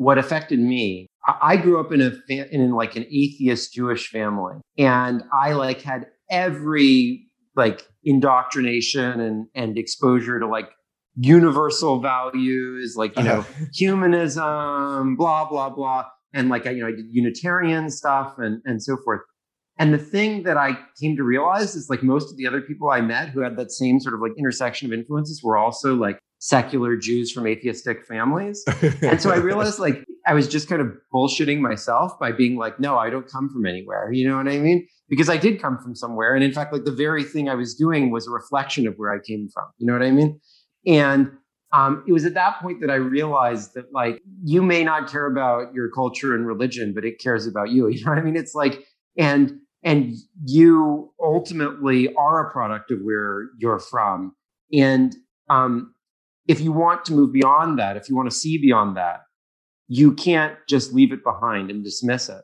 what 0.00 0.16
affected 0.16 0.58
me 0.58 1.06
i 1.42 1.58
grew 1.58 1.78
up 1.78 1.92
in 1.92 2.00
a 2.00 2.10
in 2.50 2.72
like 2.72 2.96
an 2.96 3.04
atheist 3.10 3.74
jewish 3.74 4.08
family 4.08 4.54
and 4.78 5.22
i 5.30 5.52
like 5.52 5.82
had 5.82 6.06
every 6.30 7.26
like 7.54 7.86
indoctrination 8.02 9.20
and 9.20 9.46
and 9.54 9.76
exposure 9.76 10.40
to 10.40 10.46
like 10.46 10.70
universal 11.16 12.00
values 12.00 12.94
like 12.96 13.14
you 13.18 13.24
know 13.24 13.40
uh-huh. 13.40 13.64
humanism 13.74 15.16
blah 15.16 15.46
blah 15.46 15.68
blah 15.68 16.06
and 16.32 16.48
like 16.48 16.66
I, 16.66 16.70
you 16.70 16.80
know 16.80 16.88
i 16.88 16.92
did 16.92 17.04
unitarian 17.10 17.90
stuff 17.90 18.36
and 18.38 18.62
and 18.64 18.82
so 18.82 18.96
forth 19.04 19.20
and 19.78 19.92
the 19.92 19.98
thing 19.98 20.44
that 20.44 20.56
i 20.56 20.78
came 20.98 21.14
to 21.18 21.22
realize 21.22 21.74
is 21.74 21.90
like 21.90 22.02
most 22.02 22.30
of 22.30 22.38
the 22.38 22.46
other 22.46 22.62
people 22.62 22.88
i 22.88 23.02
met 23.02 23.28
who 23.28 23.40
had 23.40 23.58
that 23.58 23.70
same 23.70 24.00
sort 24.00 24.14
of 24.14 24.22
like 24.22 24.32
intersection 24.38 24.90
of 24.90 24.98
influences 24.98 25.42
were 25.44 25.58
also 25.58 25.94
like 25.94 26.18
secular 26.40 26.96
Jews 26.96 27.30
from 27.30 27.46
atheistic 27.46 28.04
families. 28.06 28.64
and 29.02 29.20
so 29.20 29.30
I 29.30 29.36
realized 29.36 29.78
like 29.78 30.04
I 30.26 30.34
was 30.34 30.48
just 30.48 30.68
kind 30.68 30.80
of 30.80 30.88
bullshitting 31.14 31.60
myself 31.60 32.18
by 32.18 32.32
being 32.32 32.56
like, 32.56 32.80
no, 32.80 32.98
I 32.98 33.10
don't 33.10 33.30
come 33.30 33.48
from 33.50 33.66
anywhere. 33.66 34.10
You 34.12 34.26
know 34.28 34.36
what 34.36 34.48
I 34.48 34.58
mean? 34.58 34.88
Because 35.08 35.28
I 35.28 35.36
did 35.36 35.60
come 35.60 35.78
from 35.78 35.94
somewhere. 35.94 36.34
And 36.34 36.42
in 36.42 36.52
fact, 36.52 36.72
like 36.72 36.84
the 36.84 36.92
very 36.92 37.24
thing 37.24 37.48
I 37.48 37.54
was 37.54 37.74
doing 37.74 38.10
was 38.10 38.26
a 38.26 38.30
reflection 38.30 38.86
of 38.86 38.94
where 38.96 39.12
I 39.12 39.18
came 39.18 39.48
from. 39.52 39.64
You 39.78 39.86
know 39.86 39.92
what 39.92 40.02
I 40.02 40.10
mean? 40.10 40.40
And 40.86 41.30
um, 41.72 42.04
it 42.08 42.12
was 42.12 42.24
at 42.24 42.34
that 42.34 42.60
point 42.60 42.80
that 42.80 42.90
I 42.90 42.96
realized 42.96 43.74
that 43.74 43.92
like 43.92 44.20
you 44.42 44.62
may 44.62 44.82
not 44.82 45.10
care 45.10 45.26
about 45.26 45.74
your 45.74 45.90
culture 45.90 46.34
and 46.34 46.46
religion, 46.46 46.94
but 46.94 47.04
it 47.04 47.20
cares 47.20 47.46
about 47.46 47.70
you. 47.70 47.88
You 47.90 48.04
know 48.04 48.12
what 48.12 48.18
I 48.18 48.22
mean? 48.22 48.36
It's 48.36 48.54
like, 48.54 48.84
and 49.18 49.52
and 49.82 50.14
you 50.44 51.12
ultimately 51.20 52.14
are 52.14 52.46
a 52.46 52.50
product 52.50 52.90
of 52.90 53.00
where 53.02 53.48
you're 53.58 53.78
from. 53.78 54.34
And 54.72 55.14
um, 55.48 55.94
if 56.50 56.60
you 56.60 56.72
want 56.72 57.04
to 57.04 57.12
move 57.12 57.32
beyond 57.32 57.78
that, 57.78 57.96
if 57.96 58.08
you 58.08 58.16
want 58.16 58.28
to 58.28 58.36
see 58.36 58.58
beyond 58.58 58.96
that, 58.96 59.20
you 59.86 60.12
can't 60.12 60.56
just 60.68 60.92
leave 60.92 61.12
it 61.12 61.22
behind 61.22 61.70
and 61.70 61.84
dismiss 61.84 62.28
it. 62.28 62.42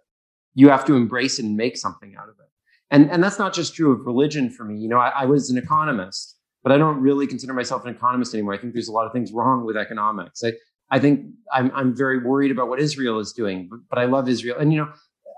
You 0.55 0.69
have 0.69 0.85
to 0.85 0.95
embrace 0.95 1.41
it 1.41 1.45
and 1.45 1.57
make 1.57 1.77
something 1.77 2.15
out 2.17 2.29
of 2.29 2.37
it. 2.39 2.51
And, 2.93 3.11
and 3.11 3.21
that's 3.23 3.41
not 3.41 3.53
just 3.53 3.75
true 3.75 3.91
of 3.91 4.07
religion 4.07 4.49
for 4.49 4.63
me. 4.63 4.77
You 4.79 4.89
know, 4.89 4.99
I, 4.99 5.09
I 5.09 5.25
was 5.25 5.51
an 5.51 5.59
economist, 5.59 6.37
but 6.63 6.71
I 6.71 6.79
don't 6.79 7.01
really 7.01 7.27
consider 7.27 7.53
myself 7.53 7.85
an 7.85 7.91
economist 7.97 8.33
anymore. 8.33 8.55
I 8.55 8.59
think 8.59 8.75
there's 8.75 8.87
a 8.87 8.93
lot 8.93 9.07
of 9.07 9.13
things 9.13 9.33
wrong 9.33 9.67
with 9.67 9.77
economics. 9.77 10.45
I, 10.45 10.53
I 10.89 11.01
think 11.01 11.27
I'm, 11.53 11.73
I'm 11.75 11.97
very 11.97 12.19
worried 12.19 12.53
about 12.53 12.69
what 12.69 12.79
Israel 12.79 13.19
is 13.19 13.33
doing, 13.33 13.67
but, 13.69 13.81
but 13.91 13.99
I 13.99 14.05
love 14.05 14.29
Israel. 14.29 14.57
And, 14.61 14.73
you 14.73 14.79
know, 14.83 14.93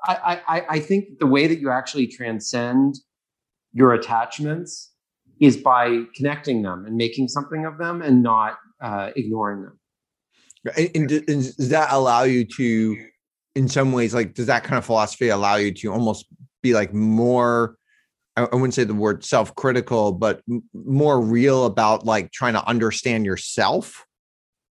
I, 0.07 0.40
I, 0.46 0.66
I 0.76 0.78
think 0.78 1.20
the 1.20 1.26
way 1.26 1.46
that 1.46 1.59
you 1.59 1.70
actually 1.70 2.07
transcend 2.07 2.96
your 3.72 3.94
attachments 3.94 4.92
is 5.40 5.57
by 5.57 6.03
connecting 6.14 6.62
them 6.62 6.85
and 6.87 6.96
making 6.96 7.29
something 7.29 7.64
of 7.64 7.79
them 7.79 8.03
and 8.03 8.22
not 8.22 8.59
uh, 8.81 9.11
ignoring 9.16 9.62
them. 9.62 9.79
And, 10.77 11.11
and 11.12 11.27
does 11.27 11.68
that 11.68 11.88
allow 11.92 12.24
you 12.24 12.44
to, 12.57 12.96
in 13.55 13.68
some 13.68 13.92
ways, 13.92 14.14
like, 14.14 14.35
does 14.35 14.46
that 14.46 14.64
kind 14.64 14.79
of 14.79 14.85
philosophy 14.85 15.29
allow 15.29 15.57
you 15.57 15.72
to 15.72 15.92
almost 15.92 16.27
be 16.62 16.74
like 16.74 16.92
more, 16.92 17.77
I 18.37 18.42
wouldn't 18.53 18.74
say 18.74 18.85
the 18.85 18.94
word 18.94 19.24
self 19.24 19.55
critical, 19.55 20.12
but 20.12 20.42
more 20.72 21.20
real 21.20 21.66
about 21.66 22.05
like 22.05 22.33
trying 22.33 22.55
to 22.55 22.66
understand 22.66 23.24
yourself? 23.24 24.05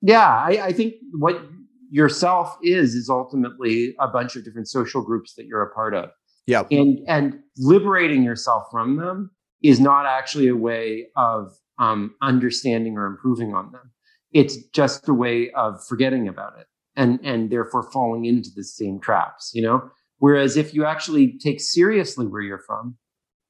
Yeah, 0.02 0.26
I, 0.26 0.60
I 0.66 0.74
think 0.74 0.96
what 1.14 1.42
yourself 1.90 2.58
is, 2.64 2.96
is 2.96 3.10
ultimately 3.10 3.96
a 4.00 4.08
bunch 4.08 4.36
of 4.36 4.44
different 4.44 4.68
social 4.68 5.02
groups 5.02 5.36
that 5.36 5.46
you're 5.46 5.62
a 5.62 5.74
part 5.74 5.94
of. 5.94 6.10
Yeah. 6.48 6.64
And, 6.72 7.00
and 7.08 7.40
liberating 7.58 8.24
yourself 8.24 8.64
from 8.72 8.98
them 8.98 9.32
is 9.64 9.80
not 9.80 10.06
actually 10.06 10.48
a 10.48 10.56
way 10.56 11.08
of 11.16 11.58
um, 11.80 12.14
understanding 12.22 12.98
or 12.98 13.08
improving 13.08 13.56
on 13.56 13.72
them. 13.72 13.92
It's 14.32 14.58
just 14.74 15.08
a 15.08 15.14
way 15.14 15.52
of 15.52 15.84
forgetting 15.88 16.28
about 16.28 16.60
it 16.60 16.68
and, 16.96 17.20
and 17.24 17.50
therefore 17.50 17.90
falling 17.92 18.26
into 18.26 18.50
the 18.56 18.64
same 18.64 19.00
traps, 19.00 19.52
you 19.54 19.62
know? 19.62 19.90
Whereas 20.20 20.58
if 20.58 20.74
you 20.74 20.86
actually 20.86 21.38
take 21.40 21.60
seriously 21.60 22.28
where 22.28 22.42
you're 22.42 22.60
from 22.60 22.98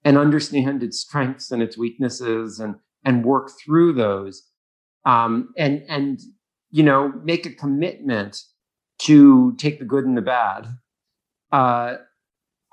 and 0.03 0.17
understand 0.17 0.83
its 0.83 0.99
strengths 0.99 1.51
and 1.51 1.61
its 1.61 1.77
weaknesses 1.77 2.59
and, 2.59 2.75
and 3.03 3.25
work 3.25 3.51
through 3.63 3.93
those, 3.93 4.43
um, 5.05 5.49
and, 5.57 5.83
and, 5.89 6.19
you 6.71 6.83
know, 6.83 7.11
make 7.23 7.45
a 7.45 7.53
commitment 7.53 8.41
to 8.99 9.53
take 9.57 9.79
the 9.79 9.85
good 9.85 10.05
and 10.05 10.17
the 10.17 10.21
bad, 10.21 10.67
uh, 11.51 11.95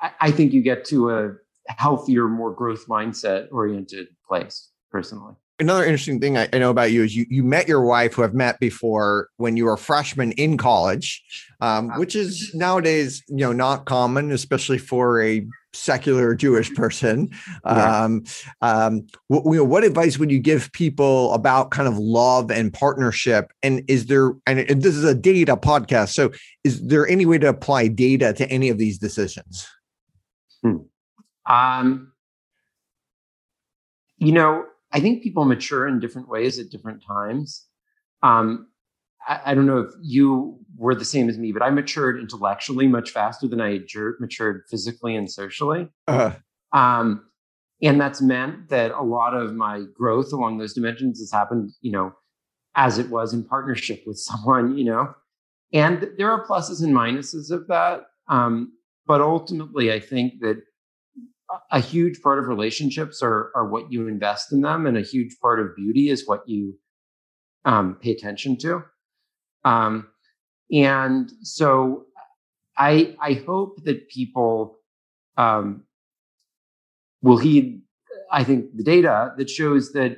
I, 0.00 0.10
I 0.20 0.30
think 0.30 0.52
you 0.52 0.62
get 0.62 0.84
to 0.86 1.10
a, 1.10 1.30
healthier, 1.78 2.28
more 2.28 2.52
growth 2.52 2.86
mindset 2.86 3.48
oriented 3.50 4.08
place 4.26 4.70
personally. 4.90 5.34
Another 5.58 5.84
interesting 5.84 6.20
thing 6.20 6.38
I, 6.38 6.48
I, 6.54 6.58
know 6.58 6.70
about 6.70 6.90
you 6.90 7.04
is 7.04 7.14
you 7.14 7.26
you 7.28 7.44
met 7.44 7.68
your 7.68 7.82
wife 7.82 8.14
who 8.14 8.24
I've 8.24 8.32
met 8.32 8.58
before 8.60 9.28
when 9.36 9.58
you 9.58 9.66
were 9.66 9.74
a 9.74 9.78
freshman 9.78 10.32
in 10.32 10.56
college, 10.56 11.22
um, 11.60 11.90
which 11.98 12.16
is 12.16 12.54
nowadays 12.54 13.22
you 13.28 13.36
know 13.36 13.52
not 13.52 13.84
common, 13.84 14.32
especially 14.32 14.78
for 14.78 15.20
a 15.20 15.46
secular 15.74 16.34
Jewish 16.34 16.72
person. 16.74 17.28
Yeah. 17.64 18.04
Um, 18.04 18.24
um, 18.62 19.06
what, 19.28 19.44
you 19.44 19.58
know, 19.58 19.64
what 19.64 19.84
advice 19.84 20.18
would 20.18 20.30
you 20.30 20.38
give 20.38 20.72
people 20.72 21.32
about 21.34 21.70
kind 21.70 21.86
of 21.86 21.98
love 21.98 22.50
and 22.50 22.72
partnership? 22.72 23.52
And 23.62 23.82
is 23.86 24.06
there 24.06 24.32
and 24.46 24.60
this 24.82 24.96
is 24.96 25.04
a 25.04 25.14
data 25.14 25.58
podcast, 25.58 26.14
so 26.14 26.30
is 26.64 26.80
there 26.86 27.06
any 27.06 27.26
way 27.26 27.36
to 27.36 27.48
apply 27.48 27.88
data 27.88 28.32
to 28.32 28.48
any 28.50 28.70
of 28.70 28.78
these 28.78 28.98
decisions? 28.98 29.68
Hmm. 30.62 30.76
Um, 31.50 32.12
you 34.18 34.32
know, 34.32 34.66
I 34.92 35.00
think 35.00 35.22
people 35.22 35.44
mature 35.44 35.88
in 35.88 35.98
different 35.98 36.28
ways 36.28 36.58
at 36.58 36.70
different 36.70 37.02
times. 37.04 37.66
Um, 38.22 38.68
I, 39.26 39.40
I, 39.46 39.54
don't 39.54 39.66
know 39.66 39.78
if 39.78 39.92
you 40.00 40.58
were 40.76 40.94
the 40.94 41.04
same 41.04 41.28
as 41.28 41.38
me, 41.38 41.52
but 41.52 41.62
I 41.62 41.70
matured 41.70 42.20
intellectually 42.20 42.86
much 42.86 43.10
faster 43.10 43.48
than 43.48 43.60
I 43.60 43.80
matured 44.20 44.64
physically 44.70 45.16
and 45.16 45.30
socially. 45.30 45.88
Uh-huh. 46.06 46.36
Um, 46.72 47.26
and 47.82 48.00
that's 48.00 48.20
meant 48.20 48.68
that 48.68 48.92
a 48.92 49.02
lot 49.02 49.34
of 49.34 49.54
my 49.54 49.84
growth 49.94 50.32
along 50.32 50.58
those 50.58 50.74
dimensions 50.74 51.18
has 51.18 51.32
happened, 51.32 51.72
you 51.80 51.90
know, 51.90 52.12
as 52.76 52.98
it 52.98 53.08
was 53.08 53.32
in 53.32 53.42
partnership 53.42 54.02
with 54.06 54.18
someone, 54.20 54.76
you 54.76 54.84
know. 54.84 55.14
And 55.72 56.10
there 56.16 56.30
are 56.30 56.46
pluses 56.46 56.82
and 56.82 56.94
minuses 56.94 57.50
of 57.50 57.66
that. 57.68 58.02
Um, 58.28 58.72
but 59.06 59.20
ultimately, 59.20 59.92
I 59.92 59.98
think 59.98 60.34
that 60.40 60.62
a 61.70 61.80
huge 61.80 62.20
part 62.22 62.38
of 62.38 62.46
relationships 62.46 63.22
are 63.22 63.50
are 63.54 63.68
what 63.68 63.92
you 63.92 64.08
invest 64.08 64.52
in 64.52 64.60
them, 64.60 64.86
and 64.86 64.96
a 64.96 65.02
huge 65.02 65.36
part 65.40 65.60
of 65.60 65.74
beauty 65.76 66.08
is 66.08 66.26
what 66.26 66.48
you 66.48 66.78
um, 67.64 67.96
pay 68.00 68.12
attention 68.12 68.56
to. 68.58 68.82
Um, 69.64 70.08
and 70.72 71.30
so, 71.42 72.06
I 72.78 73.16
I 73.20 73.34
hope 73.34 73.84
that 73.84 74.08
people 74.08 74.78
um, 75.36 75.84
will 77.22 77.38
heed. 77.38 77.82
I 78.32 78.44
think 78.44 78.76
the 78.76 78.84
data 78.84 79.32
that 79.36 79.50
shows 79.50 79.92
that 79.92 80.16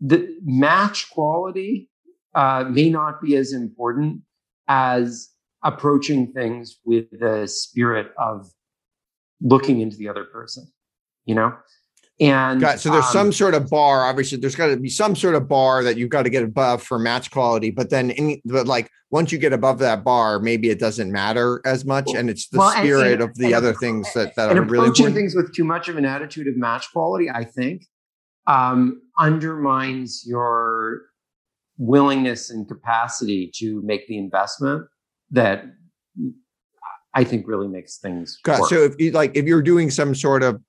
the 0.00 0.36
match 0.42 1.10
quality 1.10 1.88
uh, 2.34 2.64
may 2.68 2.90
not 2.90 3.22
be 3.22 3.36
as 3.36 3.52
important 3.52 4.20
as 4.68 5.30
approaching 5.62 6.32
things 6.32 6.78
with 6.84 7.06
the 7.18 7.46
spirit 7.46 8.12
of 8.18 8.52
looking 9.40 9.80
into 9.80 9.96
the 9.96 10.08
other 10.08 10.24
person, 10.24 10.66
you 11.24 11.34
know? 11.34 11.54
And 12.18 12.60
got, 12.60 12.80
so 12.80 12.90
there's 12.90 13.04
um, 13.04 13.12
some 13.12 13.32
sort 13.32 13.52
of 13.52 13.68
bar. 13.68 14.06
Obviously, 14.06 14.38
there's 14.38 14.54
got 14.54 14.68
to 14.68 14.76
be 14.78 14.88
some 14.88 15.14
sort 15.14 15.34
of 15.34 15.48
bar 15.48 15.82
that 15.82 15.98
you've 15.98 16.08
got 16.08 16.22
to 16.22 16.30
get 16.30 16.42
above 16.42 16.82
for 16.82 16.98
match 16.98 17.30
quality. 17.30 17.70
But 17.70 17.90
then, 17.90 18.10
in, 18.10 18.40
but 18.46 18.66
like 18.66 18.90
once 19.10 19.32
you 19.32 19.38
get 19.38 19.52
above 19.52 19.78
that 19.80 20.02
bar, 20.02 20.38
maybe 20.38 20.70
it 20.70 20.78
doesn't 20.78 21.12
matter 21.12 21.60
as 21.66 21.84
much, 21.84 22.14
and 22.14 22.30
it's 22.30 22.48
the 22.48 22.58
well, 22.58 22.70
spirit 22.70 23.20
and, 23.20 23.22
of 23.22 23.36
the 23.36 23.52
other 23.52 23.74
things 23.74 24.10
that 24.14 24.34
that 24.36 24.48
and 24.48 24.58
are 24.58 24.62
really 24.62 24.88
approaching 24.88 25.12
things 25.12 25.34
with 25.34 25.54
too 25.54 25.64
much 25.64 25.88
of 25.90 25.98
an 25.98 26.06
attitude 26.06 26.48
of 26.48 26.56
match 26.56 26.90
quality. 26.90 27.28
I 27.28 27.44
think 27.44 27.84
um, 28.46 29.02
undermines 29.18 30.24
your 30.26 31.02
willingness 31.76 32.48
and 32.48 32.66
capacity 32.66 33.50
to 33.56 33.82
make 33.82 34.08
the 34.08 34.16
investment 34.16 34.86
that 35.32 35.66
I 37.16 37.24
think 37.24 37.48
really 37.48 37.66
makes 37.66 37.96
things. 37.96 38.38
So 38.68 38.84
if 38.84 38.94
you 38.98 39.10
like, 39.10 39.34
if 39.34 39.46
you're 39.46 39.62
doing 39.62 39.90
some 39.90 40.14
sort 40.14 40.42
of 40.42 40.60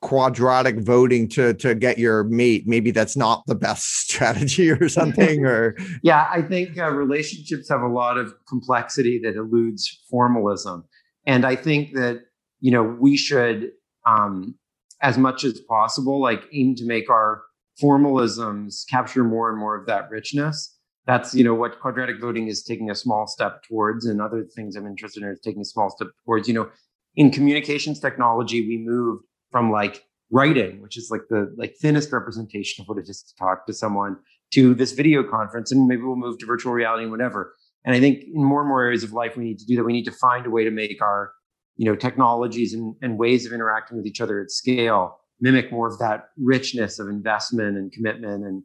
quadratic 0.00 0.78
voting 0.78 1.28
to 1.28 1.54
to 1.54 1.74
get 1.74 1.98
your 1.98 2.22
mate 2.22 2.62
maybe 2.68 2.92
that's 2.92 3.16
not 3.16 3.42
the 3.48 3.54
best 3.56 3.84
strategy 4.08 4.70
or 4.70 4.88
something 5.00 5.44
or 5.44 5.76
yeah 6.04 6.28
i 6.32 6.40
think 6.40 6.78
uh, 6.78 6.88
relationships 6.88 7.68
have 7.68 7.80
a 7.80 7.88
lot 7.88 8.16
of 8.16 8.32
complexity 8.48 9.20
that 9.20 9.34
eludes 9.34 10.04
formalism. 10.08 10.84
And 11.26 11.44
i 11.44 11.56
think 11.56 11.94
that 11.94 12.20
you 12.60 12.70
know 12.70 12.84
we 12.84 13.16
should 13.16 13.72
um 14.06 14.54
as 15.02 15.18
much 15.18 15.42
as 15.42 15.60
possible 15.62 16.20
like 16.20 16.44
aim 16.52 16.76
to 16.76 16.84
make 16.84 17.10
our 17.10 17.42
formalisms 17.82 18.84
capture 18.88 19.24
more 19.24 19.50
and 19.50 19.58
more 19.58 19.76
of 19.76 19.86
that 19.86 20.08
richness 20.10 20.77
that's 21.08 21.34
you 21.34 21.42
know 21.42 21.54
what 21.54 21.80
quadratic 21.80 22.20
voting 22.20 22.46
is 22.46 22.62
taking 22.62 22.90
a 22.90 22.94
small 22.94 23.26
step 23.26 23.64
towards 23.64 24.06
and 24.06 24.22
other 24.22 24.44
things 24.54 24.76
i'm 24.76 24.86
interested 24.86 25.24
in 25.24 25.28
is 25.30 25.40
taking 25.40 25.62
a 25.62 25.64
small 25.64 25.90
step 25.90 26.08
towards 26.24 26.46
you 26.46 26.54
know 26.54 26.68
in 27.16 27.32
communications 27.32 27.98
technology 27.98 28.66
we 28.68 28.78
moved 28.78 29.24
from 29.50 29.72
like 29.72 30.04
writing, 30.30 30.80
which 30.82 30.96
is 30.96 31.10
like 31.10 31.22
the 31.30 31.52
like 31.56 31.74
thinnest 31.80 32.12
representation 32.12 32.82
of 32.82 32.88
what 32.88 32.98
it 32.98 33.08
is 33.08 33.22
to 33.22 33.34
talk 33.36 33.66
to 33.66 33.72
someone, 33.72 34.16
to 34.52 34.74
this 34.74 34.92
video 34.92 35.22
conference, 35.22 35.72
and 35.72 35.86
maybe 35.86 36.02
we'll 36.02 36.16
move 36.16 36.38
to 36.38 36.46
virtual 36.46 36.72
reality 36.72 37.02
and 37.02 37.12
whatever. 37.12 37.54
And 37.84 37.94
I 37.94 38.00
think 38.00 38.24
in 38.24 38.44
more 38.44 38.60
and 38.60 38.68
more 38.68 38.82
areas 38.82 39.02
of 39.02 39.12
life, 39.12 39.36
we 39.36 39.44
need 39.44 39.58
to 39.58 39.66
do 39.66 39.76
that. 39.76 39.84
We 39.84 39.92
need 39.92 40.04
to 40.04 40.12
find 40.12 40.46
a 40.46 40.50
way 40.50 40.64
to 40.64 40.70
make 40.70 41.00
our, 41.00 41.32
you 41.76 41.86
know, 41.86 41.96
technologies 41.96 42.74
and, 42.74 42.94
and 43.00 43.18
ways 43.18 43.46
of 43.46 43.52
interacting 43.52 43.96
with 43.96 44.06
each 44.06 44.20
other 44.20 44.40
at 44.40 44.50
scale 44.50 45.18
mimic 45.40 45.70
more 45.70 45.86
of 45.86 45.98
that 46.00 46.30
richness 46.36 46.98
of 46.98 47.08
investment 47.08 47.76
and 47.76 47.92
commitment 47.92 48.44
and 48.44 48.62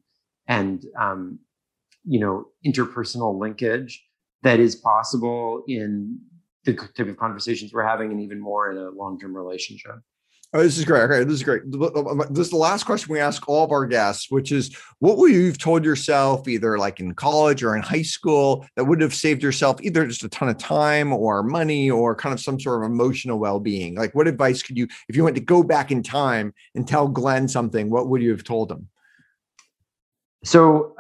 and 0.48 0.86
um, 1.00 1.40
you 2.06 2.20
know 2.20 2.46
interpersonal 2.66 3.40
linkage 3.40 4.04
that 4.44 4.60
is 4.60 4.76
possible 4.76 5.64
in 5.68 6.20
the 6.66 6.74
type 6.74 7.08
of 7.08 7.18
conversations 7.18 7.74
we're 7.74 7.84
having, 7.84 8.12
and 8.12 8.22
even 8.22 8.40
more 8.40 8.72
in 8.72 8.78
a 8.78 8.90
long-term 8.90 9.36
relationship. 9.36 9.96
Oh, 10.56 10.62
this 10.62 10.78
is 10.78 10.86
great. 10.86 11.02
Okay, 11.02 11.24
this 11.24 11.34
is 11.34 11.44
great. 11.44 11.64
This 11.66 12.46
is 12.46 12.52
the 12.52 12.58
last 12.58 12.84
question 12.84 13.12
we 13.12 13.20
ask 13.20 13.50
all 13.50 13.66
of 13.66 13.72
our 13.72 13.88
guests, 13.88 14.30
which 14.30 14.52
is 14.52 14.78
what 15.00 15.18
would 15.18 15.32
you 15.32 15.48
have 15.48 15.58
told 15.58 15.84
yourself 15.84 16.48
either 16.48 16.78
like 16.78 17.00
in 17.00 17.16
college 17.16 17.64
or 17.64 17.76
in 17.76 17.82
high 17.82 18.04
school 18.04 18.64
that 18.76 18.84
would 18.84 19.02
have 19.02 19.16
saved 19.16 19.42
yourself 19.42 19.82
either 19.82 20.06
just 20.06 20.24
a 20.24 20.30
ton 20.30 20.50
of 20.50 20.60
time 20.60 21.12
or 21.12 21.42
money 21.42 21.90
or 21.90 22.16
kind 22.16 22.34
of 22.34 22.40
some 22.40 22.60
sort 22.60 22.84
of 22.84 22.92
emotional 22.92 23.40
well-being? 23.40 23.96
Like 23.96 24.14
what 24.14 24.28
advice 24.28 24.62
could 24.62 24.78
you, 24.78 24.88
if 25.10 25.16
you 25.16 25.24
went 25.24 25.38
to 25.38 25.42
go 25.42 25.64
back 25.64 25.90
in 25.92 26.04
time 26.04 26.54
and 26.76 26.88
tell 26.88 27.08
Glen 27.08 27.48
something, 27.48 27.90
what 27.90 28.10
would 28.10 28.22
you 28.22 28.30
have 28.30 28.44
told 28.44 28.72
him? 28.72 28.88
So 30.44 30.96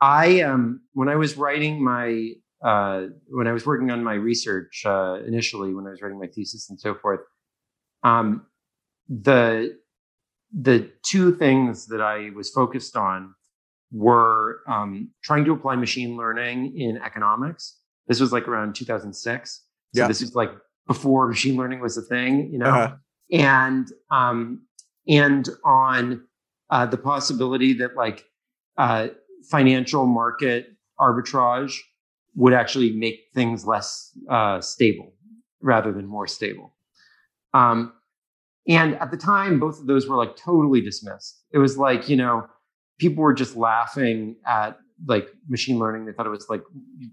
I 0.00 0.40
um 0.40 0.80
when 0.92 1.08
I 1.08 1.16
was 1.16 1.36
writing 1.36 1.82
my 1.82 2.32
uh 2.64 3.06
when 3.28 3.46
I 3.46 3.52
was 3.52 3.66
working 3.66 3.90
on 3.90 4.02
my 4.04 4.14
research 4.14 4.82
uh 4.84 5.18
initially, 5.26 5.74
when 5.74 5.86
I 5.86 5.90
was 5.90 6.02
writing 6.02 6.18
my 6.18 6.28
thesis 6.28 6.68
and 6.70 6.78
so 6.80 6.94
forth, 6.94 7.20
um 8.02 8.46
the 9.08 9.76
the 10.52 10.90
two 11.04 11.34
things 11.34 11.86
that 11.86 12.00
I 12.00 12.30
was 12.34 12.50
focused 12.50 12.96
on 12.96 13.34
were 13.92 14.60
um, 14.68 15.10
trying 15.22 15.44
to 15.44 15.52
apply 15.52 15.76
machine 15.76 16.16
learning 16.16 16.78
in 16.78 16.98
economics. 16.98 17.78
This 18.06 18.20
was 18.20 18.32
like 18.32 18.48
around 18.48 18.74
2006. 18.74 19.62
So 19.94 20.02
yeah. 20.02 20.08
this 20.08 20.22
is 20.22 20.34
like 20.34 20.50
before 20.86 21.28
machine 21.28 21.56
learning 21.56 21.80
was 21.80 21.96
a 21.96 22.02
thing, 22.02 22.50
you 22.52 22.58
know, 22.58 22.66
uh-huh. 22.66 22.96
and 23.32 23.88
um, 24.10 24.62
and 25.08 25.48
on 25.64 26.24
uh, 26.70 26.86
the 26.86 26.96
possibility 26.96 27.74
that 27.74 27.96
like 27.96 28.24
uh, 28.78 29.08
financial 29.50 30.06
market 30.06 30.66
arbitrage 30.98 31.74
would 32.34 32.52
actually 32.52 32.92
make 32.92 33.20
things 33.34 33.66
less 33.66 34.16
uh, 34.30 34.60
stable 34.60 35.12
rather 35.60 35.92
than 35.92 36.06
more 36.06 36.26
stable. 36.26 36.74
Um, 37.54 37.92
and 38.68 38.94
at 38.96 39.10
the 39.10 39.16
time, 39.16 39.58
both 39.58 39.80
of 39.80 39.86
those 39.86 40.08
were 40.08 40.16
like 40.16 40.36
totally 40.36 40.80
dismissed. 40.80 41.42
It 41.52 41.58
was 41.58 41.78
like, 41.78 42.08
you 42.08 42.16
know, 42.16 42.46
people 42.98 43.22
were 43.22 43.34
just 43.34 43.56
laughing 43.56 44.36
at 44.46 44.78
like 45.06 45.28
machine 45.48 45.78
learning. 45.78 46.06
They 46.06 46.12
thought 46.12 46.26
it 46.26 46.30
was 46.30 46.48
like, 46.48 46.62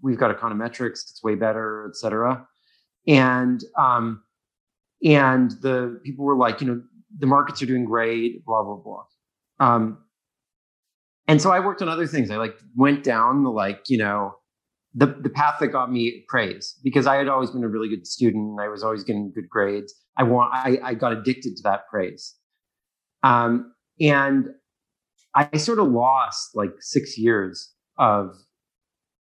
we've 0.01 0.17
got 0.17 0.35
econometrics, 0.35 1.09
it's 1.09 1.21
way 1.23 1.35
better, 1.35 1.87
et 1.89 1.95
cetera. 1.95 2.47
And, 3.07 3.61
um, 3.77 4.23
and 5.03 5.51
the 5.61 5.99
people 6.03 6.25
were 6.25 6.37
like, 6.37 6.61
you 6.61 6.67
know, 6.67 6.81
the 7.19 7.27
markets 7.27 7.61
are 7.61 7.65
doing 7.65 7.85
great, 7.85 8.43
blah, 8.45 8.63
blah, 8.63 8.77
blah. 8.77 9.03
Um, 9.59 9.99
and 11.27 11.41
so 11.41 11.51
I 11.51 11.59
worked 11.59 11.81
on 11.81 11.89
other 11.89 12.07
things. 12.07 12.29
I 12.31 12.37
like 12.37 12.55
went 12.75 13.03
down 13.03 13.43
the 13.43 13.49
like, 13.49 13.81
you 13.87 13.97
know, 13.97 14.35
the, 14.93 15.07
the 15.07 15.29
path 15.29 15.55
that 15.59 15.67
got 15.67 15.91
me 15.91 16.23
praise 16.27 16.77
because 16.83 17.07
I 17.07 17.15
had 17.15 17.27
always 17.27 17.51
been 17.51 17.63
a 17.63 17.67
really 17.67 17.89
good 17.89 18.05
student. 18.05 18.59
I 18.59 18.67
was 18.67 18.83
always 18.83 19.03
getting 19.03 19.31
good 19.33 19.49
grades. 19.49 19.93
I 20.17 20.23
want, 20.23 20.53
I, 20.53 20.79
I 20.83 20.93
got 20.93 21.13
addicted 21.13 21.55
to 21.57 21.63
that 21.63 21.87
praise. 21.89 22.35
Um, 23.23 23.73
and 23.99 24.49
I 25.33 25.57
sort 25.57 25.79
of 25.79 25.87
lost 25.87 26.55
like 26.55 26.71
six 26.79 27.17
years 27.17 27.71
of 27.97 28.35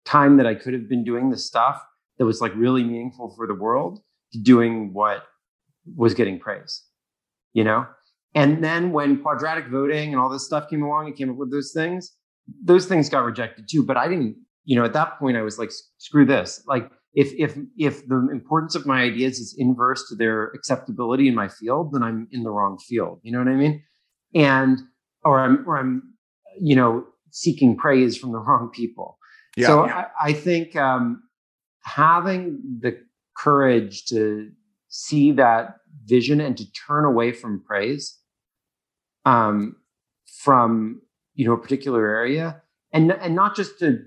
time 0.05 0.37
that 0.37 0.47
I 0.47 0.55
could 0.55 0.73
have 0.73 0.89
been 0.89 1.03
doing 1.03 1.29
the 1.29 1.37
stuff 1.37 1.81
that 2.17 2.25
was 2.25 2.41
like 2.41 2.53
really 2.55 2.83
meaningful 2.83 3.33
for 3.35 3.47
the 3.47 3.55
world 3.55 3.99
to 4.33 4.39
doing 4.39 4.93
what 4.93 5.23
was 5.95 6.13
getting 6.13 6.39
praise, 6.39 6.83
you 7.53 7.63
know? 7.63 7.85
And 8.35 8.63
then 8.63 8.91
when 8.91 9.21
quadratic 9.21 9.67
voting 9.67 10.11
and 10.11 10.19
all 10.19 10.29
this 10.29 10.45
stuff 10.45 10.69
came 10.69 10.83
along 10.83 11.07
and 11.07 11.15
came 11.15 11.29
up 11.29 11.35
with 11.35 11.51
those 11.51 11.71
things, 11.73 12.15
those 12.63 12.87
things 12.87 13.09
got 13.09 13.23
rejected 13.23 13.67
too. 13.69 13.83
But 13.83 13.97
I 13.97 14.07
didn't 14.07 14.37
you 14.65 14.77
know, 14.77 14.85
at 14.85 14.93
that 14.93 15.19
point 15.19 15.37
I 15.37 15.41
was 15.41 15.59
like, 15.59 15.71
screw 15.97 16.25
this. 16.25 16.63
Like 16.67 16.89
if 17.13 17.31
if 17.37 17.57
if 17.77 18.07
the 18.07 18.29
importance 18.31 18.75
of 18.75 18.85
my 18.85 19.01
ideas 19.01 19.39
is 19.39 19.55
inverse 19.57 20.07
to 20.09 20.15
their 20.15 20.45
acceptability 20.55 21.27
in 21.27 21.35
my 21.35 21.47
field, 21.47 21.93
then 21.93 22.03
I'm 22.03 22.27
in 22.31 22.43
the 22.43 22.49
wrong 22.49 22.77
field. 22.77 23.19
You 23.23 23.33
know 23.33 23.39
what 23.39 23.47
I 23.47 23.55
mean? 23.55 23.83
And 24.33 24.79
or 25.23 25.39
I'm 25.39 25.67
or 25.67 25.77
I'm, 25.77 26.13
you 26.59 26.75
know, 26.75 27.05
seeking 27.31 27.77
praise 27.77 28.17
from 28.17 28.31
the 28.31 28.39
wrong 28.39 28.69
people. 28.73 29.17
Yeah. 29.55 29.67
So 29.67 29.85
I, 29.85 30.07
I 30.21 30.33
think 30.33 30.75
um, 30.75 31.23
having 31.83 32.79
the 32.81 32.97
courage 33.37 34.05
to 34.05 34.49
see 34.89 35.31
that 35.33 35.75
vision 36.05 36.39
and 36.41 36.57
to 36.57 36.65
turn 36.71 37.05
away 37.05 37.31
from 37.31 37.63
praise 37.63 38.17
um, 39.25 39.75
from 40.41 41.01
you 41.35 41.45
know 41.45 41.53
a 41.53 41.57
particular 41.57 42.07
area 42.07 42.61
and 42.91 43.11
and 43.11 43.35
not 43.35 43.55
just 43.55 43.79
to 43.79 43.99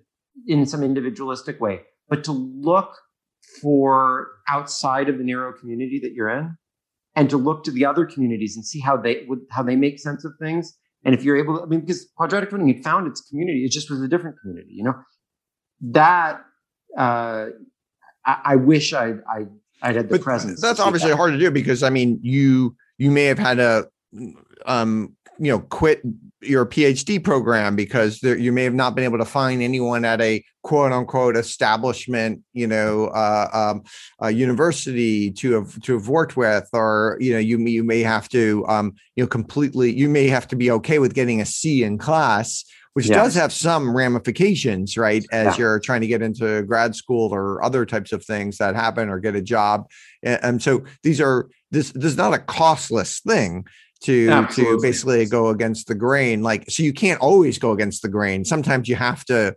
in 0.47 0.67
some 0.67 0.83
individualistic 0.83 1.61
way, 1.61 1.81
but 2.09 2.25
to 2.25 2.33
look 2.33 2.97
for 3.61 4.29
outside 4.49 5.09
of 5.09 5.19
the 5.19 5.25
narrow 5.25 5.53
community 5.53 5.99
that 6.01 6.13
you're 6.13 6.29
in 6.29 6.57
and 7.15 7.31
to 7.31 7.37
look 7.37 7.65
to 7.65 7.71
the 7.71 7.85
other 7.85 8.05
communities 8.05 8.57
and 8.57 8.65
see 8.65 8.81
how 8.81 8.97
they 8.97 9.25
would 9.29 9.41
how 9.51 9.63
they 9.63 9.77
make 9.77 9.99
sense 9.99 10.25
of 10.25 10.33
things. 10.41 10.77
And 11.05 11.15
if 11.15 11.23
you're 11.23 11.37
able 11.37 11.59
to, 11.59 11.63
I 11.63 11.67
mean, 11.67 11.81
because 11.81 12.09
quadratic 12.17 12.51
voting 12.51 12.69
had 12.69 12.83
found 12.83 13.07
its 13.07 13.21
community, 13.21 13.65
it 13.65 13.71
just 13.71 13.91
was 13.91 14.03
a 14.03 14.09
different 14.09 14.37
community, 14.41 14.73
you 14.73 14.85
know. 14.85 14.95
That 15.81 16.41
uh, 16.99 17.47
I, 18.25 18.41
I 18.45 18.57
wish 18.57 18.93
I 18.93 19.15
I 19.29 19.47
I'd 19.83 19.97
had 19.97 20.09
the 20.09 20.17
but 20.17 20.23
presence. 20.23 20.61
That's 20.61 20.81
obviously 20.81 21.11
that. 21.11 21.17
hard 21.17 21.33
to 21.33 21.39
do 21.39 21.51
because 21.51 21.83
I 21.83 21.91
mean 21.91 22.19
you 22.23 22.77
you 22.99 23.11
may 23.11 23.25
have 23.25 23.39
had 23.39 23.59
a 23.59 23.87
um 24.67 25.15
you 25.39 25.51
know 25.51 25.61
quit 25.61 26.03
your 26.43 26.67
PhD 26.67 27.23
program 27.23 27.77
because 27.77 28.21
there, 28.21 28.37
you 28.37 28.53
may 28.53 28.65
have 28.65 28.75
not 28.75 28.95
been 28.95 29.05
able 29.05 29.19
to 29.19 29.25
find 29.25 29.63
anyone 29.63 30.05
at 30.05 30.21
a 30.21 30.45
quote 30.63 30.93
unquote 30.93 31.37
establishment, 31.37 32.43
you 32.53 32.67
know, 32.67 33.07
uh, 33.07 33.49
um, 33.53 33.83
a 34.21 34.31
university 34.31 35.31
to 35.31 35.53
have 35.53 35.81
to 35.83 35.95
have 35.95 36.09
worked 36.09 36.37
with, 36.37 36.69
or 36.73 37.17
you 37.21 37.33
know, 37.33 37.39
you 37.39 37.59
you 37.59 37.85
may 37.85 38.01
have 38.01 38.29
to, 38.31 38.65
um, 38.69 38.95
you 39.15 39.25
know, 39.25 39.29
completely, 39.29 39.93
you 39.93 40.09
may 40.09 40.29
have 40.29 40.47
to 40.49 40.57
be 40.57 40.71
okay 40.71 40.99
with 40.99 41.15
getting 41.15 41.41
a 41.41 41.47
C 41.47 41.83
in 41.83 41.99
class, 41.99 42.65
which 42.95 43.09
does 43.09 43.35
have 43.35 43.53
some 43.53 43.95
ramifications, 43.97 44.97
right? 44.97 45.25
As 45.33 45.47
yeah. 45.47 45.57
you're 45.59 45.81
trying 45.81 46.01
to 46.01 46.07
get 46.07 46.23
into 46.23 46.63
grad 46.63 46.95
school 46.95 47.33
or 47.33 47.63
other 47.63 47.87
types 47.87 48.13
of 48.13 48.25
things 48.25 48.59
that 48.59 48.75
happen, 48.75 49.09
or 49.09 49.21
get 49.21 49.37
a 49.37 49.43
job, 49.43 49.89
and 50.23 50.63
so 50.63 50.85
these 51.03 51.21
are 51.21 51.49
this 51.71 51.93
this 51.93 52.13
is 52.13 52.17
not 52.17 52.35
a 52.35 52.39
costless 52.39 53.21
thing 53.21 53.65
to 54.03 54.29
Absolutely. 54.29 54.77
to 54.77 54.83
basically 54.83 55.27
go 55.27 55.49
against 55.49 55.87
the 55.89 55.95
grain 55.95 56.43
like 56.43 56.71
so 56.71 56.83
you 56.83 56.93
can't 56.93 57.21
always 57.21 57.59
go 57.59 57.73
against 57.73 58.03
the 58.03 58.09
grain 58.09 58.45
sometimes 58.45 58.89
you 58.89 58.97
have 58.97 59.25
to 59.25 59.55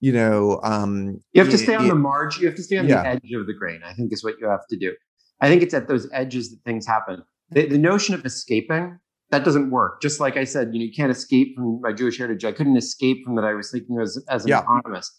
you 0.00 0.12
know 0.12 0.60
um 0.62 1.20
you 1.32 1.42
have 1.42 1.50
to 1.50 1.58
stay 1.58 1.74
on 1.74 1.88
the 1.88 1.94
margin 1.94 2.42
you 2.42 2.48
have 2.48 2.56
to 2.56 2.62
stay 2.62 2.78
on 2.78 2.88
yeah. 2.88 3.02
the 3.02 3.08
edge 3.08 3.32
of 3.34 3.46
the 3.46 3.54
grain 3.54 3.80
i 3.84 3.92
think 3.92 4.12
is 4.12 4.22
what 4.22 4.34
you 4.38 4.48
have 4.48 4.66
to 4.68 4.76
do 4.76 4.94
i 5.40 5.48
think 5.48 5.62
it's 5.62 5.74
at 5.74 5.88
those 5.88 6.08
edges 6.12 6.50
that 6.50 6.58
things 6.64 6.86
happen 6.86 7.22
the, 7.50 7.66
the 7.66 7.78
notion 7.78 8.14
of 8.14 8.24
escaping 8.24 8.98
that 9.30 9.44
doesn't 9.44 9.70
work. 9.70 10.02
Just 10.02 10.20
like 10.20 10.36
I 10.36 10.44
said, 10.44 10.74
you 10.74 10.80
know, 10.80 10.84
you 10.84 10.92
can't 10.92 11.10
escape 11.10 11.54
from 11.54 11.80
my 11.80 11.92
Jewish 11.92 12.18
heritage. 12.18 12.44
I 12.44 12.52
couldn't 12.52 12.76
escape 12.76 13.24
from 13.24 13.36
that. 13.36 13.44
I 13.44 13.54
was 13.54 13.70
thinking 13.70 13.98
as 14.00 14.22
as 14.28 14.44
an 14.44 14.50
yeah. 14.50 14.60
economist, 14.60 15.12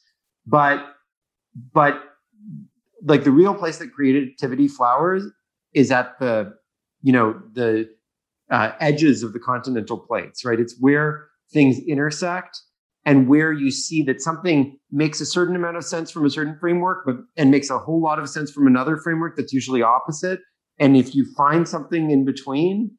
but 0.46 0.86
but 1.74 1.96
like 3.04 3.24
the 3.24 3.32
real 3.32 3.56
place 3.56 3.78
that 3.78 3.94
creativity 3.94 4.68
flowers 4.68 5.24
is 5.74 5.92
at 5.92 6.20
the 6.20 6.54
you 7.02 7.14
know 7.14 7.42
the 7.54 7.90
uh, 8.52 8.72
edges 8.80 9.24
of 9.24 9.34
the 9.34 9.40
continental 9.40 9.98
plates, 9.98 10.46
right? 10.46 10.60
It's 10.60 10.76
where 10.80 11.28
things 11.52 11.80
intersect 11.88 12.60
and 13.06 13.28
where 13.28 13.52
you 13.52 13.72
see 13.72 14.04
that 14.04 14.22
something 14.22 14.78
makes 14.92 15.22
a 15.22 15.26
certain 15.26 15.56
amount 15.56 15.78
of 15.78 15.84
sense 15.84 16.12
from 16.12 16.26
a 16.26 16.30
certain 16.30 16.58
framework, 16.60 17.04
but 17.06 17.16
and 17.38 17.50
makes 17.50 17.70
a 17.70 17.80
whole 17.80 18.02
lot 18.02 18.20
of 18.20 18.30
sense 18.30 18.52
from 18.52 18.68
another 18.68 18.98
framework 18.98 19.36
that's 19.36 19.54
usually 19.54 19.82
opposite. 19.82 20.40
And 20.80 20.96
if 20.96 21.16
you 21.16 21.26
find 21.36 21.68
something 21.68 22.12
in 22.12 22.26
between, 22.26 22.92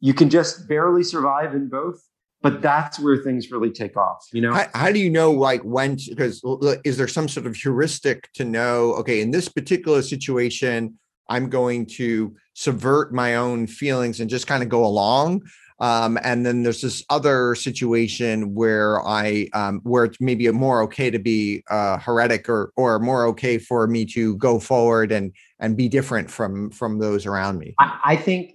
you 0.00 0.14
can 0.14 0.30
just 0.30 0.68
barely 0.68 1.02
survive 1.02 1.54
in 1.54 1.68
both. 1.68 2.00
But 2.42 2.62
that's 2.62 3.00
where 3.00 3.16
things 3.16 3.50
really 3.50 3.70
take 3.72 3.96
off, 3.96 4.28
you 4.32 4.40
know. 4.42 4.52
How, 4.52 4.66
how 4.74 4.92
do 4.92 5.00
you 5.00 5.10
know, 5.10 5.32
like, 5.32 5.62
when? 5.62 5.96
Because 6.08 6.42
is 6.84 6.96
there 6.96 7.08
some 7.08 7.28
sort 7.28 7.46
of 7.46 7.56
heuristic 7.56 8.30
to 8.34 8.44
know? 8.44 8.92
Okay, 8.96 9.20
in 9.20 9.32
this 9.32 9.48
particular 9.48 10.02
situation, 10.02 10.96
I'm 11.28 11.48
going 11.48 11.86
to 11.96 12.34
subvert 12.54 13.12
my 13.12 13.36
own 13.36 13.66
feelings 13.66 14.20
and 14.20 14.30
just 14.30 14.46
kind 14.46 14.62
of 14.62 14.68
go 14.68 14.84
along 14.84 15.42
um, 15.78 16.18
and 16.22 16.46
then 16.46 16.62
there's 16.62 16.80
this 16.80 17.04
other 17.10 17.54
situation 17.54 18.54
where 18.54 19.06
I 19.06 19.48
um, 19.52 19.80
where 19.82 20.04
it's 20.04 20.20
maybe 20.20 20.50
more 20.50 20.82
okay 20.82 21.10
to 21.10 21.18
be 21.18 21.62
uh, 21.70 21.98
heretic 21.98 22.48
or 22.48 22.72
or 22.76 22.98
more 22.98 23.26
okay 23.26 23.58
for 23.58 23.86
me 23.86 24.06
to 24.06 24.36
go 24.36 24.58
forward 24.58 25.12
and 25.12 25.32
and 25.58 25.76
be 25.76 25.88
different 25.88 26.30
from 26.30 26.70
from 26.70 26.98
those 26.98 27.26
around 27.26 27.58
me. 27.58 27.74
I, 27.78 28.00
I 28.04 28.16
think 28.16 28.54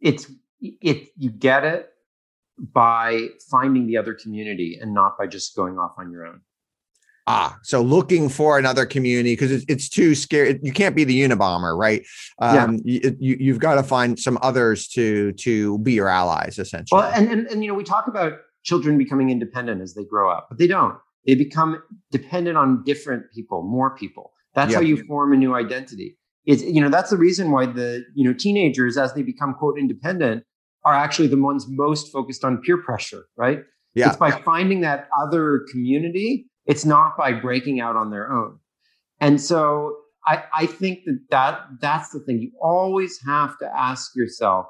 it's 0.00 0.30
if 0.60 1.08
you 1.16 1.30
get 1.30 1.64
it 1.64 1.90
by 2.58 3.28
finding 3.50 3.88
the 3.88 3.96
other 3.96 4.14
community 4.14 4.78
and 4.80 4.94
not 4.94 5.18
by 5.18 5.26
just 5.26 5.56
going 5.56 5.76
off 5.76 5.94
on 5.98 6.12
your 6.12 6.24
own 6.24 6.40
ah 7.26 7.56
so 7.62 7.80
looking 7.80 8.28
for 8.28 8.58
another 8.58 8.84
community 8.84 9.32
because 9.32 9.50
it's, 9.50 9.64
it's 9.68 9.88
too 9.88 10.14
scary 10.14 10.58
you 10.62 10.72
can't 10.72 10.94
be 10.94 11.04
the 11.04 11.20
unabomber 11.22 11.76
right? 11.76 12.04
Um, 12.38 12.80
yeah. 12.84 13.10
you, 13.18 13.36
you, 13.40 13.52
have 13.52 13.60
got 13.60 13.74
to 13.76 13.82
find 13.82 14.18
some 14.18 14.38
others 14.42 14.88
to 14.88 15.32
to 15.32 15.78
be 15.78 15.92
your 15.92 16.08
allies 16.08 16.58
essentially. 16.58 16.98
Well 16.98 17.12
and, 17.14 17.28
and 17.30 17.46
and 17.46 17.62
you 17.62 17.68
know 17.68 17.74
we 17.74 17.84
talk 17.84 18.06
about 18.06 18.34
children 18.62 18.98
becoming 18.98 19.30
independent 19.30 19.80
as 19.82 19.94
they 19.94 20.04
grow 20.04 20.30
up 20.30 20.48
but 20.48 20.58
they 20.58 20.66
don't. 20.66 20.96
They 21.26 21.34
become 21.34 21.82
dependent 22.10 22.58
on 22.58 22.84
different 22.84 23.24
people 23.34 23.62
more 23.62 23.96
people. 23.96 24.32
That's 24.54 24.74
how 24.74 24.80
you 24.80 25.02
form 25.04 25.32
a 25.32 25.36
new 25.36 25.54
identity. 25.54 26.18
It's 26.44 26.62
you 26.62 26.80
know 26.80 26.90
that's 26.90 27.10
the 27.10 27.16
reason 27.16 27.50
why 27.50 27.66
the 27.66 28.04
you 28.14 28.24
know 28.24 28.34
teenagers 28.34 28.98
as 28.98 29.14
they 29.14 29.22
become 29.22 29.54
quote 29.54 29.78
independent 29.78 30.44
are 30.84 30.92
actually 30.92 31.28
the 31.28 31.40
ones 31.40 31.64
most 31.68 32.12
focused 32.12 32.44
on 32.44 32.58
peer 32.58 32.76
pressure 32.76 33.24
right? 33.36 33.60
Yeah. 33.94 34.08
it's 34.08 34.16
by 34.16 34.32
finding 34.32 34.80
that 34.80 35.08
other 35.22 35.64
community 35.70 36.46
it's 36.66 36.84
not 36.84 37.16
by 37.16 37.32
breaking 37.32 37.80
out 37.80 37.96
on 37.96 38.10
their 38.10 38.30
own. 38.30 38.58
And 39.20 39.40
so 39.40 39.96
I, 40.26 40.44
I 40.54 40.66
think 40.66 41.00
that, 41.04 41.20
that 41.30 41.60
that's 41.80 42.10
the 42.10 42.20
thing. 42.20 42.40
You 42.40 42.52
always 42.60 43.20
have 43.26 43.58
to 43.58 43.70
ask 43.76 44.14
yourself 44.16 44.66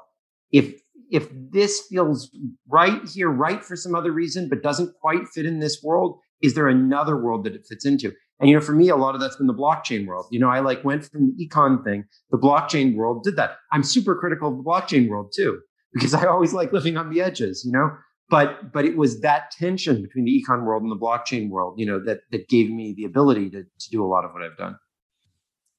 if 0.51 0.73
if 1.11 1.29
this 1.51 1.81
feels 1.87 2.35
right 2.67 3.01
here, 3.13 3.29
right 3.29 3.63
for 3.63 3.75
some 3.75 3.93
other 3.93 4.11
reason, 4.11 4.49
but 4.49 4.63
doesn't 4.63 4.91
quite 4.99 5.27
fit 5.33 5.45
in 5.45 5.59
this 5.59 5.83
world, 5.83 6.17
is 6.41 6.55
there 6.55 6.67
another 6.67 7.15
world 7.15 7.43
that 7.43 7.53
it 7.53 7.61
fits 7.69 7.85
into? 7.85 8.11
And 8.39 8.49
you 8.49 8.55
know, 8.55 8.61
for 8.61 8.73
me, 8.73 8.89
a 8.89 8.95
lot 8.95 9.13
of 9.13 9.21
that's 9.21 9.35
been 9.35 9.47
the 9.47 9.53
blockchain 9.53 10.07
world. 10.07 10.25
You 10.31 10.39
know, 10.39 10.49
I 10.49 10.61
like 10.61 10.83
went 10.83 11.05
from 11.05 11.27
the 11.37 11.47
econ 11.47 11.83
thing, 11.83 12.05
the 12.31 12.37
blockchain 12.37 12.95
world 12.95 13.23
did 13.23 13.35
that. 13.37 13.57
I'm 13.71 13.83
super 13.83 14.15
critical 14.15 14.49
of 14.49 14.57
the 14.57 14.63
blockchain 14.63 15.07
world 15.07 15.31
too, 15.35 15.59
because 15.93 16.13
I 16.13 16.25
always 16.25 16.53
like 16.53 16.73
living 16.73 16.97
on 16.97 17.11
the 17.11 17.21
edges, 17.21 17.63
you 17.63 17.71
know 17.71 17.91
but 18.29 18.71
but 18.73 18.85
it 18.85 18.97
was 18.97 19.21
that 19.21 19.51
tension 19.51 20.01
between 20.01 20.25
the 20.25 20.43
econ 20.43 20.63
world 20.63 20.83
and 20.83 20.91
the 20.91 20.97
blockchain 20.97 21.49
world 21.49 21.75
you 21.77 21.85
know 21.85 21.99
that 22.03 22.21
that 22.31 22.47
gave 22.47 22.69
me 22.69 22.93
the 22.95 23.05
ability 23.05 23.49
to, 23.49 23.63
to 23.63 23.89
do 23.91 24.03
a 24.03 24.07
lot 24.07 24.25
of 24.25 24.31
what 24.33 24.43
i've 24.43 24.57
done. 24.57 24.77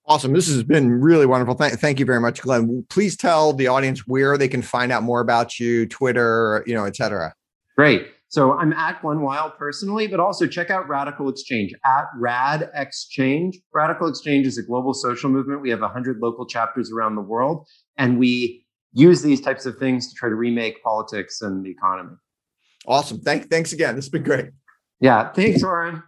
Awesome. 0.08 0.32
This 0.32 0.46
has 0.46 0.62
been 0.62 1.00
really 1.00 1.26
wonderful. 1.26 1.56
Th- 1.56 1.72
thank 1.72 1.98
you 1.98 2.06
very 2.06 2.20
much 2.20 2.40
Glen. 2.40 2.86
Please 2.88 3.16
tell 3.16 3.52
the 3.52 3.66
audience 3.66 4.06
where 4.06 4.38
they 4.38 4.46
can 4.46 4.62
find 4.62 4.92
out 4.92 5.02
more 5.02 5.20
about 5.20 5.58
you 5.58 5.86
twitter 5.86 6.62
you 6.66 6.74
know 6.74 6.84
etc 6.84 7.34
great. 7.76 8.08
So 8.28 8.52
i'm 8.52 8.72
at 8.72 9.00
Glen 9.02 9.18
Weyl 9.18 9.56
personally 9.56 10.06
but 10.06 10.20
also 10.20 10.46
check 10.46 10.70
out 10.70 10.88
RadicalxChange 10.88 11.72
at 11.84 12.04
rad 12.18 12.70
exchange. 12.74 13.58
RadicalxChange 13.74 14.46
is 14.46 14.58
a 14.58 14.62
global 14.62 14.94
social 14.94 15.30
movement. 15.30 15.60
We 15.60 15.70
have 15.70 15.80
100 15.80 16.18
local 16.20 16.46
chapters 16.46 16.92
around 16.92 17.16
the 17.16 17.22
world 17.22 17.66
and 17.96 18.18
we 18.18 18.64
use 18.92 19.22
these 19.22 19.40
types 19.40 19.66
of 19.66 19.76
things 19.76 20.08
to 20.08 20.14
try 20.14 20.28
to 20.28 20.34
remake 20.34 20.82
politics 20.82 21.42
and 21.42 21.64
the 21.64 21.70
economy 21.70 22.16
Awesome. 22.86 23.20
Thank, 23.20 23.50
thanks 23.50 23.72
again. 23.72 23.96
This 23.96 24.06
has 24.06 24.10
been 24.10 24.22
great. 24.22 24.50
Yeah. 25.00 25.32
Thanks, 25.32 25.62
Auren. 25.62 26.02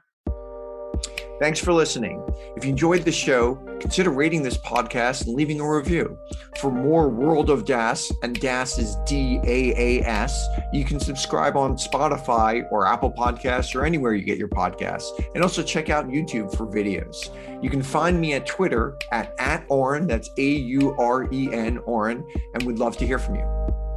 Thanks 1.41 1.61
for 1.61 1.72
listening. 1.72 2.20
If 2.57 2.64
you 2.64 2.70
enjoyed 2.70 3.05
the 3.05 3.12
show, 3.12 3.55
consider 3.79 4.11
rating 4.11 4.43
this 4.43 4.59
podcast 4.59 5.26
and 5.26 5.37
leaving 5.37 5.61
a 5.61 5.70
review. 5.70 6.18
For 6.59 6.68
more 6.68 7.09
World 7.09 7.49
of 7.49 7.64
DaaS, 7.64 8.11
and 8.24 8.41
DaaS 8.41 8.76
is 8.76 8.97
D 9.07 9.39
A 9.45 9.72
A 9.76 10.05
S, 10.05 10.49
you 10.72 10.85
can 10.85 10.99
subscribe 10.99 11.57
on 11.57 11.76
Spotify 11.76 12.66
or 12.72 12.89
Apple 12.89 13.12
Podcasts 13.12 13.76
or 13.76 13.85
anywhere 13.85 14.14
you 14.14 14.24
get 14.24 14.37
your 14.37 14.49
podcasts. 14.49 15.11
And 15.37 15.45
also 15.45 15.62
check 15.62 15.91
out 15.91 16.09
YouTube 16.09 16.57
for 16.57 16.66
videos. 16.66 17.31
You 17.62 17.70
can 17.70 17.85
find 17.85 18.20
me 18.20 18.33
at 18.33 18.45
Twitter 18.45 18.99
at, 19.12 19.33
at 19.39 19.64
Auren, 19.68 20.09
that's 20.09 20.31
A 20.39 20.51
U 20.51 20.97
R 20.99 21.33
E 21.33 21.53
N, 21.53 21.79
Auren, 21.87 22.24
and 22.55 22.64
we'd 22.64 22.81
love 22.81 22.97
to 22.97 23.07
hear 23.07 23.20
from 23.20 23.37
you. 23.37 23.88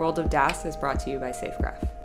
World 0.00 0.18
of 0.18 0.30
DaaS 0.30 0.64
is 0.64 0.76
brought 0.76 0.98
to 1.00 1.10
you 1.10 1.18
by 1.18 1.28
Safegraph. 1.28 1.99